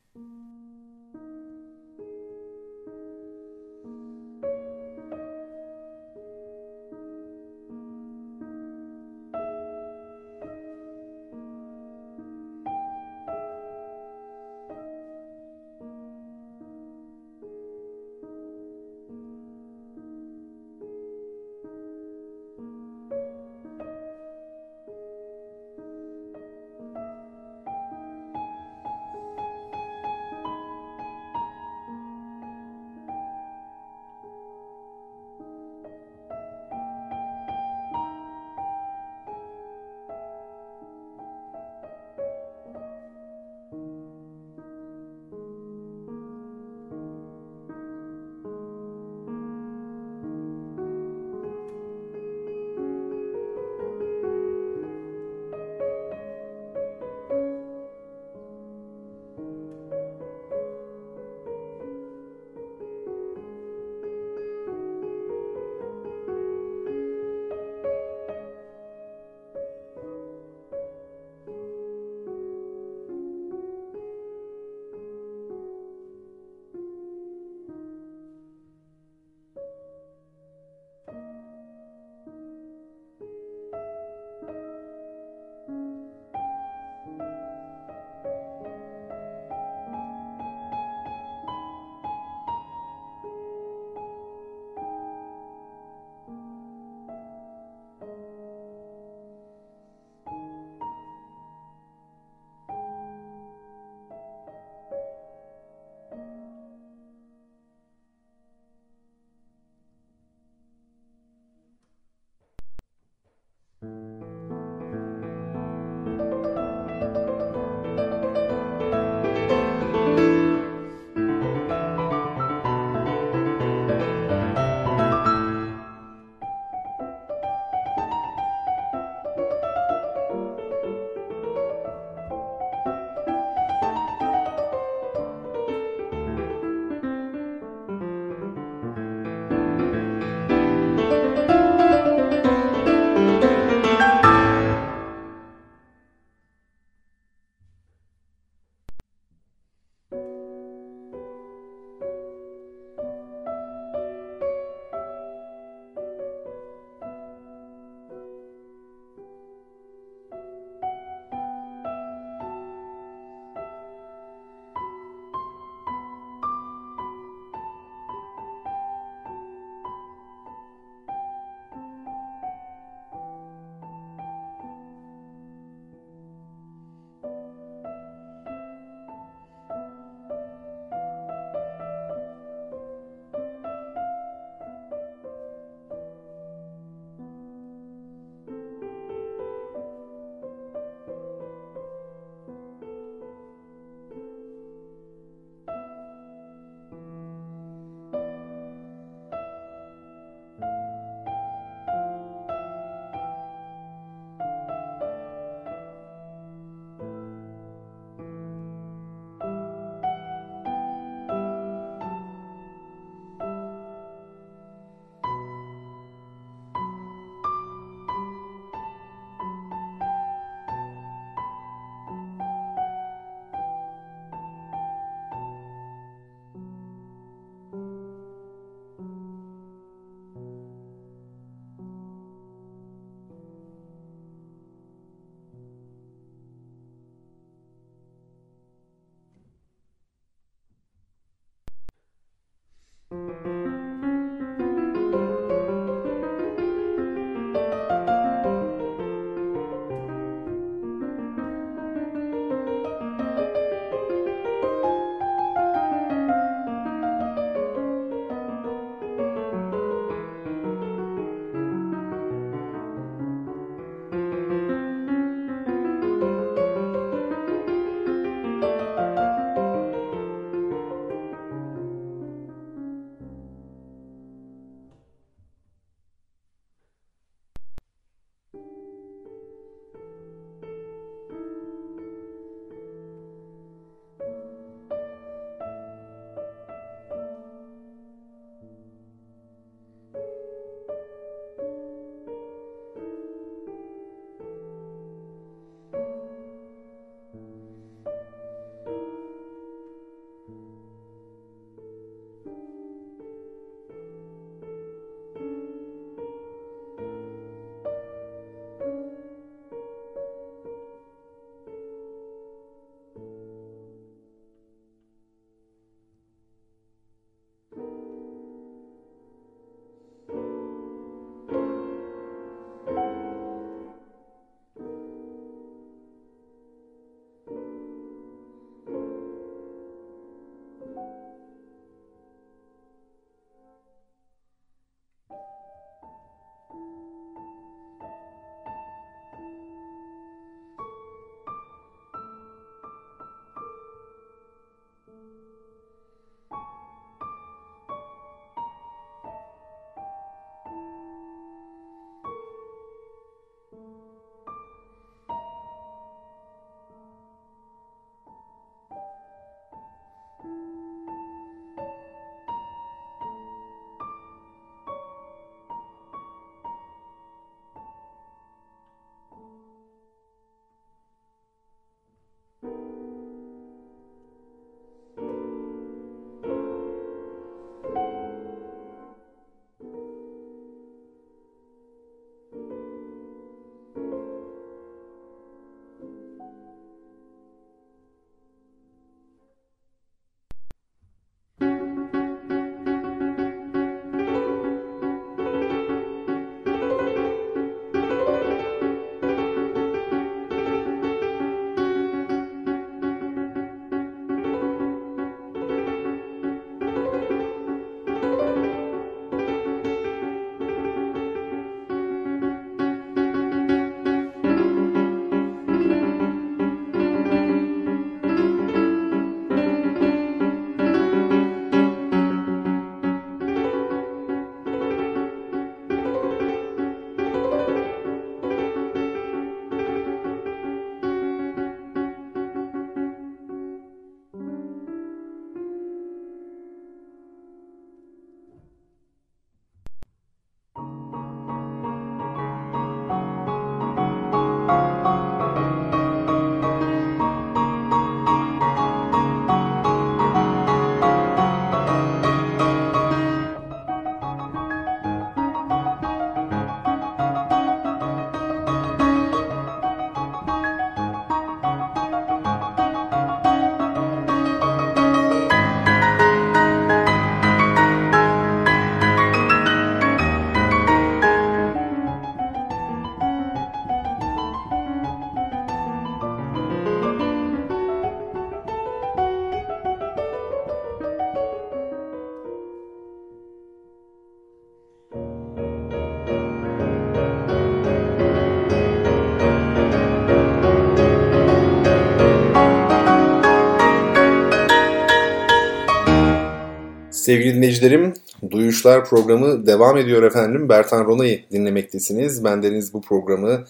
Sevgili 497.23 497.55
dinleyicilerim, 497.55 498.13
Duyuşlar 498.51 499.05
programı 499.05 499.67
devam 499.67 499.97
ediyor 499.97 500.23
efendim. 500.23 500.69
Bertan 500.69 501.05
Rona'yı 501.05 501.43
dinlemektesiniz. 501.51 502.43
Ben 502.43 502.63
Deniz 502.63 502.93
bu 502.93 503.01
programı 503.01 503.65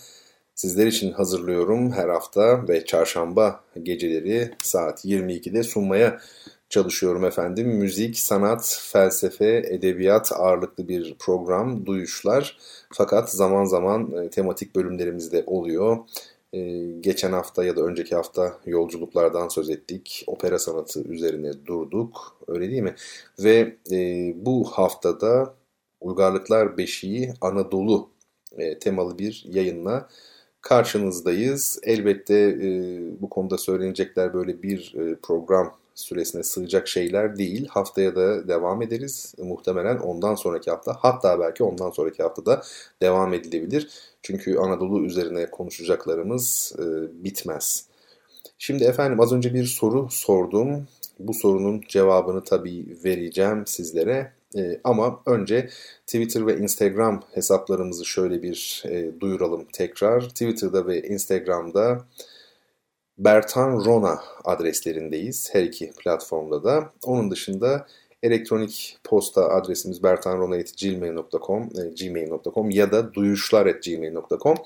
sizler 0.55 0.87
için 0.87 1.11
hazırlıyorum 1.11 1.91
her 1.91 2.09
hafta 2.09 2.67
ve 2.67 2.85
çarşamba 2.85 3.63
geceleri 3.83 4.51
saat 4.63 5.05
22'de 5.05 5.63
sunmaya 5.63 6.19
çalışıyorum 6.69 7.25
efendim. 7.25 7.67
Müzik, 7.67 8.19
sanat, 8.19 8.79
felsefe, 8.91 9.63
edebiyat 9.69 10.31
ağırlıklı 10.31 10.87
bir 10.87 11.15
program, 11.19 11.85
Duyuşlar. 11.85 12.57
Fakat 12.93 13.31
zaman 13.31 13.65
zaman 13.65 14.11
e, 14.11 14.29
tematik 14.29 14.75
bölümlerimiz 14.75 15.31
de 15.31 15.43
oluyor. 15.47 15.97
Ee, 16.53 16.91
geçen 17.01 17.31
hafta 17.31 17.63
ya 17.63 17.75
da 17.75 17.81
önceki 17.81 18.15
hafta 18.15 18.59
yolculuklardan 18.65 19.47
söz 19.47 19.69
ettik. 19.69 20.23
Opera 20.27 20.59
sanatı 20.59 21.01
üzerine 21.01 21.51
durduk. 21.65 22.37
Öyle 22.47 22.71
değil 22.71 22.81
mi? 22.81 22.95
Ve 23.39 23.77
e, 23.91 23.97
bu 24.45 24.63
haftada 24.65 25.53
Uygarlıklar 26.01 26.77
Beşiği 26.77 27.33
Anadolu 27.41 28.09
e, 28.57 28.79
temalı 28.79 29.19
bir 29.19 29.45
yayınla 29.47 30.09
karşınızdayız. 30.61 31.79
Elbette 31.83 32.35
e, 32.35 32.99
bu 33.21 33.29
konuda 33.29 33.57
söylenecekler 33.57 34.33
böyle 34.33 34.63
bir 34.63 34.95
program 35.23 35.75
süresine 35.95 36.43
sığacak 36.43 36.87
şeyler 36.87 37.37
değil. 37.37 37.67
Haftaya 37.67 38.15
da 38.15 38.47
devam 38.47 38.81
ederiz. 38.81 39.35
Muhtemelen 39.37 39.97
ondan 39.97 40.35
sonraki 40.35 40.71
hafta 40.71 40.97
hatta 40.99 41.39
belki 41.39 41.63
ondan 41.63 41.89
sonraki 41.89 42.23
haftada 42.23 42.61
devam 43.01 43.33
edilebilir. 43.33 44.12
Çünkü 44.23 44.57
Anadolu 44.57 45.05
üzerine 45.05 45.51
konuşacaklarımız 45.51 46.75
e, 46.79 46.83
bitmez. 47.23 47.87
Şimdi 48.57 48.83
efendim 48.83 49.19
az 49.19 49.33
önce 49.33 49.53
bir 49.53 49.65
soru 49.65 50.07
sordum. 50.11 50.87
Bu 51.19 51.33
sorunun 51.33 51.81
cevabını 51.87 52.43
tabii 52.43 52.97
vereceğim 53.03 53.67
sizlere. 53.67 54.31
E, 54.57 54.79
ama 54.83 55.19
önce 55.25 55.69
Twitter 56.07 56.47
ve 56.47 56.57
Instagram 56.57 57.23
hesaplarımızı 57.33 58.05
şöyle 58.05 58.43
bir 58.43 58.83
e, 58.85 59.19
duyuralım 59.19 59.65
tekrar. 59.73 60.29
Twitter'da 60.29 60.87
ve 60.87 61.01
Instagram'da 61.01 62.05
Bertan 63.17 63.85
Rona 63.85 64.19
adreslerindeyiz 64.45 65.49
her 65.53 65.63
iki 65.63 65.91
platformda 65.91 66.63
da. 66.63 66.93
Onun 67.05 67.31
dışında 67.31 67.87
elektronik 68.23 68.97
posta 69.03 69.49
adresimiz 69.49 70.03
bertanrona.gmail.com 70.03 71.63
e, 71.63 72.03
gmail.com 72.05 72.69
ya 72.69 72.91
da 72.91 73.13
duyuşlar.gmail.com 73.13 74.57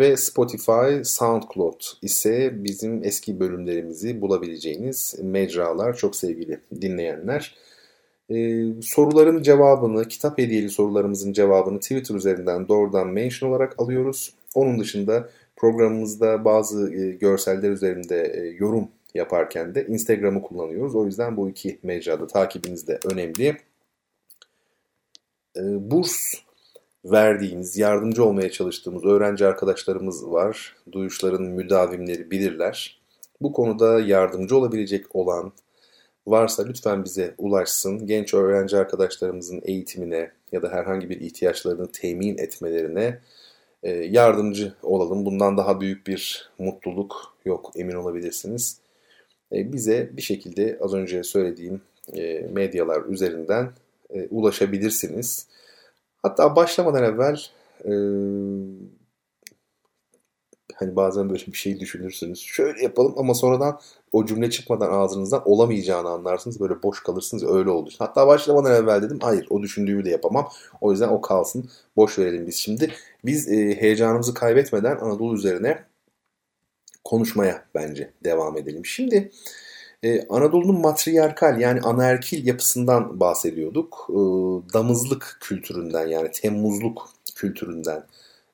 ve 0.00 0.16
Spotify, 0.16 1.04
SoundCloud 1.04 1.80
ise 2.02 2.64
bizim 2.64 3.04
eski 3.04 3.40
bölümlerimizi 3.40 4.20
bulabileceğiniz 4.20 5.14
mecralar 5.22 5.96
çok 5.96 6.16
sevgili 6.16 6.60
dinleyenler. 6.80 7.54
Ee, 8.30 8.64
soruların 8.82 9.42
cevabını, 9.42 10.08
kitap 10.08 10.38
hediyeli 10.38 10.70
sorularımızın 10.70 11.32
cevabını 11.32 11.80
Twitter 11.80 12.14
üzerinden 12.14 12.68
doğrudan 12.68 13.08
mention 13.08 13.50
olarak 13.50 13.74
alıyoruz. 13.80 14.34
Onun 14.54 14.80
dışında 14.80 15.28
Programımızda 15.60 16.44
bazı 16.44 16.94
e, 16.94 17.10
görseller 17.10 17.70
üzerinde 17.70 18.32
e, 18.34 18.56
yorum 18.58 18.88
yaparken 19.14 19.74
de 19.74 19.86
Instagram'ı 19.86 20.42
kullanıyoruz. 20.42 20.94
O 20.94 21.06
yüzden 21.06 21.36
bu 21.36 21.50
iki 21.50 21.78
mecrada 21.82 22.26
takibiniz 22.26 22.88
de 22.88 22.98
önemli. 23.12 23.56
E, 25.56 25.90
burs 25.90 26.34
verdiğimiz, 27.04 27.78
yardımcı 27.78 28.24
olmaya 28.24 28.50
çalıştığımız 28.50 29.04
öğrenci 29.04 29.46
arkadaşlarımız 29.46 30.30
var. 30.30 30.76
Duyuşların 30.92 31.42
müdavimleri 31.42 32.30
bilirler. 32.30 33.00
Bu 33.40 33.52
konuda 33.52 34.00
yardımcı 34.00 34.56
olabilecek 34.56 35.16
olan 35.16 35.52
varsa 36.26 36.64
lütfen 36.64 37.04
bize 37.04 37.34
ulaşsın. 37.38 38.06
Genç 38.06 38.34
öğrenci 38.34 38.76
arkadaşlarımızın 38.76 39.62
eğitimine 39.64 40.30
ya 40.52 40.62
da 40.62 40.68
herhangi 40.68 41.10
bir 41.10 41.20
ihtiyaçlarını 41.20 41.92
temin 41.92 42.38
etmelerine 42.38 43.20
e, 43.82 43.90
yardımcı 43.90 44.74
olalım. 44.82 45.26
Bundan 45.26 45.56
daha 45.56 45.80
büyük 45.80 46.06
bir 46.06 46.50
mutluluk 46.58 47.34
yok 47.44 47.72
emin 47.76 47.94
olabilirsiniz. 47.94 48.79
E, 49.52 49.72
bize 49.72 50.10
bir 50.12 50.22
şekilde 50.22 50.78
az 50.80 50.94
önce 50.94 51.22
söylediğim 51.22 51.80
e, 52.12 52.48
medyalar 52.52 53.04
üzerinden 53.04 53.70
ulaşabilirsiniz. 54.30 55.46
Hatta 56.22 56.56
başlamadan 56.56 57.04
evvel 57.04 57.36
hani 60.80 60.96
bazen 60.96 61.30
böyle 61.30 61.46
bir 61.46 61.56
şey 61.56 61.80
düşünürsünüz. 61.80 62.40
Şöyle 62.40 62.82
yapalım 62.82 63.14
ama 63.16 63.34
sonradan 63.34 63.80
o 64.12 64.26
cümle 64.26 64.50
çıkmadan 64.50 64.92
ağzınızdan 64.92 65.48
olamayacağını 65.48 66.08
anlarsınız. 66.08 66.60
Böyle 66.60 66.82
boş 66.82 67.02
kalırsınız 67.02 67.44
öyle 67.44 67.70
oldu. 67.70 67.90
Hatta 67.98 68.26
başlamadan 68.26 68.82
evvel 68.82 69.02
dedim 69.02 69.18
hayır 69.22 69.46
o 69.50 69.62
düşündüğümü 69.62 70.04
de 70.04 70.10
yapamam. 70.10 70.48
O 70.80 70.90
yüzden 70.90 71.08
o 71.08 71.20
kalsın. 71.20 71.70
Boş 71.96 72.18
verelim 72.18 72.46
biz 72.46 72.56
şimdi. 72.56 72.90
Biz 73.24 73.48
e, 73.48 73.80
heyecanımızı 73.80 74.34
kaybetmeden 74.34 74.96
Anadolu 74.96 75.34
üzerine 75.34 75.84
konuşmaya 77.04 77.64
bence 77.74 78.10
devam 78.24 78.56
edelim. 78.56 78.86
Şimdi 78.86 79.30
ee, 80.02 80.26
Anadolu'nun 80.28 80.80
matriarkal 80.80 81.60
yani 81.60 81.80
anaerkil 81.80 82.46
yapısından 82.46 83.20
bahsediyorduk. 83.20 84.06
Ee, 84.10 84.14
damızlık 84.74 85.38
kültüründen 85.40 86.06
yani 86.06 86.30
temmuzluk 86.30 87.08
kültüründen 87.34 88.04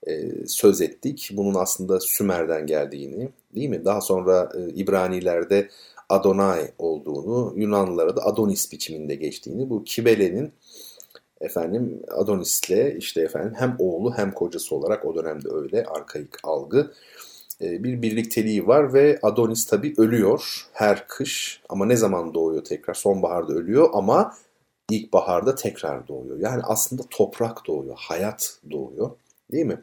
e, 0.06 0.46
söz 0.46 0.80
ettik. 0.80 1.30
Bunun 1.32 1.54
aslında 1.54 2.00
Sümer'den 2.00 2.66
geldiğini 2.66 3.28
değil 3.54 3.68
mi? 3.68 3.84
Daha 3.84 4.00
sonra 4.00 4.52
e, 4.58 4.68
İbranilerde 4.68 5.68
Adonai 6.08 6.72
olduğunu, 6.78 7.52
Yunanlılara 7.56 8.16
da 8.16 8.26
Adonis 8.26 8.72
biçiminde 8.72 9.14
geçtiğini, 9.14 9.70
bu 9.70 9.84
Kibele'nin 9.84 10.52
efendim 11.40 12.02
Adonis'le 12.10 12.96
işte 12.98 13.20
efendim 13.20 13.54
hem 13.56 13.76
oğlu 13.78 14.14
hem 14.14 14.32
kocası 14.32 14.74
olarak 14.76 15.04
o 15.04 15.14
dönemde 15.14 15.48
öyle 15.52 15.84
arkaik 15.84 16.30
algı 16.42 16.92
bir 17.60 18.02
birlikteliği 18.02 18.66
var 18.66 18.92
ve 18.92 19.18
Adonis 19.22 19.66
tabi 19.66 19.94
ölüyor 19.98 20.66
her 20.72 21.08
kış 21.08 21.60
ama 21.68 21.86
ne 21.86 21.96
zaman 21.96 22.34
doğuyor 22.34 22.64
tekrar 22.64 22.94
sonbaharda 22.94 23.52
ölüyor 23.52 23.88
ama 23.92 24.34
ilkbaharda 24.90 25.54
tekrar 25.54 26.08
doğuyor. 26.08 26.38
Yani 26.38 26.62
aslında 26.62 27.02
toprak 27.10 27.66
doğuyor, 27.66 27.94
hayat 27.98 28.58
doğuyor. 28.70 29.10
Değil 29.52 29.66
mi? 29.66 29.80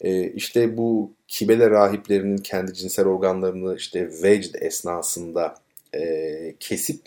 E, 0.00 0.32
işte 0.32 0.76
bu 0.76 1.12
kibele 1.28 1.70
rahiplerinin 1.70 2.36
kendi 2.36 2.74
cinsel 2.74 3.06
organlarını 3.06 3.76
işte 3.76 4.10
vecd 4.22 4.54
esnasında 4.60 5.54
e, 5.94 6.54
kesip 6.60 7.00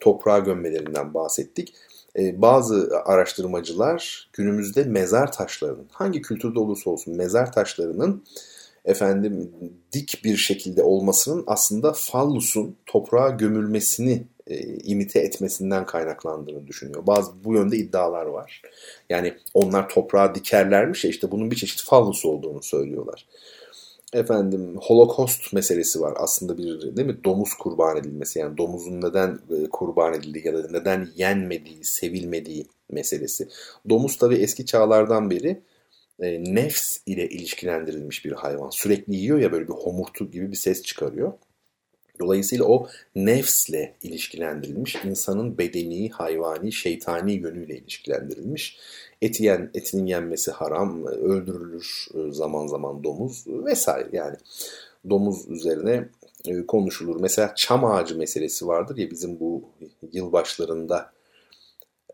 toprağa 0.00 0.38
gömmelerinden 0.38 1.14
bahsettik. 1.14 1.74
E, 2.18 2.42
bazı 2.42 2.90
araştırmacılar 3.04 4.30
günümüzde 4.32 4.84
mezar 4.84 5.32
taşlarının 5.32 5.86
hangi 5.90 6.22
kültürde 6.22 6.58
olursa 6.58 6.90
olsun 6.90 7.16
mezar 7.16 7.52
taşlarının 7.52 8.24
efendim 8.86 9.52
dik 9.92 10.20
bir 10.24 10.36
şekilde 10.36 10.82
olmasının 10.82 11.44
aslında 11.46 11.92
fallusun 11.92 12.76
toprağa 12.86 13.30
gömülmesini 13.30 14.22
e, 14.46 14.78
imite 14.78 15.20
etmesinden 15.20 15.86
kaynaklandığını 15.86 16.66
düşünüyor. 16.66 17.06
Bazı 17.06 17.44
bu 17.44 17.54
yönde 17.54 17.76
iddialar 17.76 18.26
var. 18.26 18.62
Yani 19.10 19.34
onlar 19.54 19.88
toprağa 19.88 20.34
dikerlermiş 20.34 21.04
ya 21.04 21.10
işte 21.10 21.30
bunun 21.30 21.50
bir 21.50 21.56
çeşit 21.56 21.82
fallus 21.82 22.24
olduğunu 22.24 22.62
söylüyorlar. 22.62 23.26
Efendim 24.12 24.76
holokost 24.80 25.52
meselesi 25.52 26.00
var 26.00 26.14
aslında 26.16 26.58
bir 26.58 26.96
değil 26.96 27.08
mi 27.08 27.24
domuz 27.24 27.54
kurban 27.54 27.96
edilmesi 27.96 28.38
yani 28.38 28.56
domuzun 28.56 29.00
neden 29.00 29.38
e, 29.50 29.68
kurban 29.70 30.14
edildiği 30.14 30.46
ya 30.46 30.54
da 30.54 30.70
neden 30.70 31.08
yenmediği, 31.16 31.84
sevilmediği 31.84 32.66
meselesi. 32.90 33.48
Domuz 33.88 34.18
tabi 34.18 34.34
eski 34.34 34.66
çağlardan 34.66 35.30
beri 35.30 35.62
e, 36.20 36.54
nefs 36.54 36.98
ile 37.06 37.28
ilişkilendirilmiş 37.28 38.24
bir 38.24 38.32
hayvan. 38.32 38.70
Sürekli 38.70 39.16
yiyor 39.16 39.38
ya 39.38 39.52
böyle 39.52 39.68
bir 39.68 39.72
homurtu 39.72 40.30
gibi 40.30 40.50
bir 40.50 40.56
ses 40.56 40.82
çıkarıyor. 40.82 41.32
Dolayısıyla 42.20 42.64
o 42.64 42.88
nefsle 43.14 43.94
ilişkilendirilmiş, 44.02 44.96
insanın 45.04 45.58
bedeni, 45.58 46.10
hayvani, 46.10 46.72
şeytani 46.72 47.32
yönüyle 47.32 47.76
ilişkilendirilmiş. 47.76 48.78
Eti 49.22 49.44
yen, 49.44 49.70
etinin 49.74 50.06
yenmesi 50.06 50.50
haram, 50.50 51.06
öldürülür 51.06 52.06
e, 52.14 52.32
zaman 52.32 52.66
zaman 52.66 53.04
domuz 53.04 53.44
vesaire 53.46 54.08
yani 54.12 54.36
domuz 55.10 55.48
üzerine 55.48 56.08
e, 56.46 56.66
konuşulur. 56.66 57.20
Mesela 57.20 57.52
çam 57.56 57.84
ağacı 57.84 58.18
meselesi 58.18 58.66
vardır 58.66 58.96
ya 58.96 59.10
bizim 59.10 59.40
bu 59.40 59.64
yılbaşlarında 60.12 61.12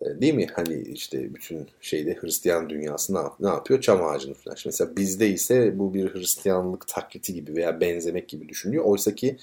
değil 0.04 0.34
mi? 0.34 0.46
Hani 0.52 0.82
işte 0.82 1.34
bütün 1.34 1.68
şeyde 1.80 2.16
Hristiyan 2.20 2.70
dünyası 2.70 3.14
ne, 3.14 3.18
yap 3.18 3.34
ne 3.40 3.48
yapıyor? 3.48 3.80
Çam 3.80 4.04
ağacını 4.04 4.34
falan. 4.34 4.54
Şimdi 4.54 4.74
mesela 4.74 4.96
bizde 4.96 5.28
ise 5.28 5.78
bu 5.78 5.94
bir 5.94 6.14
Hristiyanlık 6.14 6.88
taklidi 6.88 7.34
gibi 7.34 7.54
veya 7.54 7.80
benzemek 7.80 8.28
gibi 8.28 8.48
düşünüyor. 8.48 8.84
Oysa 8.84 9.14
ki 9.14 9.36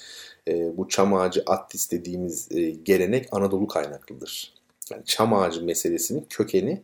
e, 0.47 0.77
bu 0.77 0.87
çam 0.87 1.13
ağacı 1.13 1.43
attis 1.45 1.91
dediğimiz 1.91 2.47
e, 2.51 2.69
gelenek 2.69 3.27
Anadolu 3.31 3.67
kaynaklıdır. 3.67 4.53
Yani 4.91 5.05
çam 5.05 5.33
ağacı 5.33 5.65
meselesinin 5.65 6.25
kökeni 6.29 6.81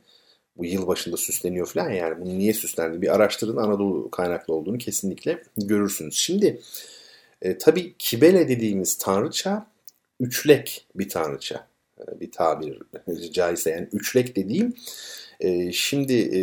bu 0.58 0.66
yıl 0.66 0.88
başında 0.88 1.18
süsleniyor 1.18 1.68
falan 1.68 1.90
yani 1.90 2.22
bunu 2.22 2.38
niye 2.38 2.54
süslendi 2.54 3.02
bir 3.02 3.16
araştırın 3.16 3.58
Anadolu 3.58 4.12
kaynaklı 4.12 4.54
olduğunu 4.54 4.78
kesinlikle 4.78 5.44
görürsünüz. 5.58 6.16
Şimdi 6.16 6.62
e, 7.42 7.58
tabii 7.58 7.96
Kibele 8.00 8.50
dediğimiz 8.50 8.98
tanrıça 8.98 9.68
üçlek 10.20 10.88
bir 10.96 11.10
tanrıça. 11.10 11.68
E, 12.00 12.20
bir 12.20 12.32
tabir 12.32 12.80
caizse 13.34 13.70
yani 13.70 13.88
üçlek 13.94 14.36
dediğim 14.36 14.74
e, 15.40 15.72
şimdi 15.72 16.14
e, 16.14 16.42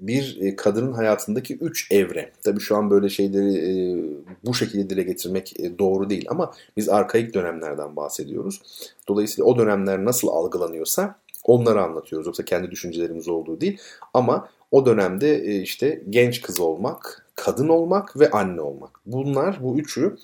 bir 0.00 0.56
kadının 0.56 0.92
hayatındaki 0.92 1.56
üç 1.56 1.92
evre. 1.92 2.32
Tabii 2.42 2.60
şu 2.60 2.76
an 2.76 2.90
böyle 2.90 3.08
şeyleri 3.08 4.04
bu 4.44 4.54
şekilde 4.54 4.90
dile 4.90 5.02
getirmek 5.02 5.56
doğru 5.78 6.10
değil 6.10 6.26
ama 6.28 6.54
biz 6.76 6.88
arkaik 6.88 7.34
dönemlerden 7.34 7.96
bahsediyoruz. 7.96 8.62
Dolayısıyla 9.08 9.44
o 9.44 9.58
dönemler 9.58 10.04
nasıl 10.04 10.28
algılanıyorsa 10.28 11.18
onları 11.44 11.82
anlatıyoruz. 11.82 12.26
Yoksa 12.26 12.44
kendi 12.44 12.70
düşüncelerimiz 12.70 13.28
olduğu 13.28 13.60
değil. 13.60 13.78
Ama 14.14 14.48
o 14.70 14.86
dönemde 14.86 15.60
işte 15.62 16.02
genç 16.10 16.42
kız 16.42 16.60
olmak, 16.60 17.26
kadın 17.34 17.68
olmak 17.68 18.20
ve 18.20 18.30
anne 18.30 18.60
olmak. 18.60 18.90
Bunlar 19.06 19.58
bu 19.62 19.78
üçü 19.78 20.16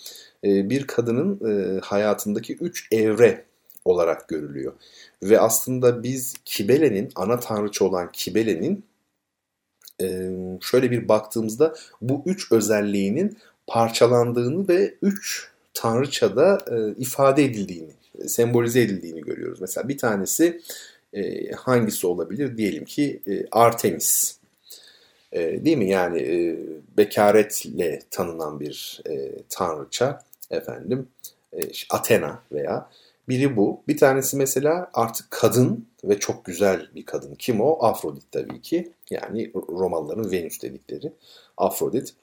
bir 0.44 0.86
kadının 0.86 1.40
hayatındaki 1.80 2.56
üç 2.56 2.88
evre 2.92 3.47
olarak 3.88 4.28
görülüyor. 4.28 4.72
Ve 5.22 5.40
aslında 5.40 6.02
biz 6.02 6.34
Kibele'nin, 6.44 7.12
ana 7.14 7.40
tanrıçı 7.40 7.84
olan 7.84 8.12
Kibele'nin 8.12 8.84
şöyle 10.60 10.90
bir 10.90 11.08
baktığımızda 11.08 11.74
bu 12.00 12.22
üç 12.26 12.52
özelliğinin 12.52 13.38
parçalandığını 13.66 14.68
ve 14.68 14.94
üç 15.02 15.50
tanrıçada 15.74 16.58
ifade 16.98 17.44
edildiğini, 17.44 17.92
sembolize 18.26 18.80
edildiğini 18.80 19.20
görüyoruz. 19.20 19.60
Mesela 19.60 19.88
bir 19.88 19.98
tanesi 19.98 20.60
hangisi 21.56 22.06
olabilir? 22.06 22.56
Diyelim 22.56 22.84
ki 22.84 23.22
Artemis. 23.50 24.38
Değil 25.34 25.76
mi? 25.76 25.90
Yani 25.90 26.56
bekaretle 26.96 28.00
tanınan 28.10 28.60
bir 28.60 29.02
tanrıça. 29.48 30.22
Efendim 30.50 31.08
Athena 31.90 32.42
veya 32.52 32.90
biri 33.28 33.56
bu. 33.56 33.82
Bir 33.88 33.96
tanesi 33.96 34.36
mesela 34.36 34.90
artık 34.94 35.30
kadın 35.30 35.88
ve 36.04 36.18
çok 36.18 36.44
güzel 36.44 36.88
bir 36.94 37.04
kadın. 37.04 37.34
Kim 37.34 37.60
o? 37.60 37.84
Afrodit 37.84 38.32
tabii 38.32 38.62
ki. 38.62 38.92
Yani 39.10 39.52
Romalıların 39.54 40.32
Venüs 40.32 40.62
dedikleri 40.62 41.12
Afrodit. 41.56 42.14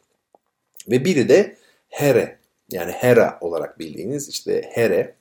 Ve 0.90 1.06
biri 1.06 1.30
de 1.30 1.56
Here. 1.90 2.40
Yani 2.72 2.91
Hera 2.91 3.38
olarak 3.41 3.80
bildiğiniz 3.80 4.30
işte 4.30 4.61
Here. 4.73 5.15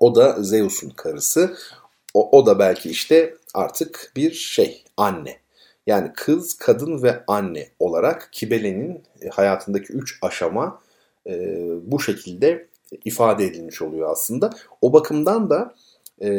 O 0.00 0.14
da 0.14 0.42
Zeus'un 0.42 0.90
karısı. 0.90 1.56
O, 2.14 2.38
o 2.38 2.46
da 2.46 2.58
belki 2.58 2.90
işte 2.90 3.34
artık 3.54 4.12
bir 4.16 4.32
şey 4.32 4.84
anne. 4.96 5.36
Yani 5.86 6.12
kız, 6.14 6.56
kadın 6.56 7.02
ve 7.02 7.24
anne 7.26 7.68
olarak 7.78 8.28
Kibele'nin 8.32 9.02
hayatındaki 9.30 9.92
üç 9.92 10.18
aşama 10.22 10.80
e, 11.26 11.32
bu 11.82 12.00
şekilde 12.00 12.68
ifade 13.04 13.44
edilmiş 13.44 13.82
oluyor 13.82 14.10
aslında. 14.10 14.50
O 14.80 14.92
bakımdan 14.92 15.50
da 15.50 15.74
e, 16.22 16.30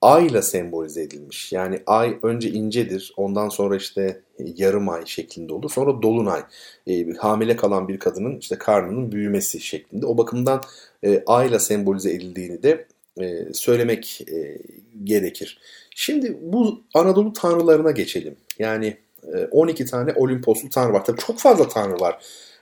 ayla 0.00 0.42
sembolize 0.42 1.02
edilmiş. 1.02 1.52
Yani 1.52 1.82
ay 1.86 2.18
önce 2.22 2.50
incedir, 2.50 3.12
ondan 3.16 3.48
sonra 3.48 3.76
işte 3.76 4.20
yarım 4.38 4.88
ay 4.88 5.06
şeklinde 5.06 5.52
olur. 5.52 5.70
Sonra 5.70 6.02
dolunay. 6.02 6.42
E, 6.86 7.12
hamile 7.12 7.56
kalan 7.56 7.88
bir 7.88 7.98
kadının 7.98 8.38
işte 8.38 8.58
karnının 8.58 9.12
büyümesi 9.12 9.60
şeklinde. 9.60 10.06
O 10.06 10.18
bakımdan 10.18 10.60
e, 11.04 11.22
ayla 11.26 11.58
sembolize 11.58 12.10
edildiğini 12.10 12.62
de 12.62 12.86
e, 13.20 13.54
söylemek 13.54 14.20
e, 14.32 14.58
gerekir. 15.04 15.60
Şimdi 15.90 16.38
bu 16.42 16.82
Anadolu 16.94 17.32
tanrılarına 17.32 17.90
geçelim. 17.90 18.36
Yani 18.58 18.96
e, 19.34 19.44
12 19.50 19.84
tane 19.84 20.12
Olimposlu 20.12 20.70
tanrı 20.70 20.92
var. 20.92 21.04
Tabii 21.04 21.20
çok 21.20 21.38
fazla 21.38 21.68
tanrı 21.68 22.00
var 22.00 22.18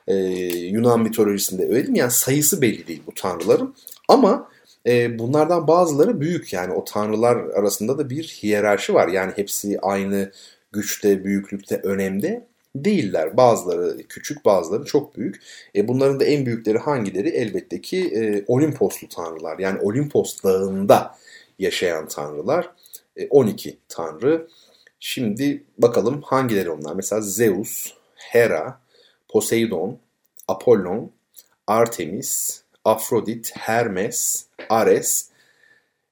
e, 0.09 0.14
Yunan 0.56 1.02
mitolojisinde 1.02 1.68
öyle 1.68 1.89
mi? 1.89 1.98
Yani 1.98 2.10
sayısı 2.10 2.62
belli 2.62 2.86
değil 2.86 3.02
bu 3.06 3.14
tanrıların. 3.14 3.74
Ama 4.09 4.48
e, 4.86 5.18
bunlardan 5.18 5.66
bazıları 5.68 6.20
büyük 6.20 6.52
yani 6.52 6.72
o 6.72 6.85
tanrılar 6.85 7.36
arasında 7.36 7.98
da 7.98 8.10
bir 8.10 8.24
hiyerarşi 8.43 8.94
var. 8.94 9.09
Yani 9.09 9.32
hepsi 9.36 9.78
aynı 9.82 10.32
güçte, 10.72 11.24
büyüklükte, 11.24 11.80
önemde 11.82 12.47
değiller. 12.76 13.36
Bazıları 13.36 14.02
küçük, 14.09 14.44
bazıları 14.44 14.85
çok 14.85 15.16
büyük. 15.16 15.43
E, 15.76 15.89
bunların 15.89 16.20
da 16.20 16.24
en 16.24 16.47
büyükleri 16.47 16.78
hangileri? 16.78 17.28
Elbette 17.28 17.80
ki 17.80 18.09
e, 18.14 18.44
Olimposlu 18.47 19.09
tanrılar. 19.09 19.59
Yani 19.59 19.80
Olimpos 19.80 20.43
dağında 20.43 21.14
yaşayan 21.59 22.09
tanrılar. 22.09 22.70
E, 23.16 23.28
12 23.28 23.78
tanrı. 23.89 24.48
Şimdi 25.01 25.64
bakalım 25.78 26.22
hangileri 26.22 26.70
onlar? 26.70 26.94
Mesela 26.94 27.20
Zeus, 27.20 27.93
Hera, 28.14 28.80
Poseidon, 29.28 29.98
Apollon, 30.48 31.10
Artemis, 31.66 32.62
Afrodit, 32.84 33.52
Hermes, 33.56 34.46
Ares, 34.68 35.30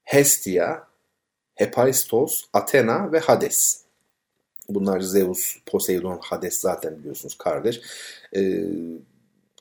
Hestia, 0.04 0.86
Hephaistos, 1.54 2.44
Athena 2.52 3.12
ve 3.12 3.18
Hades. 3.18 3.82
Bunlar 4.68 5.00
Zeus, 5.00 5.56
Poseidon, 5.66 6.18
Hades 6.22 6.60
zaten 6.60 6.98
biliyorsunuz 6.98 7.38
kardeş. 7.38 7.80
Ee, 8.36 8.64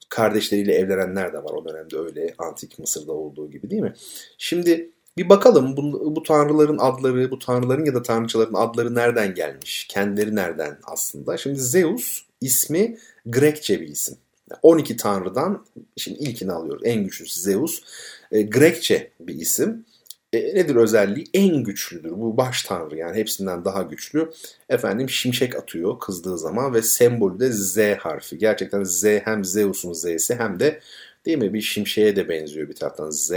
kardeşleriyle 0.10 0.74
evlenenler 0.74 1.34
de 1.34 1.44
var 1.44 1.52
o 1.52 1.66
dönemde 1.66 1.98
öyle 1.98 2.34
antik 2.38 2.80
Mısır'da 2.80 3.12
olduğu 3.12 3.52
gibi 3.52 3.70
değil 3.70 3.82
mi? 3.82 3.94
Şimdi 4.38 4.92
bir 5.18 5.30
bakalım 5.30 5.78
bu, 5.78 6.16
bu 6.16 6.24
tanrıların 6.24 6.78
adları, 6.78 7.32
bu 7.32 7.40
tanrıların 7.40 7.86
ya 7.86 7.94
da 7.94 8.04
tanrıçaların 8.04 8.54
adları 8.54 8.96
nereden 8.96 9.36
gelmiş? 9.36 9.88
Kendileri 9.88 10.36
nereden 10.36 10.78
aslında? 10.84 11.38
Şimdi 11.38 11.60
Zeus 11.60 12.22
ismi 12.42 12.98
Grekçe 13.26 13.82
bir 13.82 13.88
isim. 13.88 14.18
12 14.62 14.98
tanrıdan 14.98 15.66
şimdi 15.98 16.20
ilkini 16.20 16.52
alıyoruz. 16.52 16.82
En 16.86 17.04
güçlüsü 17.04 17.40
Zeus. 17.40 17.82
E, 18.32 18.42
Grekçe 18.42 19.12
bir 19.20 19.36
isim. 19.36 19.86
E, 20.34 20.56
nedir 20.56 20.76
özelliği? 20.76 21.26
En 21.34 21.64
güçlüdür. 21.64 22.12
Bu 22.12 22.38
baş 22.38 22.64
tanrı 22.64 22.98
yani 22.98 23.18
hepsinden 23.18 23.66
daha 23.66 23.84
güçlü. 23.84 24.32
Efendim 24.70 25.10
şimşek 25.10 25.56
atıyor 25.56 26.00
kızdığı 26.00 26.38
zaman 26.38 26.74
ve 26.74 26.82
sembolü 26.82 27.40
de 27.40 27.52
Z 27.52 27.78
harfi. 28.00 28.38
Gerçekten 28.38 28.84
Z 28.84 29.04
hem 29.04 29.46
Zeus'un 29.46 29.94
Z'si 29.94 30.36
hem 30.36 30.60
de 30.60 30.80
değil 31.26 31.38
mi 31.38 31.54
bir 31.54 31.62
şimşeğe 31.62 32.16
de 32.16 32.30
benziyor 32.30 32.70
bir 32.70 32.76
taraftan 32.76 33.10
Z. 33.10 33.32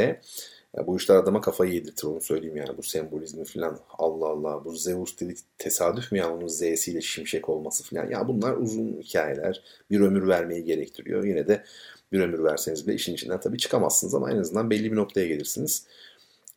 Ya 0.79 0.87
bu 0.87 0.97
işler 0.97 1.17
adama 1.17 1.41
kafayı 1.41 1.73
yedirtir 1.73 2.07
onu 2.07 2.21
söyleyeyim 2.21 2.57
yani 2.57 2.79
bu 2.79 2.83
sembolizmi 2.83 3.45
falan. 3.45 3.79
Allah 3.99 4.27
Allah 4.27 4.65
bu 4.65 4.77
Zeus 4.77 5.21
dedik 5.21 5.39
tesadüf 5.59 6.13
mü 6.13 6.19
ya 6.19 6.35
onun 6.35 6.47
Z'siyle 6.47 7.01
şimşek 7.01 7.49
olması 7.49 7.85
falan. 7.85 8.11
Ya 8.11 8.29
bunlar 8.29 8.57
uzun 8.57 9.01
hikayeler. 9.03 9.63
Bir 9.91 10.01
ömür 10.01 10.29
vermeyi 10.29 10.65
gerektiriyor. 10.65 11.25
Yine 11.25 11.49
de 11.49 11.65
bir 12.13 12.21
ömür 12.21 12.45
verseniz 12.45 12.87
bile 12.87 12.95
işin 12.95 13.15
içinden 13.15 13.41
tabii 13.41 13.59
çıkamazsınız 13.59 14.15
ama 14.15 14.31
en 14.31 14.37
azından 14.37 14.71
belli 14.71 14.93
bir 14.93 14.97
noktaya 14.97 15.27
gelirsiniz. 15.27 15.87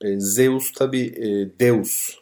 E, 0.01 0.19
Zeus 0.19 0.71
tabii 0.71 1.05
e, 1.05 1.59
Deus 1.59 2.15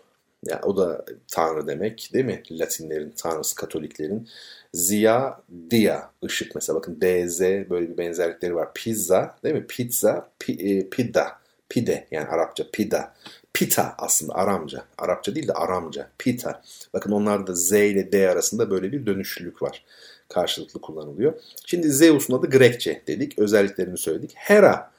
ya 0.46 0.62
o 0.64 0.78
da 0.78 1.06
tanrı 1.28 1.68
demek 1.68 2.10
değil 2.14 2.26
mi? 2.26 2.44
Latinlerin 2.52 3.14
tanrısı, 3.18 3.56
Katoliklerin. 3.56 4.28
Ziya, 4.74 5.42
Dia, 5.72 6.12
ışık 6.26 6.56
mesela 6.56 6.78
bakın 6.78 6.96
DZ 7.02 7.42
böyle 7.42 7.90
bir 7.90 7.98
benzerlikleri 7.98 8.56
var. 8.56 8.74
Pizza 8.74 9.36
değil 9.44 9.56
mi? 9.56 9.68
Pizza, 9.68 10.30
pi, 10.40 10.54
e, 10.54 10.90
pida 10.90 11.40
Pide 11.70 12.08
yani 12.12 12.28
Arapça 12.28 12.66
pida. 12.74 13.14
Pita 13.54 13.96
aslında 13.98 14.36
Aramca. 14.36 14.84
Arapça 14.98 15.36
değil 15.36 15.48
de 15.48 15.54
Aramca. 15.54 16.10
Pita. 16.18 16.62
Bakın 16.94 17.12
onlarda 17.12 17.56
Z 17.56 17.72
ile 17.72 18.12
D 18.12 18.30
arasında 18.30 18.70
böyle 18.72 18.92
bir 18.92 19.06
dönüşlülük 19.06 19.62
var. 19.62 19.86
Karşılıklı 20.30 20.82
kullanılıyor. 20.82 21.34
Şimdi 21.66 21.90
Zeus'un 21.92 22.34
adı 22.34 22.50
Grekçe 22.50 23.02
dedik. 23.08 23.40
Özelliklerini 23.40 23.98
söyledik. 23.98 24.34
Hera 24.36 24.92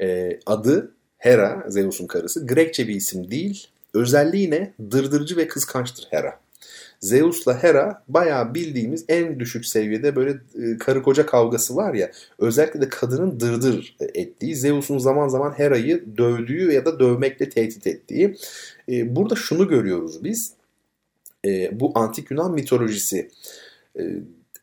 e, 0.00 0.38
adı 0.46 0.92
Hera, 1.18 1.64
Zeus'un 1.68 2.06
karısı. 2.06 2.46
Grekçe 2.46 2.88
bir 2.88 2.94
isim 2.94 3.30
değil. 3.30 3.68
Özelliği 3.94 4.50
ne? 4.50 4.72
Dırdırıcı 4.90 5.36
ve 5.36 5.48
kıskançtır 5.48 6.06
Hera. 6.10 6.40
Zeus'la 7.00 7.62
Hera 7.62 8.02
bayağı 8.08 8.54
bildiğimiz 8.54 9.04
en 9.08 9.40
düşük 9.40 9.66
seviyede 9.66 10.16
böyle 10.16 10.30
e, 10.30 10.78
karı 10.78 11.02
koca 11.02 11.26
kavgası 11.26 11.76
var 11.76 11.94
ya. 11.94 12.10
Özellikle 12.38 12.80
de 12.80 12.88
kadının 12.88 13.40
dırdır 13.40 13.96
ettiği, 14.14 14.56
Zeus'un 14.56 14.98
zaman 14.98 15.28
zaman 15.28 15.50
Hera'yı 15.50 16.04
dövdüğü 16.16 16.72
ya 16.72 16.84
da 16.84 17.00
dövmekle 17.00 17.48
tehdit 17.48 17.86
ettiği. 17.86 18.36
E, 18.88 19.16
burada 19.16 19.34
şunu 19.34 19.68
görüyoruz 19.68 20.24
biz. 20.24 20.52
E, 21.44 21.80
bu 21.80 21.92
antik 21.94 22.30
Yunan 22.30 22.52
mitolojisi 22.52 23.30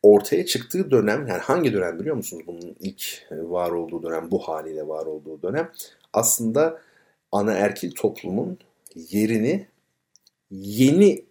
ortaya 0.04 0.46
çıktığı 0.46 0.92
dönem 0.92 1.28
yani 1.28 1.42
hangi 1.42 1.74
dönem 1.74 2.00
biliyor 2.00 2.16
musunuz 2.16 2.44
bunun 2.48 2.76
ilk 2.80 3.28
var 3.32 3.72
olduğu 3.72 4.04
dönem 4.04 4.32
bu 4.32 4.40
haliyle 4.40 4.88
var 4.88 5.06
olduğu 5.06 5.42
dönem 5.42 5.72
aslında 6.14 6.82
ana 7.32 7.54
erkil 7.54 7.92
toplumun 7.92 8.58
yerini 8.96 9.68
yeni 10.52 11.24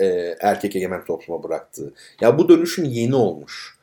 e, 0.00 0.36
erkek 0.40 0.76
egemen 0.76 1.04
topluma 1.04 1.42
bıraktığı. 1.42 1.92
Ya 2.20 2.38
bu 2.38 2.48
dönüşüm 2.48 2.84
yeni 2.84 3.14
olmuş. 3.14 3.80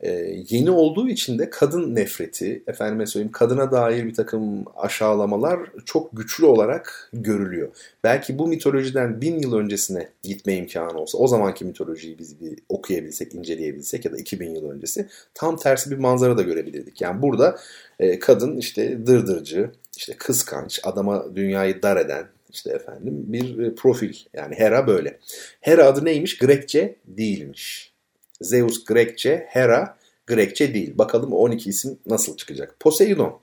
e, 0.00 0.10
yeni 0.48 0.70
olduğu 0.70 1.08
için 1.08 1.38
de 1.38 1.50
kadın 1.50 1.94
nefreti, 1.94 2.62
efendime 2.66 3.06
söyleyeyim 3.06 3.32
kadına 3.32 3.72
dair 3.72 4.04
bir 4.04 4.14
takım 4.14 4.64
aşağılamalar 4.76 5.60
çok 5.84 6.16
güçlü 6.16 6.46
olarak 6.46 7.10
görülüyor. 7.12 7.68
Belki 8.04 8.38
bu 8.38 8.48
mitolojiden 8.48 9.20
bin 9.20 9.38
yıl 9.38 9.54
öncesine 9.54 10.08
gitme 10.22 10.54
imkanı 10.54 10.98
olsa, 10.98 11.18
o 11.18 11.26
zamanki 11.26 11.64
mitolojiyi 11.64 12.18
biz 12.18 12.40
bir 12.40 12.58
okuyabilsek, 12.68 13.34
inceleyebilsek 13.34 14.04
ya 14.04 14.12
da 14.12 14.16
2000 14.16 14.54
yıl 14.54 14.70
öncesi 14.70 15.08
tam 15.34 15.56
tersi 15.56 15.90
bir 15.90 15.98
manzara 15.98 16.38
da 16.38 16.42
görebilirdik. 16.42 17.00
Yani 17.00 17.22
burada 17.22 17.58
e, 17.98 18.18
kadın 18.18 18.56
işte 18.56 19.06
dırdırcı, 19.06 19.70
işte 19.96 20.16
kıskanç, 20.18 20.80
adama 20.84 21.36
dünyayı 21.36 21.82
dar 21.82 21.96
eden, 21.96 22.26
işte 22.56 22.70
efendim 22.70 23.24
bir 23.26 23.58
e, 23.58 23.74
profil. 23.74 24.14
Yani 24.34 24.54
Hera 24.54 24.86
böyle. 24.86 25.18
Hera 25.60 25.86
adı 25.86 26.04
neymiş? 26.04 26.38
Grekçe 26.38 26.96
değilmiş. 27.04 27.92
Zeus 28.40 28.84
Grekçe, 28.84 29.46
Hera 29.48 29.98
Grekçe 30.26 30.74
değil. 30.74 30.98
Bakalım 30.98 31.32
12 31.32 31.70
isim 31.70 31.98
nasıl 32.06 32.36
çıkacak. 32.36 32.80
Poseidon. 32.80 33.40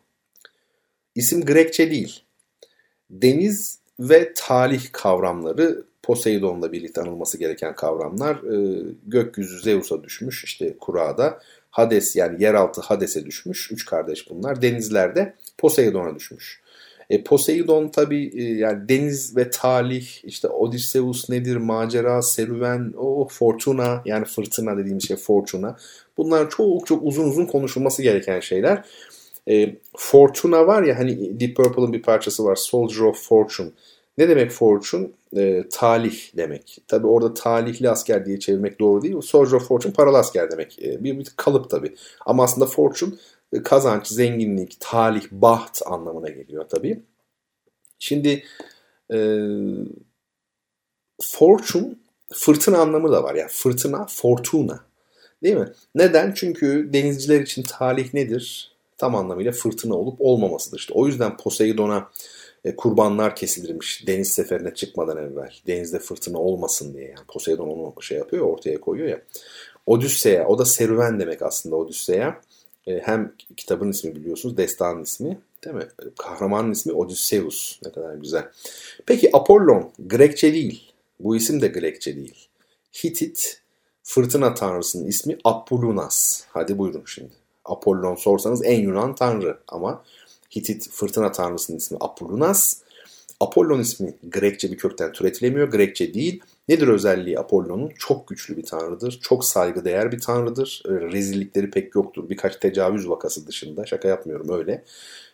İsim 1.16 1.46
Grekçe 1.46 1.92
değil. 1.92 2.24
Deniz 3.10 3.80
ve 4.00 4.34
talih 4.36 4.88
kavramları 4.92 5.84
Poseidon'la 6.04 6.72
birlikte 6.72 7.02
anılması 7.02 7.38
gereken 7.38 7.76
kavramlar. 7.76 8.36
E, 8.36 8.84
gökyüzü 9.06 9.60
Zeus'a 9.62 10.04
düşmüş 10.04 10.44
işte 10.44 10.78
kurada. 10.80 11.40
Hades 11.70 12.16
yani 12.16 12.44
yeraltı 12.44 12.82
Hades'e 12.82 13.26
düşmüş. 13.26 13.72
Üç 13.72 13.86
kardeş 13.86 14.30
bunlar. 14.30 14.62
Denizlerde 14.62 15.36
Poseidon'a 15.58 16.16
düşmüş. 16.16 16.62
E, 17.10 17.24
Poseidon 17.24 17.88
tabi 17.88 18.32
e, 18.36 18.44
yani 18.44 18.90
deniz 18.90 19.38
ve 19.38 19.50
talih 19.50 20.08
işte 20.24 20.48
Odysseus 20.48 21.30
nedir 21.30 21.56
macera 21.56 22.22
serüven 22.22 22.94
o 22.98 23.28
Fortuna 23.28 24.02
yani 24.06 24.26
fırtına 24.26 24.78
dediğimiz 24.78 25.08
şey 25.08 25.18
Fortuna 25.18 25.78
bunlar 26.18 26.50
çok 26.50 26.88
çok 26.88 27.04
uzun 27.04 27.30
uzun 27.30 27.46
konuşulması 27.46 28.02
gereken 28.02 28.40
şeyler. 28.40 28.86
E, 29.50 29.76
Fortuna 29.98 30.68
var 30.68 30.84
ya 30.84 31.00
hani 31.00 31.40
Deep 31.40 31.56
Purple'ın 31.56 31.94
bir 31.94 32.02
parçası 32.02 32.46
var 32.46 32.56
Soldier 32.56 33.00
of 33.00 33.28
Fortune. 33.28 33.70
Ne 34.18 34.30
demek 34.30 34.52
Fortune? 34.52 35.08
E, 35.36 35.64
talih 35.72 36.38
demek. 36.38 36.78
Tabi 36.88 37.08
orada 37.08 37.34
talihli 37.34 37.90
asker 37.90 38.26
diye 38.26 38.40
çevirmek 38.40 38.80
doğru 38.80 39.02
değil. 39.02 39.22
Soldier 39.22 39.54
of 39.54 39.68
Fortune 39.68 39.94
paralı 39.94 40.18
asker 40.18 40.52
demek. 40.52 40.84
E, 40.84 41.04
bir, 41.04 41.20
bir 41.20 41.28
kalıp 41.38 41.70
tabi. 41.70 41.96
Ama 42.26 42.44
aslında 42.44 42.66
Fortune 42.66 43.14
kazanç, 43.64 44.08
zenginlik, 44.08 44.78
talih, 44.80 45.24
baht 45.32 45.82
anlamına 45.86 46.30
geliyor 46.30 46.66
tabii. 46.70 47.04
Şimdi 48.00 48.44
e, 49.14 49.18
fortune, 51.22 51.96
fırtına 52.34 52.78
anlamı 52.78 53.12
da 53.12 53.24
var. 53.24 53.36
Yani 53.36 53.50
fırtına, 53.52 54.06
fortuna. 54.10 54.80
Değil 55.44 55.56
mi? 55.56 55.74
Neden? 55.96 56.34
Çünkü 56.36 56.90
denizciler 56.94 57.42
için 57.42 57.64
talih 57.64 58.14
nedir? 58.14 58.72
Tam 58.98 59.16
anlamıyla 59.16 59.52
fırtına 59.52 59.96
olup 59.96 60.16
olmamasıdır. 60.20 60.78
İşte 60.78 60.94
o 60.94 61.08
yüzden 61.08 61.38
Poseidon'a 61.38 62.10
e, 62.66 62.76
kurbanlar 62.76 63.36
kesilirmiş 63.36 64.08
deniz 64.08 64.32
seferine 64.32 64.74
çıkmadan 64.74 65.18
evvel. 65.18 65.54
Denizde 65.68 66.00
fırtına 66.00 66.38
olmasın 66.38 66.94
diye. 66.94 67.06
Yani 67.06 67.26
Poseidon 67.28 67.68
onu 67.68 68.02
şey 68.02 68.18
yapıyor 68.18 68.46
ortaya 68.46 68.82
koyuyor 68.82 69.10
ya. 69.10 69.22
Odüsseya, 69.86 70.48
o 70.48 70.58
da 70.58 70.66
serüven 70.66 71.20
demek 71.20 71.42
aslında 71.42 71.76
Odüsseya. 71.76 72.42
E, 72.88 73.00
hem 73.00 73.34
kitabın 73.58 73.92
ismi 73.92 74.16
biliyorsunuz, 74.16 74.58
destanın 74.58 75.04
ismi 75.04 75.40
değil 75.66 75.76
mi? 75.76 75.88
Kahramanın 76.18 76.72
ismi 76.72 76.94
Odysseus. 76.94 77.80
Ne 77.86 77.92
kadar 77.92 78.16
güzel. 78.16 78.50
Peki 79.06 79.30
Apollon 79.34 79.92
Grekçe 80.00 80.54
değil. 80.54 80.94
Bu 81.20 81.36
isim 81.36 81.62
de 81.62 81.68
Grekçe 81.68 82.16
değil. 82.16 82.48
Hitit 83.04 83.62
fırtına 84.04 84.54
tanrısının 84.54 85.08
ismi 85.08 85.38
Apollunas. 85.44 86.44
Hadi 86.50 86.78
buyurun 86.78 87.04
şimdi. 87.06 87.34
Apollon 87.66 88.16
sorsanız 88.16 88.66
en 88.66 88.82
Yunan 88.82 89.16
tanrı 89.16 89.58
ama 89.68 90.04
Hitit 90.56 90.90
fırtına 90.90 91.32
tanrısının 91.32 91.78
ismi 91.78 91.98
Apollunas. 92.02 92.82
Apollon 93.40 93.80
ismi 93.80 94.14
Grekçe 94.24 94.72
bir 94.72 94.78
kökten 94.78 95.12
türetilemiyor. 95.12 95.68
Grekçe 95.68 96.14
değil. 96.14 96.44
Nedir 96.70 96.88
özelliği 96.88 97.40
Apollon'un? 97.40 97.92
Çok 98.00 98.28
güçlü 98.28 98.58
bir 98.58 98.64
tanrıdır. 98.64 99.20
Çok 99.22 99.46
saygıdeğer 99.46 100.12
bir 100.12 100.20
tanrıdır. 100.20 100.84
Rezillikleri 100.86 101.72
pek 101.72 101.96
yoktur. 101.96 102.30
Birkaç 102.30 102.56
tecavüz 102.56 103.10
vakası 103.10 103.48
dışında. 103.48 103.86
Şaka 103.86 104.08
yapmıyorum 104.08 104.50
öyle. 104.50 104.84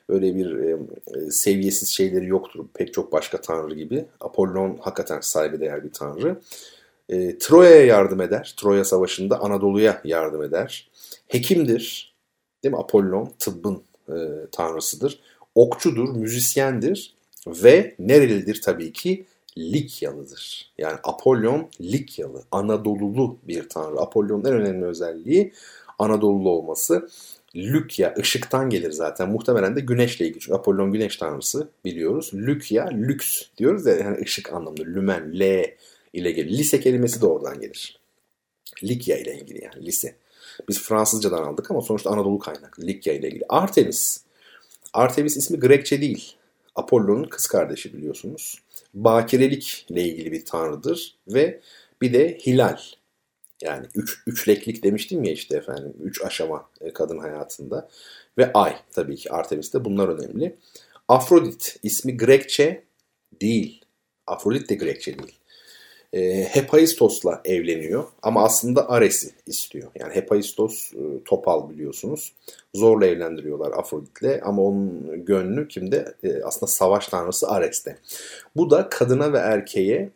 Öyle 0.09 0.35
bir 0.35 0.55
e, 0.55 0.77
e, 1.15 1.31
seviyesiz 1.31 1.89
şeyleri 1.89 2.27
yoktur. 2.27 2.65
Pek 2.73 2.93
çok 2.93 3.11
başka 3.11 3.41
tanrı 3.41 3.75
gibi. 3.75 4.05
Apollon 4.19 4.77
hakikaten 4.81 5.19
saygıdeğer 5.19 5.83
bir 5.83 5.91
tanrı. 5.91 6.41
E, 7.09 7.37
Troya'ya 7.37 7.85
yardım 7.85 8.21
eder. 8.21 8.53
Troya 8.57 8.85
Savaşı'nda 8.85 9.39
Anadolu'ya 9.41 10.01
yardım 10.03 10.43
eder. 10.43 10.89
Hekimdir. 11.27 12.15
Değil 12.63 12.73
mi? 12.73 12.79
Apollon 12.79 13.33
tıbbın 13.39 13.83
e, 14.09 14.15
tanrısıdır. 14.51 15.19
Okçudur, 15.55 16.15
müzisyendir 16.15 17.15
ve 17.47 17.95
nerelidir 17.99 18.61
tabii 18.61 18.93
ki? 18.93 19.25
Likyalıdır. 19.57 20.71
Yani 20.77 20.97
Apollon 21.03 21.69
Likyalı, 21.81 22.43
Anadolulu 22.51 23.37
bir 23.43 23.69
tanrı. 23.69 23.99
Apollon'un 23.99 24.45
en 24.45 24.53
önemli 24.53 24.85
özelliği 24.85 25.53
Anadolulu 25.99 26.49
olması. 26.49 27.09
Lükya 27.55 28.13
ışıktan 28.17 28.69
gelir 28.69 28.91
zaten. 28.91 29.29
Muhtemelen 29.29 29.75
de 29.75 29.79
güneşle 29.79 30.25
ilgili. 30.25 30.39
Çünkü 30.39 30.57
Apollon 30.57 30.93
güneş 30.93 31.17
tanrısı 31.17 31.69
biliyoruz. 31.85 32.31
Lükya 32.33 32.87
lüks 32.87 33.41
diyoruz 33.57 33.85
ya 33.85 33.95
yani 33.95 34.17
ışık 34.21 34.53
anlamında. 34.53 34.83
Lümen, 34.83 35.39
L 35.39 35.75
ile 36.13 36.31
gelir. 36.31 36.57
Lise 36.57 36.79
kelimesi 36.79 37.21
de 37.21 37.25
oradan 37.25 37.59
gelir. 37.59 37.99
Likya 38.83 39.17
ile 39.17 39.39
ilgili 39.39 39.63
yani 39.63 39.85
lise. 39.85 40.15
Biz 40.69 40.81
Fransızcadan 40.81 41.43
aldık 41.43 41.71
ama 41.71 41.81
sonuçta 41.81 42.09
Anadolu 42.09 42.39
kaynaklı. 42.39 42.87
Likya 42.87 43.13
ile 43.13 43.27
ilgili. 43.27 43.45
Artemis. 43.49 44.21
Artemis 44.93 45.37
ismi 45.37 45.59
Grekçe 45.59 46.01
değil. 46.01 46.33
Apollon'un 46.75 47.23
kız 47.23 47.47
kardeşi 47.47 47.93
biliyorsunuz. 47.93 48.59
Bakirelik 48.93 49.85
ile 49.89 50.03
ilgili 50.03 50.31
bir 50.31 50.45
tanrıdır 50.45 51.17
ve 51.27 51.61
bir 52.01 52.13
de 52.13 52.37
hilal. 52.37 52.77
Yani 53.61 53.87
üç, 53.95 54.23
üçleklik 54.27 54.83
demiştim 54.83 55.23
ya 55.23 55.31
işte 55.31 55.57
efendim. 55.57 55.93
Üç 56.03 56.21
aşama 56.21 56.69
e, 56.81 56.93
kadın 56.93 57.17
hayatında. 57.17 57.89
Ve 58.37 58.53
ay 58.53 58.75
tabii 58.91 59.15
ki 59.15 59.31
Artemis'te 59.31 59.85
bunlar 59.85 60.07
önemli. 60.07 60.57
Afrodit 61.07 61.79
ismi 61.83 62.17
Grekçe 62.17 62.83
değil. 63.41 63.85
Afrodit 64.27 64.69
de 64.69 64.75
Grekçe 64.75 65.19
değil 65.19 65.38
e, 66.13 66.43
Hephaistos'la 66.43 67.41
evleniyor 67.45 68.03
ama 68.21 68.43
aslında 68.43 68.89
Ares'i 68.89 69.31
istiyor. 69.47 69.91
Yani 69.99 70.15
Hephaistos 70.15 70.93
e, 70.93 71.23
topal 71.25 71.69
biliyorsunuz. 71.69 72.33
Zorla 72.75 73.05
evlendiriyorlar 73.05 73.71
Afrodit'le 73.71 74.41
ama 74.43 74.61
onun 74.61 75.25
gönlü 75.25 75.67
kimde? 75.67 76.13
E, 76.23 76.43
aslında 76.43 76.67
savaş 76.67 77.07
tanrısı 77.07 77.47
Ares'te. 77.47 77.97
Bu 78.55 78.69
da 78.69 78.89
kadına 78.89 79.33
ve 79.33 79.37
erkeğe 79.37 80.09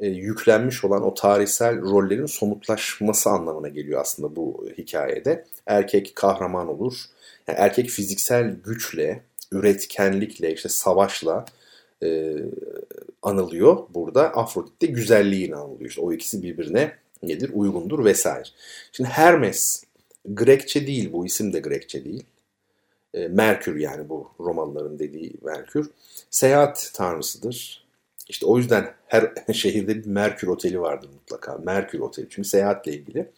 e, 0.00 0.06
yüklenmiş 0.06 0.84
olan 0.84 1.02
o 1.02 1.14
tarihsel 1.14 1.82
rollerin 1.82 2.26
somutlaşması 2.26 3.30
anlamına 3.30 3.68
geliyor 3.68 4.00
aslında 4.00 4.36
bu 4.36 4.66
hikayede. 4.78 5.44
Erkek 5.66 6.12
kahraman 6.16 6.68
olur. 6.68 6.94
Yani 7.48 7.58
erkek 7.58 7.88
fiziksel 7.88 8.56
güçle, 8.64 9.22
üretkenlikle, 9.52 10.52
işte 10.52 10.68
savaşla, 10.68 11.44
e, 12.02 12.36
anılıyor 13.22 13.78
burada. 13.94 14.34
Afrodit 14.34 14.82
de 14.82 14.86
güzelliğini 14.86 15.56
anılıyor. 15.56 15.90
İşte 15.90 16.00
o 16.00 16.12
ikisi 16.12 16.42
birbirine 16.42 16.92
nedir? 17.22 17.50
Uygundur 17.54 18.04
vesaire. 18.04 18.48
Şimdi 18.92 19.10
Hermes 19.10 19.84
Grekçe 20.24 20.86
değil 20.86 21.12
bu 21.12 21.26
isim 21.26 21.52
de 21.52 21.60
Grekçe 21.60 22.04
değil. 22.04 22.24
E, 23.14 23.28
Merkür 23.28 23.76
yani 23.76 24.08
bu 24.08 24.30
Romalıların 24.40 24.98
dediği 24.98 25.32
Merkür. 25.42 25.90
Seyahat 26.30 26.90
tanrısıdır. 26.94 27.87
İşte 28.28 28.46
o 28.46 28.58
yüzden 28.58 28.94
her 29.06 29.32
şehirde 29.52 29.96
bir 29.96 30.06
Merkür 30.06 30.48
Oteli 30.48 30.80
vardır 30.80 31.08
mutlaka. 31.14 31.58
Merkür 31.64 32.00
Oteli 32.00 32.26
çünkü 32.30 32.48
seyahatle 32.48 32.92
ilgili. 32.92 33.30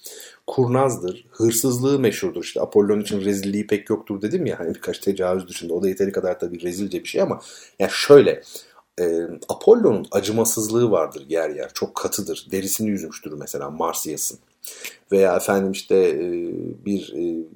Kurnazdır, 0.46 1.26
hırsızlığı 1.30 1.98
meşhurdur. 1.98 2.44
İşte 2.44 2.60
Apollon 2.60 3.00
için 3.00 3.20
rezilliği 3.20 3.66
pek 3.66 3.90
yoktur 3.90 4.22
dedim 4.22 4.46
ya. 4.46 4.58
Hani 4.58 4.74
birkaç 4.74 4.98
tecavüz 4.98 5.48
dışında. 5.48 5.74
O 5.74 5.82
da 5.82 5.88
yeteri 5.88 6.12
kadar 6.12 6.40
tabii 6.40 6.62
rezilce 6.62 7.04
bir 7.04 7.08
şey 7.08 7.20
ama 7.20 7.40
ya 7.78 7.88
şöyle 7.88 8.42
e, 9.00 9.28
Apollon'un 9.48 10.06
acımasızlığı 10.10 10.90
vardır 10.90 11.26
yer 11.28 11.50
yer. 11.50 11.70
Çok 11.74 11.94
katıdır. 11.94 12.46
Derisini 12.50 12.90
yüzmüştür 12.90 13.32
mesela 13.32 13.70
Marsyas'ın. 13.70 14.38
Veya 15.12 15.36
efendim 15.36 15.72
işte 15.72 15.96
e, 15.96 16.20
bir 16.84 17.12
e, 17.16 17.46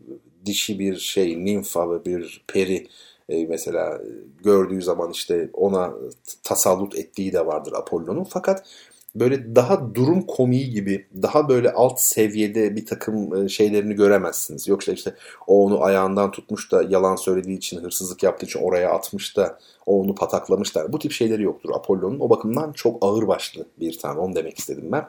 dişi 0.47 0.79
bir 0.79 0.97
şey 0.97 1.45
nimfa 1.45 1.91
ve 1.91 2.05
bir 2.05 2.45
peri 2.47 2.87
e, 3.29 3.47
mesela 3.47 4.01
gördüğü 4.45 4.83
zaman 4.83 5.11
işte 5.11 5.51
ona 5.53 5.95
tasallut 6.43 6.95
ettiği 6.99 7.33
de 7.33 7.47
vardır 7.47 7.73
Apollon'un. 7.73 8.25
Fakat 8.25 8.67
böyle 9.15 9.57
daha 9.57 9.95
durum 9.95 10.23
komiği 10.23 10.71
gibi 10.71 11.07
daha 11.23 11.49
böyle 11.49 11.73
alt 11.73 12.01
seviyede 12.01 12.77
bir 12.77 12.87
takım 12.87 13.45
e, 13.45 13.49
şeylerini 13.49 13.95
göremezsiniz. 13.95 14.69
Yoksa 14.69 14.93
işte 14.93 15.15
o 15.47 15.65
onu 15.65 15.83
ayağından 15.83 16.31
tutmuş 16.31 16.73
da 16.73 16.83
yalan 16.83 17.17
söylediği 17.17 17.57
için 17.57 17.81
hırsızlık 17.81 18.23
yaptığı 18.23 18.47
için 18.47 18.61
oraya 18.61 18.91
atmış 18.91 19.37
da 19.37 19.59
o 19.87 20.01
onu 20.01 20.15
pataklamışlar. 20.15 20.93
Bu 20.93 20.99
tip 20.99 21.13
şeyleri 21.13 21.43
yoktur 21.43 21.71
Apollon'un. 21.75 22.21
O 22.21 22.31
bakımdan 22.31 22.73
çok 22.73 23.05
ağır 23.05 23.29
başlı 23.29 23.67
bir 23.81 23.99
tane 23.99 24.21
onu 24.21 24.35
demek 24.35 24.59
istedim 24.59 24.89
ben. 24.93 25.07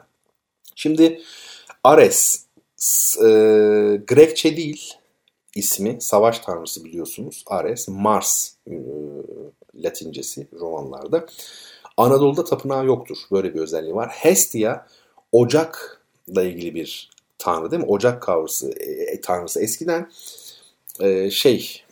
Şimdi 0.74 1.20
Ares 1.84 2.46
e, 3.22 3.26
Grekçe 4.06 4.56
değil 4.56 4.94
ismi. 5.56 5.96
Savaş 6.00 6.38
tanrısı 6.38 6.84
biliyorsunuz. 6.84 7.44
Ares. 7.46 7.88
Mars 7.88 8.52
e, 8.70 8.74
latincesi 9.74 10.46
romanlarda. 10.60 11.26
Anadolu'da 11.96 12.44
tapınağı 12.44 12.86
yoktur. 12.86 13.16
Böyle 13.32 13.54
bir 13.54 13.60
özelliği 13.60 13.94
var. 13.94 14.08
Hestia 14.08 14.86
ocakla 15.32 16.42
ilgili 16.42 16.74
bir 16.74 17.10
tanrı 17.38 17.70
değil 17.70 17.82
mi? 17.82 17.88
Ocak 17.88 18.22
kavrusu, 18.22 18.70
e, 18.70 18.92
e, 18.92 19.20
tanrısı. 19.20 19.62
Eskiden 19.62 20.10
e, 21.00 21.30
şey 21.30 21.84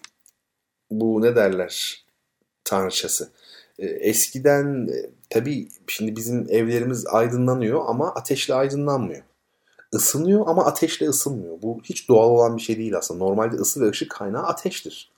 bu 0.90 1.22
ne 1.22 1.36
derler 1.36 2.04
tanrıçası. 2.64 3.30
E, 3.78 3.86
eskiden 3.86 4.88
e, 4.88 5.10
tabii 5.30 5.68
şimdi 5.86 6.16
bizim 6.16 6.46
evlerimiz 6.50 7.06
aydınlanıyor 7.06 7.82
ama 7.86 8.14
ateşle 8.14 8.54
aydınlanmıyor. 8.54 9.22
Isınıyor 9.94 10.44
ama 10.46 10.64
ateşle 10.64 11.08
ısınmıyor. 11.08 11.62
Bu 11.62 11.80
hiç 11.84 12.08
doğal 12.08 12.30
olan 12.30 12.56
bir 12.56 12.62
şey 12.62 12.78
değil 12.78 12.96
aslında. 12.96 13.24
Normalde 13.24 13.56
ısı 13.56 13.80
ve 13.80 13.90
ışık 13.90 14.10
kaynağı 14.10 14.42
ateştir. 14.42 15.12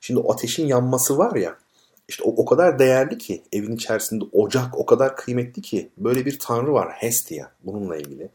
Şimdi 0.00 0.20
o 0.20 0.32
ateşin 0.32 0.66
yanması 0.66 1.18
var 1.18 1.36
ya 1.36 1.56
işte 2.12 2.24
o, 2.24 2.34
o 2.36 2.44
kadar 2.44 2.78
değerli 2.78 3.18
ki 3.18 3.42
evin 3.52 3.76
içerisinde 3.76 4.24
ocak 4.32 4.78
o 4.78 4.86
kadar 4.86 5.16
kıymetli 5.16 5.62
ki 5.62 5.90
böyle 5.98 6.26
bir 6.26 6.38
tanrı 6.38 6.72
var 6.72 6.92
Hestia 6.92 7.46
bununla 7.64 7.96
ilgili. 7.96 8.28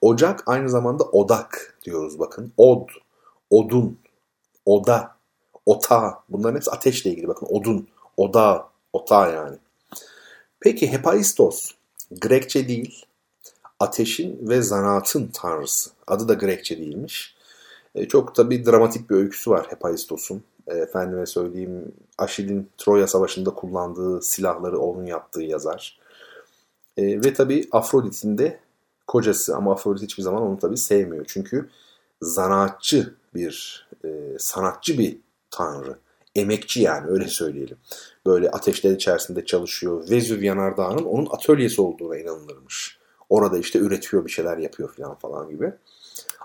Ocak 0.00 0.42
aynı 0.46 0.70
zamanda 0.70 1.04
odak 1.04 1.78
diyoruz 1.84 2.18
bakın. 2.18 2.52
Od, 2.56 2.88
odun, 3.50 3.98
oda, 4.66 5.16
ota 5.66 6.22
bunların 6.28 6.56
hepsi 6.56 6.70
ateşle 6.70 7.10
ilgili 7.10 7.28
bakın 7.28 7.46
odun, 7.50 7.88
oda, 8.16 8.68
ota 8.92 9.28
yani. 9.28 9.56
Peki 10.60 10.92
Hephaistos 10.92 11.70
Grekçe 12.20 12.68
değil 12.68 13.06
ateşin 13.80 14.48
ve 14.48 14.62
zanaatın 14.62 15.26
tanrısı. 15.32 15.90
Adı 16.06 16.28
da 16.28 16.34
Grekçe 16.34 16.78
değilmiş. 16.78 17.34
E, 17.94 18.08
çok 18.08 18.34
tabi 18.34 18.66
dramatik 18.66 19.10
bir 19.10 19.14
öyküsü 19.14 19.50
var 19.50 19.66
Hephaistos'un. 19.70 20.42
E, 20.66 20.74
efendime 20.74 21.26
söyleyeyim 21.26 21.92
Aşil'in 22.18 22.68
Troya 22.78 23.06
Savaşı'nda 23.06 23.50
kullandığı 23.50 24.22
silahları 24.22 24.78
onun 24.78 25.06
yaptığı 25.06 25.42
yazar. 25.42 25.98
E, 26.96 27.02
ve 27.02 27.34
tabi 27.34 27.68
Afrodit'in 27.72 28.38
de 28.38 28.60
kocası 29.06 29.56
ama 29.56 29.72
Afrodit 29.72 30.02
hiçbir 30.02 30.22
zaman 30.22 30.42
onu 30.42 30.58
tabi 30.58 30.76
sevmiyor. 30.76 31.24
Çünkü 31.28 31.68
zanaatçı 32.22 33.14
bir, 33.34 33.86
e, 34.04 34.08
sanatçı 34.38 34.98
bir 34.98 35.18
tanrı. 35.50 35.98
Emekçi 36.34 36.80
yani 36.80 37.10
öyle 37.10 37.28
söyleyelim. 37.28 37.76
Böyle 38.26 38.50
ateşler 38.50 38.90
içerisinde 38.90 39.44
çalışıyor. 39.44 40.10
Vezüv 40.10 40.42
Yanardağı'nın 40.42 41.04
onun 41.04 41.28
atölyesi 41.30 41.80
olduğuna 41.82 42.18
inanılırmış. 42.18 42.97
Orada 43.28 43.58
işte 43.58 43.78
üretiyor 43.78 44.24
bir 44.24 44.30
şeyler 44.30 44.58
yapıyor 44.58 44.94
falan 44.94 45.14
falan 45.14 45.48
gibi. 45.48 45.72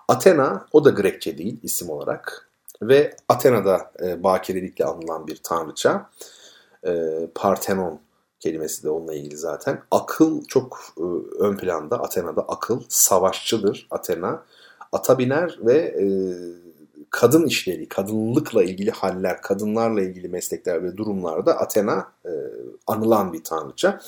Athena 0.07 0.65
o 0.71 0.85
da 0.85 0.89
Grekçe 0.89 1.37
değil 1.37 1.59
isim 1.63 1.89
olarak. 1.89 2.49
Ve 2.81 3.15
Athena'da 3.29 3.91
e, 4.03 4.23
bakirelikle 4.23 4.85
anılan 4.85 5.27
bir 5.27 5.35
tanrıça. 5.43 6.09
E, 6.85 7.09
Parthenon 7.35 7.99
kelimesi 8.39 8.83
de 8.83 8.89
onunla 8.89 9.13
ilgili 9.13 9.37
zaten. 9.37 9.81
Akıl 9.91 10.45
çok 10.45 10.79
e, 10.97 11.03
ön 11.39 11.57
planda. 11.57 12.03
Athena'da 12.03 12.41
akıl 12.41 12.81
savaşçıdır 12.89 13.87
Athena. 13.91 14.43
Ata 14.91 15.17
biner 15.17 15.59
ve 15.61 15.77
e, 15.77 16.05
kadın 17.09 17.45
işleri, 17.45 17.89
kadınlıkla 17.89 18.63
ilgili 18.63 18.91
haller, 18.91 19.41
kadınlarla 19.41 20.01
ilgili 20.01 20.27
meslekler 20.27 20.83
ve 20.83 20.97
durumlarda 20.97 21.59
Athena 21.59 22.11
e, 22.25 22.31
anılan 22.87 23.33
bir 23.33 23.43
tanrıça. 23.43 23.99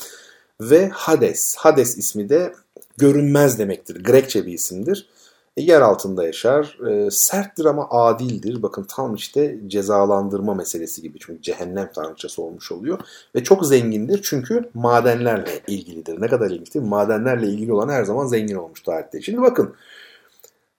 Ve 0.61 0.89
Hades, 0.89 1.55
Hades 1.55 1.97
ismi 1.97 2.29
de 2.29 2.53
görünmez 2.97 3.59
demektir. 3.59 4.03
Grekçe 4.03 4.45
bir 4.45 4.53
isimdir. 4.53 5.09
E, 5.57 5.61
yer 5.61 5.81
altında 5.81 6.25
yaşar. 6.25 6.77
E, 6.89 7.11
serttir 7.11 7.65
ama 7.65 7.89
adildir. 7.89 8.63
Bakın 8.63 8.83
tam 8.83 9.15
işte 9.15 9.59
cezalandırma 9.67 10.53
meselesi 10.53 11.01
gibi. 11.01 11.17
Çünkü 11.19 11.41
cehennem 11.41 11.91
tanrıçası 11.95 12.41
olmuş 12.41 12.71
oluyor. 12.71 12.99
Ve 13.35 13.43
çok 13.43 13.65
zengindir 13.65 14.19
çünkü 14.23 14.69
madenlerle 14.73 15.61
ilgilidir. 15.67 16.21
Ne 16.21 16.27
kadar 16.27 16.51
ilgilidir? 16.51 16.79
Madenlerle 16.79 17.47
ilgili 17.47 17.73
olan 17.73 17.89
her 17.89 18.03
zaman 18.03 18.27
zengin 18.27 18.55
olmuş 18.55 18.81
tarihte. 18.81 19.21
Şimdi 19.21 19.41
bakın. 19.41 19.75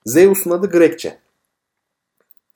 Zeus'un 0.05 0.51
adı 0.51 0.69
Grekçe. 0.69 1.17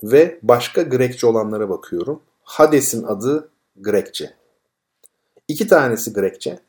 Ve 0.04 0.40
başka 0.44 0.82
Grekçe 0.82 1.28
olanlara 1.28 1.70
bakıyorum. 1.70 2.22
Hades'in 2.44 3.04
adı 3.04 3.50
Grekçe. 3.76 4.34
İki 5.48 5.68
tanesi 5.68 6.14
Grekçe. 6.14 6.60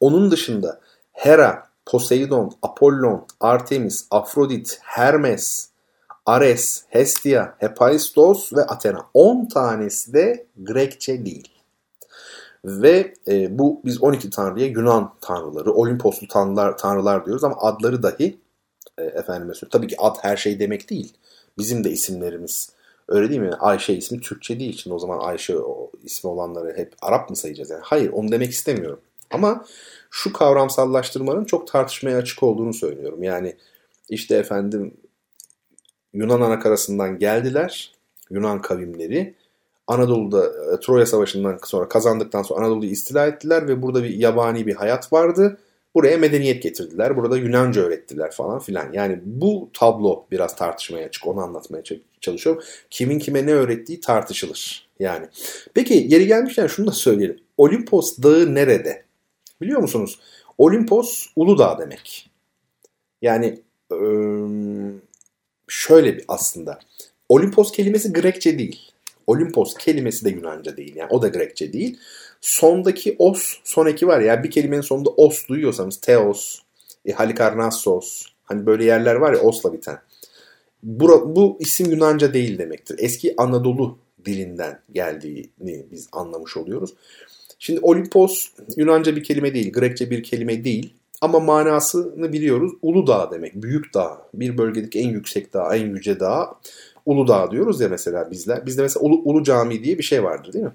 Onun 0.00 0.30
dışında 0.30 0.80
Hera, 1.12 1.65
Poseidon, 1.86 2.52
Apollon, 2.62 3.26
Artemis, 3.40 4.06
Afrodit, 4.10 4.78
Hermes, 4.82 5.68
Ares, 6.26 6.84
Hestia, 6.88 7.54
Hephaistos 7.58 8.52
ve 8.52 8.62
Athena. 8.62 9.06
10 9.14 9.46
tanesi 9.46 10.12
de 10.12 10.46
Grekçe 10.56 11.24
değil. 11.24 11.48
Ve 12.64 13.14
e, 13.28 13.58
bu 13.58 13.80
biz 13.84 14.02
12 14.02 14.30
tanrıya 14.30 14.66
Yunan 14.66 15.12
tanrıları, 15.20 15.72
Olimposlu 15.72 16.28
tanrılar, 16.28 16.78
tanrılar 16.78 17.26
diyoruz 17.26 17.44
ama 17.44 17.56
adları 17.60 18.02
dahi 18.02 18.38
e, 18.98 19.04
efendime 19.04 19.54
söyleyeyim. 19.54 19.70
Tabii 19.72 19.86
ki 19.86 19.96
ad 19.98 20.16
her 20.22 20.36
şey 20.36 20.60
demek 20.60 20.90
değil. 20.90 21.12
Bizim 21.58 21.84
de 21.84 21.90
isimlerimiz 21.90 22.70
öyle 23.08 23.28
değil 23.28 23.40
mi? 23.40 23.54
Ayşe 23.60 23.94
ismi 23.94 24.20
Türkçe 24.20 24.60
değil. 24.60 24.76
Şimdi 24.82 24.94
o 24.94 24.98
zaman 24.98 25.18
Ayşe 25.18 25.58
o, 25.58 25.90
ismi 26.02 26.30
olanları 26.30 26.76
hep 26.76 26.94
Arap 27.02 27.30
mı 27.30 27.36
sayacağız? 27.36 27.70
Yani 27.70 27.82
hayır 27.84 28.12
onu 28.12 28.32
demek 28.32 28.50
istemiyorum. 28.50 29.00
Ama 29.30 29.64
şu 30.16 30.32
kavramsallaştırmanın 30.32 31.44
çok 31.44 31.66
tartışmaya 31.68 32.18
açık 32.18 32.42
olduğunu 32.42 32.74
söylüyorum. 32.74 33.22
Yani 33.22 33.56
işte 34.08 34.36
efendim 34.36 34.94
Yunan 36.12 36.40
anakarasından 36.40 37.18
geldiler 37.18 37.92
Yunan 38.30 38.62
kavimleri. 38.62 39.34
Anadolu'da 39.86 40.46
e, 40.46 40.80
Troya 40.80 41.06
Savaşı'ndan 41.06 41.58
sonra 41.64 41.88
kazandıktan 41.88 42.42
sonra 42.42 42.60
Anadolu'yu 42.60 42.90
istila 42.90 43.26
ettiler 43.26 43.68
ve 43.68 43.82
burada 43.82 44.04
bir 44.04 44.14
yabani 44.14 44.66
bir 44.66 44.74
hayat 44.74 45.12
vardı. 45.12 45.58
Buraya 45.94 46.18
medeniyet 46.18 46.62
getirdiler. 46.62 47.16
Burada 47.16 47.36
Yunanca 47.36 47.82
öğrettiler 47.82 48.30
falan 48.30 48.58
filan. 48.58 48.92
Yani 48.92 49.20
bu 49.24 49.70
tablo 49.72 50.26
biraz 50.30 50.56
tartışmaya 50.56 51.06
açık. 51.06 51.26
Onu 51.26 51.40
anlatmaya 51.40 51.82
çalışıyorum. 52.20 52.62
Kimin 52.90 53.18
kime 53.18 53.46
ne 53.46 53.52
öğrettiği 53.52 54.00
tartışılır. 54.00 54.88
Yani. 55.00 55.26
Peki 55.74 56.06
yeri 56.08 56.26
gelmişken 56.26 56.66
şunu 56.66 56.86
da 56.86 56.92
söyleyelim. 56.92 57.40
Olimpos 57.56 58.18
dağı 58.22 58.54
nerede? 58.54 59.05
Biliyor 59.60 59.80
musunuz? 59.80 60.20
Olimpos 60.58 61.26
Uludağ 61.36 61.78
demek. 61.78 62.30
Yani 63.22 63.62
şöyle 65.68 66.16
bir 66.16 66.24
aslında. 66.28 66.78
Olimpos 67.28 67.72
kelimesi 67.72 68.12
Grekçe 68.12 68.58
değil. 68.58 68.92
Olimpos 69.26 69.74
kelimesi 69.74 70.24
de 70.24 70.30
Yunanca 70.30 70.76
değil. 70.76 70.96
Yani 70.96 71.08
o 71.10 71.22
da 71.22 71.28
Grekçe 71.28 71.72
değil. 71.72 71.98
Sondaki 72.40 73.16
os, 73.18 73.60
son 73.64 73.86
var 73.86 74.20
ya 74.20 74.42
bir 74.42 74.50
kelimenin 74.50 74.80
sonunda 74.80 75.10
os 75.10 75.48
duyuyorsanız 75.48 76.00
teos, 76.00 76.58
e, 77.04 77.12
halikarnassos 77.12 78.26
hani 78.44 78.66
böyle 78.66 78.84
yerler 78.84 79.14
var 79.14 79.32
ya 79.32 79.40
osla 79.40 79.72
biten. 79.72 79.98
Bu, 80.82 81.36
bu 81.36 81.56
isim 81.60 81.90
Yunanca 81.90 82.34
değil 82.34 82.58
demektir. 82.58 82.96
Eski 82.98 83.34
Anadolu 83.36 83.98
dilinden 84.24 84.80
geldiğini 84.92 85.86
biz 85.90 86.08
anlamış 86.12 86.56
oluyoruz. 86.56 86.94
Şimdi 87.58 87.80
Olimpos 87.82 88.48
Yunanca 88.76 89.16
bir 89.16 89.24
kelime 89.24 89.54
değil, 89.54 89.72
Grekçe 89.72 90.10
bir 90.10 90.22
kelime 90.22 90.64
değil. 90.64 90.94
Ama 91.20 91.40
manasını 91.40 92.32
biliyoruz. 92.32 92.72
Ulu 92.82 93.06
dağ 93.06 93.30
demek, 93.30 93.54
büyük 93.54 93.94
dağ. 93.94 94.22
Bir 94.34 94.58
bölgedeki 94.58 94.98
en 94.98 95.08
yüksek 95.08 95.52
dağ, 95.52 95.76
en 95.76 95.86
yüce 95.86 96.20
dağ. 96.20 96.54
Ulu 97.06 97.28
dağ 97.28 97.50
diyoruz 97.50 97.80
ya 97.80 97.88
mesela 97.88 98.30
bizler. 98.30 98.66
Bizde 98.66 98.82
mesela 98.82 99.06
Ulu, 99.06 99.22
Ulu 99.24 99.44
Cami 99.44 99.84
diye 99.84 99.98
bir 99.98 100.02
şey 100.02 100.24
vardır 100.24 100.52
değil 100.52 100.64
mi? 100.64 100.72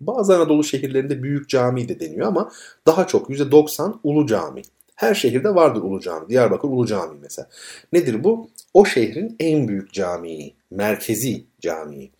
Bazı 0.00 0.36
Anadolu 0.36 0.64
şehirlerinde 0.64 1.22
büyük 1.22 1.48
cami 1.48 1.88
de 1.88 2.00
deniyor 2.00 2.26
ama 2.26 2.50
daha 2.86 3.06
çok 3.06 3.30
%90 3.30 3.94
Ulu 4.02 4.26
Cami. 4.26 4.62
Her 4.94 5.14
şehirde 5.14 5.54
vardır 5.54 5.82
Ulu 5.82 6.00
Cami. 6.00 6.28
Diyarbakır 6.28 6.68
Ulu 6.68 6.86
Cami 6.86 7.18
mesela. 7.22 7.48
Nedir 7.92 8.24
bu? 8.24 8.50
O 8.74 8.84
şehrin 8.84 9.36
en 9.40 9.68
büyük 9.68 9.92
camii, 9.92 10.54
merkezi 10.70 11.44
camii 11.60 12.10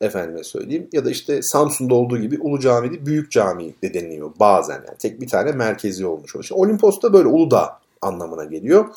efendime 0.00 0.44
söyleyeyim. 0.44 0.88
Ya 0.92 1.04
da 1.04 1.10
işte 1.10 1.42
Samsun'da 1.42 1.94
olduğu 1.94 2.18
gibi 2.18 2.38
Ulu 2.40 2.60
Cami'de 2.60 3.06
Büyük 3.06 3.30
Cami 3.30 3.74
de 3.82 3.94
deniliyor 3.94 4.32
bazen. 4.40 4.74
Yani 4.74 4.98
tek 4.98 5.20
bir 5.20 5.28
tane 5.28 5.52
merkezi 5.52 6.06
olmuş 6.06 6.36
oluyor. 6.36 6.50
Olimpos 6.52 7.02
da 7.02 7.12
böyle 7.12 7.28
Uludağ 7.28 7.78
anlamına 8.02 8.44
geliyor. 8.44 8.88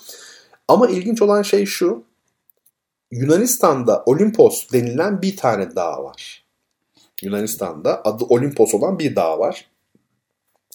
Ama 0.68 0.88
ilginç 0.88 1.22
olan 1.22 1.42
şey 1.42 1.66
şu. 1.66 2.04
Yunanistan'da 3.12 4.04
Olimpos 4.06 4.72
denilen 4.74 5.22
bir 5.22 5.38
tane 5.38 5.76
dağ 5.76 6.04
var. 6.04 6.44
Yunanistan'da 7.22 8.02
adı 8.04 8.24
Olimpos 8.24 8.74
olan 8.74 9.00
bir 9.00 9.16
dağ 9.16 9.40
var. 9.40 9.70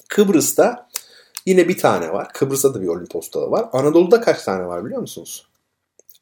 Kıbrıs'ta 0.09 0.89
yine 1.47 1.69
bir 1.69 1.79
tane 1.79 2.13
var. 2.13 2.29
Kıbrıs'ta 2.33 2.75
da 2.75 2.83
bir 2.83 2.89
Olimpos 2.89 3.33
dağı 3.33 3.51
var. 3.51 3.69
Anadolu'da 3.73 4.21
kaç 4.21 4.43
tane 4.43 4.67
var 4.67 4.85
biliyor 4.85 5.01
musunuz? 5.01 5.47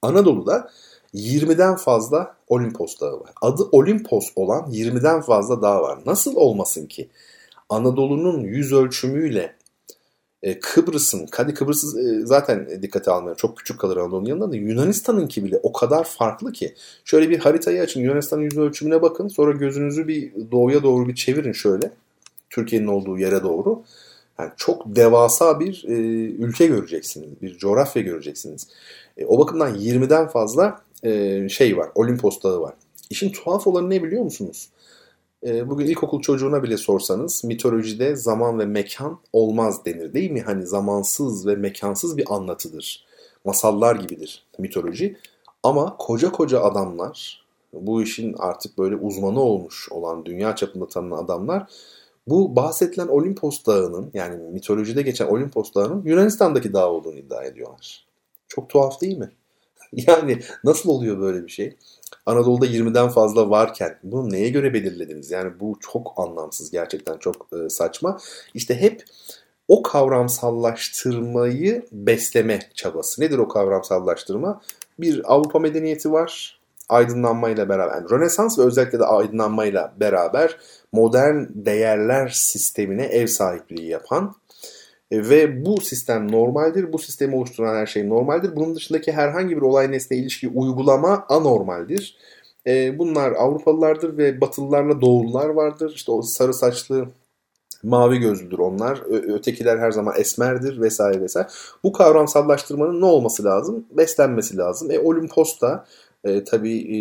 Anadolu'da 0.02 0.70
20'den 1.16 1.76
fazla 1.76 2.36
Olimpos 2.48 3.00
dağı 3.00 3.20
var. 3.20 3.30
Adı 3.42 3.62
Olimpos 3.72 4.28
olan 4.36 4.70
20'den 4.70 5.20
fazla 5.20 5.62
dağ 5.62 5.82
var. 5.82 5.98
Nasıl 6.06 6.36
olmasın 6.36 6.86
ki? 6.86 7.08
Anadolu'nun 7.68 8.40
yüz 8.40 8.72
ölçümüyle 8.72 9.56
E, 10.42 10.60
Kıbrıs'ın, 10.60 11.28
hadi 11.32 11.54
Kıbrıs'ı 11.54 12.00
e, 12.00 12.26
zaten 12.26 12.82
dikkate 12.82 13.10
almıyor. 13.10 13.36
Çok 13.36 13.58
küçük 13.58 13.80
kalır 13.80 13.96
Anadolu'nun 13.96 14.28
yanında 14.28 14.52
da 14.52 14.56
Yunanistan'ınki 14.56 15.44
bile 15.44 15.60
o 15.62 15.72
kadar 15.72 16.04
farklı 16.04 16.52
ki. 16.52 16.74
Şöyle 17.04 17.30
bir 17.30 17.38
haritayı 17.38 17.82
açın. 17.82 18.00
Yunanistan'ın 18.00 18.42
yüz 18.42 18.58
ölçümüne 18.58 19.02
bakın. 19.02 19.28
Sonra 19.28 19.52
gözünüzü 19.52 20.08
bir 20.08 20.32
doğuya 20.50 20.82
doğru 20.82 21.08
bir 21.08 21.14
çevirin 21.14 21.52
şöyle. 21.52 21.90
Türkiye'nin 22.50 22.86
olduğu 22.86 23.18
yere 23.18 23.42
doğru. 23.42 23.82
Yani 24.38 24.50
çok 24.56 24.96
devasa 24.96 25.60
bir 25.60 25.84
e, 25.88 25.92
ülke 26.44 26.66
göreceksiniz. 26.66 27.42
Bir 27.42 27.58
coğrafya 27.58 28.02
göreceksiniz. 28.02 28.68
E, 29.16 29.26
o 29.26 29.38
bakımdan 29.38 29.74
20'den 29.74 30.28
fazla 30.28 30.80
e, 31.02 31.48
şey 31.48 31.76
var. 31.76 31.88
Olimpos 31.94 32.42
Dağı 32.42 32.60
var. 32.60 32.74
İşin 33.10 33.32
tuhaf 33.32 33.66
olanı 33.66 33.90
ne 33.90 34.02
biliyor 34.02 34.22
musunuz? 34.22 34.68
E, 35.46 35.70
bugün 35.70 35.86
ilkokul 35.86 36.20
çocuğuna 36.20 36.62
bile 36.62 36.76
sorsanız 36.76 37.44
mitolojide 37.44 38.16
zaman 38.16 38.58
ve 38.58 38.66
mekan 38.66 39.18
olmaz 39.32 39.84
denir 39.84 40.12
değil 40.12 40.30
mi? 40.30 40.42
Hani 40.42 40.66
zamansız 40.66 41.46
ve 41.46 41.56
mekansız 41.56 42.16
bir 42.16 42.34
anlatıdır. 42.34 43.06
Masallar 43.44 43.96
gibidir 43.96 44.44
mitoloji. 44.58 45.16
Ama 45.62 45.96
koca 45.96 46.32
koca 46.32 46.60
adamlar, 46.60 47.44
bu 47.72 48.02
işin 48.02 48.34
artık 48.38 48.78
böyle 48.78 48.96
uzmanı 48.96 49.40
olmuş 49.40 49.88
olan 49.92 50.24
dünya 50.24 50.56
çapında 50.56 50.88
tanınan 50.88 51.24
adamlar 51.24 51.66
bu 52.26 52.56
bahsedilen 52.56 53.08
Olimpos 53.08 53.66
Dağı'nın 53.66 54.10
yani 54.14 54.36
mitolojide 54.36 55.02
geçen 55.02 55.26
Olimpos 55.26 55.74
Dağı'nın 55.74 56.02
Yunanistan'daki 56.04 56.72
dağ 56.72 56.90
olduğunu 56.90 57.18
iddia 57.18 57.44
ediyorlar. 57.44 58.06
Çok 58.48 58.68
tuhaf 58.68 59.00
değil 59.00 59.18
mi? 59.18 59.30
yani 60.08 60.42
nasıl 60.64 60.90
oluyor 60.90 61.20
böyle 61.20 61.46
bir 61.46 61.52
şey? 61.52 61.76
Anadolu'da 62.26 62.66
20'den 62.66 63.08
fazla 63.08 63.50
varken 63.50 63.98
bunu 64.02 64.32
neye 64.32 64.48
göre 64.48 64.74
belirlediniz? 64.74 65.30
Yani 65.30 65.60
bu 65.60 65.78
çok 65.80 66.12
anlamsız 66.16 66.70
gerçekten 66.70 67.18
çok 67.18 67.46
e, 67.52 67.68
saçma. 67.68 68.18
İşte 68.54 68.80
hep 68.80 69.04
o 69.68 69.82
kavramsallaştırmayı 69.82 71.86
besleme 71.92 72.60
çabası. 72.74 73.22
Nedir 73.22 73.38
o 73.38 73.48
kavramsallaştırma? 73.48 74.60
Bir 74.98 75.34
Avrupa 75.34 75.58
medeniyeti 75.58 76.12
var. 76.12 76.60
Aydınlanmayla 76.88 77.68
beraber, 77.68 77.94
yani 77.94 78.10
Rönesans 78.10 78.58
ve 78.58 78.62
özellikle 78.62 78.98
de 78.98 79.04
aydınlanmayla 79.04 79.94
beraber 80.00 80.56
modern 80.92 81.44
değerler 81.54 82.28
sistemine 82.28 83.04
ev 83.04 83.26
sahipliği 83.26 83.88
yapan 83.88 84.34
e, 85.10 85.28
ve 85.28 85.64
bu 85.66 85.80
sistem 85.80 86.32
normaldir. 86.32 86.92
Bu 86.92 86.98
sistemi 86.98 87.36
oluşturan 87.36 87.74
her 87.74 87.86
şey 87.86 88.08
normaldir. 88.08 88.56
Bunun 88.56 88.74
dışındaki 88.74 89.12
herhangi 89.12 89.56
bir 89.56 89.62
olay 89.62 89.92
nesne 89.92 90.16
ilişki 90.16 90.48
uygulama 90.48 91.26
anormaldir. 91.28 92.16
E, 92.66 92.98
bunlar 92.98 93.32
Avrupalılardır 93.32 94.18
ve 94.18 94.40
Batılılarla 94.40 95.00
Doğulular 95.00 95.48
vardır. 95.48 95.92
İşte 95.96 96.12
o 96.12 96.22
sarı 96.22 96.54
saçlı 96.54 97.08
mavi 97.82 98.18
gözlüdür 98.18 98.58
onlar. 98.58 99.02
Ötekiler 99.34 99.78
her 99.78 99.90
zaman 99.90 100.14
esmerdir 100.18 100.80
vesaire 100.80 101.20
vesaire. 101.20 101.48
Bu 101.84 101.92
kavramsallaştırmanın 101.92 103.00
ne 103.00 103.04
olması 103.04 103.44
lazım? 103.44 103.86
Beslenmesi 103.90 104.56
lazım. 104.56 104.90
E 104.90 104.98
Olimpos'ta 104.98 105.84
e, 106.26 106.44
tabii 106.44 106.78
e, 106.96 106.98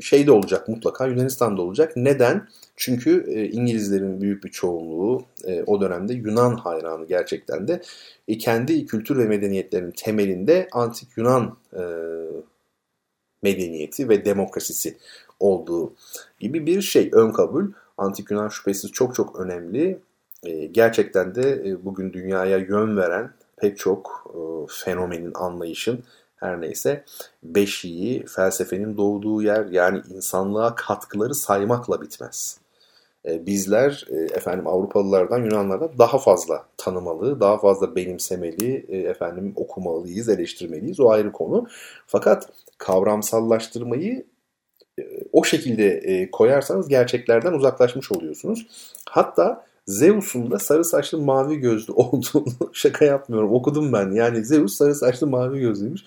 şey 0.00 0.26
de 0.26 0.32
olacak 0.32 0.68
mutlaka 0.68 1.06
Yunanistan'da 1.06 1.62
olacak. 1.62 1.92
Neden? 1.96 2.48
Çünkü 2.76 3.24
e, 3.28 3.48
İngilizlerin 3.48 4.20
büyük 4.20 4.44
bir 4.44 4.50
çoğunluğu 4.50 5.24
e, 5.44 5.62
o 5.62 5.80
dönemde 5.80 6.14
Yunan 6.14 6.54
hayranı 6.54 7.06
gerçekten 7.06 7.68
de 7.68 7.82
e, 8.28 8.38
kendi 8.38 8.86
kültür 8.86 9.18
ve 9.18 9.24
medeniyetlerinin 9.24 9.90
temelinde 9.90 10.68
antik 10.72 11.08
Yunan 11.16 11.56
e, 11.72 11.82
medeniyeti 13.42 14.08
ve 14.08 14.24
demokrasisi 14.24 14.96
olduğu 15.40 15.94
gibi 16.40 16.66
bir 16.66 16.82
şey 16.82 17.10
ön 17.12 17.32
kabul. 17.32 17.72
Antik 17.98 18.30
Yunan 18.30 18.48
şüphesiz 18.48 18.92
çok 18.92 19.14
çok 19.14 19.40
önemli. 19.40 19.98
E, 20.42 20.66
gerçekten 20.66 21.34
de 21.34 21.62
e, 21.66 21.84
bugün 21.84 22.12
dünyaya 22.12 22.58
yön 22.58 22.96
veren 22.96 23.30
pek 23.56 23.78
çok 23.78 24.32
e, 24.34 24.38
fenomenin, 24.84 25.32
anlayışın 25.34 26.04
her 26.40 26.60
neyse 26.60 27.04
beşiği 27.42 28.26
felsefenin 28.26 28.96
doğduğu 28.96 29.42
yer 29.42 29.66
yani 29.66 30.02
insanlığa 30.14 30.74
katkıları 30.74 31.34
saymakla 31.34 32.02
bitmez. 32.02 32.60
E, 33.26 33.46
bizler 33.46 34.06
e, 34.10 34.16
efendim 34.16 34.66
Avrupalılardan 34.66 35.42
Yunanlardan 35.42 35.90
daha 35.98 36.18
fazla 36.18 36.66
tanımalı, 36.76 37.40
daha 37.40 37.58
fazla 37.58 37.96
benimsemeli, 37.96 38.86
e, 38.88 38.96
efendim 38.98 39.52
okumalıyız, 39.56 40.28
eleştirmeliyiz. 40.28 41.00
O 41.00 41.10
ayrı 41.10 41.32
konu. 41.32 41.66
Fakat 42.06 42.48
kavramsallaştırmayı 42.78 44.26
o 45.32 45.44
şekilde 45.44 46.28
koyarsanız 46.32 46.88
gerçeklerden 46.88 47.52
uzaklaşmış 47.52 48.12
oluyorsunuz. 48.12 48.66
Hatta 49.10 49.67
Zeus'un 49.88 50.50
da 50.50 50.58
sarı 50.58 50.84
saçlı 50.84 51.18
mavi 51.18 51.56
gözlü 51.56 51.92
olduğunu 51.96 52.70
şaka 52.72 53.04
yapmıyorum 53.04 53.52
okudum 53.52 53.92
ben. 53.92 54.10
Yani 54.10 54.44
Zeus 54.44 54.74
sarı 54.76 54.94
saçlı 54.94 55.26
mavi 55.26 55.60
gözlüymüş. 55.60 56.00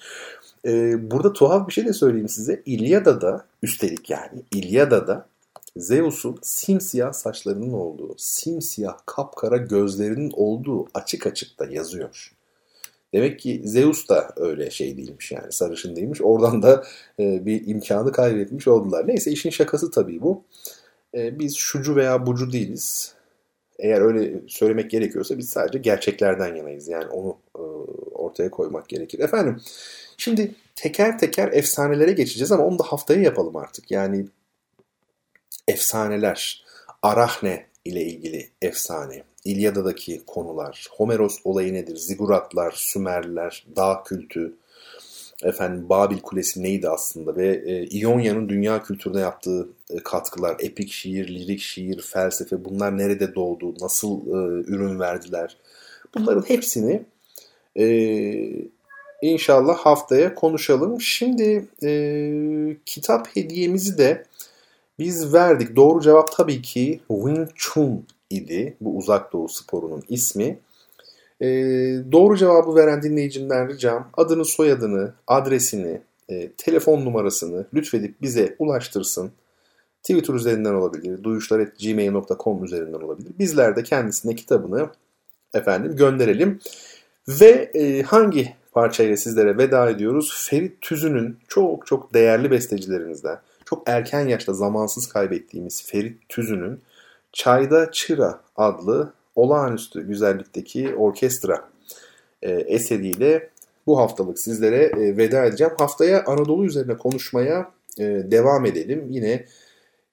Ee, 0.65 1.11
burada 1.11 1.33
tuhaf 1.33 1.67
bir 1.67 1.73
şey 1.73 1.85
de 1.85 1.93
söyleyeyim 1.93 2.29
size. 2.29 2.61
İlyada'da 2.65 3.45
üstelik 3.63 4.09
yani 4.09 4.41
İlyada'da 4.51 5.25
Zeus'un 5.77 6.39
simsiyah 6.41 7.13
saçlarının 7.13 7.73
olduğu, 7.73 8.15
simsiyah 8.17 8.97
kapkara 9.05 9.57
gözlerinin 9.57 10.31
olduğu 10.33 10.87
açık 10.93 11.27
açık 11.27 11.59
da 11.59 11.65
yazıyor. 11.65 12.31
Demek 13.13 13.39
ki 13.39 13.61
Zeus 13.65 14.09
da 14.09 14.29
öyle 14.35 14.71
şey 14.71 14.97
değilmiş 14.97 15.31
yani 15.31 15.51
sarışın 15.51 15.95
değilmiş. 15.95 16.21
Oradan 16.21 16.61
da 16.61 16.83
e, 17.19 17.45
bir 17.45 17.67
imkanı 17.67 18.11
kaybetmiş 18.11 18.67
oldular. 18.67 19.07
Neyse 19.07 19.31
işin 19.31 19.49
şakası 19.49 19.91
tabii 19.91 20.21
bu. 20.21 20.43
E, 21.15 21.39
biz 21.39 21.55
şucu 21.55 21.95
veya 21.95 22.25
bucu 22.25 22.51
değiliz. 22.51 23.15
Eğer 23.81 24.01
öyle 24.01 24.41
söylemek 24.47 24.91
gerekiyorsa 24.91 25.37
biz 25.37 25.49
sadece 25.49 25.79
gerçeklerden 25.79 26.55
yanayız. 26.55 26.87
Yani 26.87 27.07
onu 27.07 27.37
e, 27.55 27.61
ortaya 28.13 28.51
koymak 28.51 28.89
gerekir. 28.89 29.19
Efendim 29.19 29.61
şimdi 30.17 30.55
teker 30.75 31.19
teker 31.19 31.49
efsanelere 31.51 32.11
geçeceğiz 32.11 32.51
ama 32.51 32.65
onu 32.65 32.79
da 32.79 32.83
haftaya 32.83 33.21
yapalım 33.21 33.55
artık. 33.55 33.91
Yani 33.91 34.25
efsaneler, 35.67 36.65
Arahne 37.01 37.65
ile 37.85 38.03
ilgili 38.03 38.49
efsane, 38.61 39.23
İlyada'daki 39.45 40.25
konular, 40.25 40.87
Homeros 40.91 41.37
olayı 41.43 41.73
nedir, 41.73 41.95
Ziguratlar, 41.95 42.71
Sümerliler, 42.71 43.65
dağ 43.75 44.03
kültü, 44.05 44.53
efendim 45.43 45.89
Babil 45.89 46.19
Kulesi 46.19 46.63
neydi 46.63 46.89
aslında 46.89 47.35
ve 47.35 47.47
e, 47.65 47.85
İonya'nın 47.85 48.49
dünya 48.49 48.83
kültürüne 48.83 49.19
yaptığı 49.19 49.69
e, 49.89 49.97
katkılar, 50.03 50.55
epik 50.59 50.91
şiir, 50.91 51.27
lirik 51.27 51.59
şiir, 51.59 52.01
felsefe 52.01 52.65
bunlar 52.65 52.97
nerede 52.97 53.35
doğdu, 53.35 53.75
nasıl 53.81 54.27
e, 54.27 54.63
ürün 54.71 54.99
verdiler. 54.99 55.57
Bunların 56.15 56.49
hepsini 56.49 57.03
e, 57.75 57.85
inşallah 59.21 59.77
haftaya 59.77 60.35
konuşalım. 60.35 61.01
Şimdi 61.01 61.67
e, 61.83 61.91
kitap 62.85 63.35
hediyemizi 63.35 63.97
de 63.97 64.25
biz 64.99 65.33
verdik. 65.33 65.75
Doğru 65.75 66.01
cevap 66.01 66.31
tabii 66.31 66.61
ki 66.61 66.99
Wing 67.07 67.49
Chun 67.55 68.05
idi. 68.29 68.77
Bu 68.81 68.97
uzak 68.97 69.33
doğu 69.33 69.49
sporunun 69.49 70.03
ismi. 70.09 70.59
E, 71.41 71.47
doğru 72.11 72.37
cevabı 72.37 72.75
veren 72.75 73.03
dinleyicimden 73.03 73.69
ricam 73.69 74.09
adını, 74.17 74.45
soyadını, 74.45 75.13
adresini, 75.27 76.01
e, 76.29 76.51
telefon 76.51 77.05
numarasını 77.05 77.65
lütfedip 77.73 78.21
bize 78.21 78.55
ulaştırsın. 78.59 79.31
Twitter 80.03 80.33
üzerinden 80.33 80.73
olabilir, 80.73 81.23
duyuşlar.gmail.com 81.23 82.63
üzerinden 82.63 82.99
olabilir. 83.01 83.31
Bizler 83.39 83.75
de 83.75 83.83
kendisine 83.83 84.35
kitabını 84.35 84.89
efendim 85.53 85.95
gönderelim. 85.95 86.59
Ve 87.27 87.71
e, 87.73 88.01
hangi 88.01 88.53
parçayla 88.71 89.17
sizlere 89.17 89.57
veda 89.57 89.89
ediyoruz? 89.89 90.47
Ferit 90.49 90.81
Tüzün'ün 90.81 91.37
çok 91.47 91.87
çok 91.87 92.13
değerli 92.13 92.51
bestecilerinizden, 92.51 93.39
çok 93.65 93.89
erken 93.89 94.27
yaşta 94.27 94.53
zamansız 94.53 95.07
kaybettiğimiz 95.07 95.85
Ferit 95.85 96.29
Tüzün'ün 96.29 96.81
Çayda 97.33 97.91
Çıra 97.91 98.39
adlı 98.55 99.13
olağanüstü 99.35 100.07
güzellikteki 100.07 100.95
orkestra 100.95 101.69
e, 102.41 102.51
eseriyle 102.51 103.49
bu 103.87 103.97
haftalık 103.97 104.39
sizlere 104.39 104.83
e, 104.83 105.17
veda 105.17 105.45
edeceğim. 105.45 105.73
Haftaya 105.77 106.23
Anadolu 106.25 106.65
üzerine 106.65 106.97
konuşmaya 106.97 107.71
e, 107.99 108.03
devam 108.05 108.65
edelim. 108.65 109.07
Yine 109.09 109.45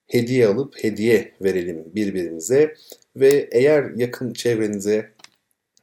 hediye 0.06 0.46
alıp 0.46 0.84
hediye 0.84 1.32
verelim 1.42 1.84
birbirimize 1.94 2.74
ve 3.16 3.48
eğer 3.52 3.90
yakın 3.96 4.32
çevrenize 4.32 5.10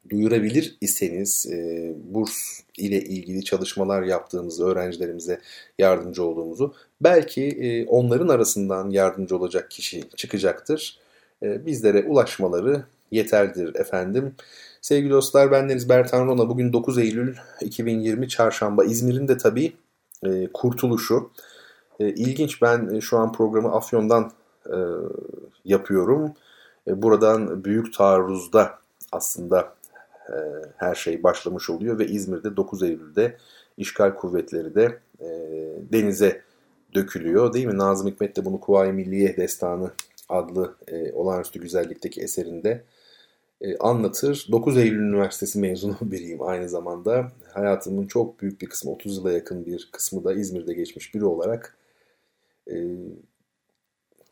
duyurabilir 0.10 0.78
iseniz 0.82 1.48
e, 1.52 1.94
burs 2.04 2.62
ile 2.78 3.02
ilgili 3.02 3.44
çalışmalar 3.44 4.04
yaptığımızı, 4.04 4.66
öğrencilerimize 4.66 5.40
yardımcı 5.80 6.24
olduğumuzu 6.24 6.76
belki 7.02 7.44
e, 7.44 7.86
onların 7.86 8.28
arasından 8.28 8.90
yardımcı 8.90 9.38
olacak 9.38 9.72
kişi 9.72 10.04
çıkacaktır. 10.16 11.00
E, 11.44 11.66
bizlere 11.66 12.04
ulaşmaları 12.04 12.84
yeterlidir 13.12 13.76
efendim. 13.76 14.36
Sevgili 14.82 15.10
dostlar 15.10 15.52
bendeniz 15.52 15.90
Bertan 15.90 16.28
Rona. 16.28 16.50
Bugün 16.50 16.74
9 16.74 16.98
Eylül 16.98 17.36
2020 17.62 18.30
Çarşamba. 18.30 18.86
İzmir'in 18.86 19.28
de 19.28 19.38
tabii 19.38 19.74
e, 20.26 20.48
kurtuluşu. 20.54 21.32
E, 22.00 22.10
ilginç 22.10 22.62
ben 22.62 22.96
e, 22.96 23.02
şu 23.02 23.18
an 23.18 23.32
programı 23.32 23.76
Afyon'dan 23.76 24.32
e, 24.66 24.78
yapıyorum. 25.66 26.34
E, 26.88 27.02
buradan 27.02 27.64
büyük 27.64 27.94
taarruzda 27.94 28.80
aslında 29.12 29.74
e, 30.30 30.36
her 30.78 30.96
şey 30.96 31.24
başlamış 31.24 31.70
oluyor 31.70 32.00
ve 32.00 32.08
İzmir'de 32.08 32.58
9 32.58 32.84
Eylül'de 32.84 33.38
işgal 33.78 34.16
kuvvetleri 34.16 34.76
de 34.76 35.00
e, 35.20 35.28
denize 35.92 36.42
dökülüyor 36.96 37.54
değil 37.54 37.66
mi? 37.66 37.78
Nazım 37.78 38.08
Hikmet 38.08 38.38
de 38.38 38.46
bunu 38.46 38.60
Kuvayi 38.60 38.94
Milliye 38.94 39.38
Destanı 39.38 39.92
adlı 40.30 40.76
e, 40.88 41.14
olağanüstü 41.14 41.62
güzellikteki 41.62 42.22
eserinde 42.22 42.84
anlatır. 43.80 44.48
9 44.52 44.78
Eylül 44.78 45.00
Üniversitesi 45.00 45.60
mezunu 45.60 45.98
biriyim 46.02 46.42
aynı 46.42 46.70
zamanda. 46.70 47.32
Hayatımın 47.54 48.08
çok 48.08 48.42
büyük 48.42 48.62
bir 48.62 48.68
kısmı, 48.70 48.92
30 48.92 49.18
yıla 49.18 49.32
yakın 49.32 49.66
bir 49.66 49.90
kısmı 49.92 50.24
da 50.24 50.34
İzmir'de 50.34 50.74
geçmiş 50.74 51.16
biri 51.16 51.26
olarak 51.26 51.78
e, 52.72 52.76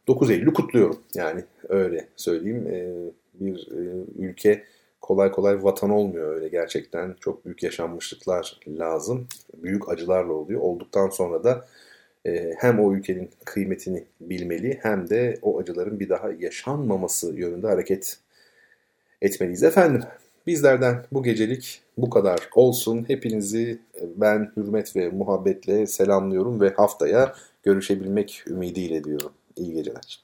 9 0.08 0.32
Eylül'ü 0.32 0.54
kutluyorum. 0.54 1.00
Yani 1.14 1.44
öyle 1.70 2.08
söyleyeyim. 2.16 2.68
E, 2.68 2.94
bir 3.34 3.72
e, 3.72 4.06
ülke 4.20 4.64
kolay 5.02 5.32
kolay 5.32 5.64
vatan 5.64 5.90
olmuyor 5.90 6.36
öyle 6.36 6.48
gerçekten. 6.48 7.16
Çok 7.20 7.46
büyük 7.46 7.64
yaşanmışlıklar 7.64 8.60
lazım. 8.68 9.28
Büyük 9.54 9.90
acılarla 9.90 10.34
oluyor. 10.34 10.62
Olduktan 10.62 11.10
sonra 11.10 11.44
da 11.44 11.66
e, 12.26 12.54
hem 12.58 12.80
o 12.80 12.94
ülkenin 12.94 13.30
kıymetini 13.46 14.04
bilmeli 14.22 14.80
hem 14.82 15.10
de 15.10 15.40
o 15.42 15.60
acıların 15.60 16.00
bir 16.00 16.10
daha 16.10 16.32
yaşanmaması 16.32 17.34
yönünde 17.34 17.68
hareket 17.68 18.18
etmeliyiz. 19.24 19.64
Efendim 19.64 20.02
bizlerden 20.48 21.06
bu 21.12 21.24
gecelik 21.24 21.82
bu 21.98 22.10
kadar 22.10 22.50
olsun. 22.56 23.06
Hepinizi 23.08 23.80
ben 24.16 24.52
hürmet 24.58 24.96
ve 24.96 25.10
muhabbetle 25.10 25.88
selamlıyorum 25.88 26.62
ve 26.62 26.70
haftaya 26.70 27.36
görüşebilmek 27.64 28.44
ümidiyle 28.48 29.04
diyorum. 29.04 29.32
İyi 29.56 29.74
geceler. 29.74 30.24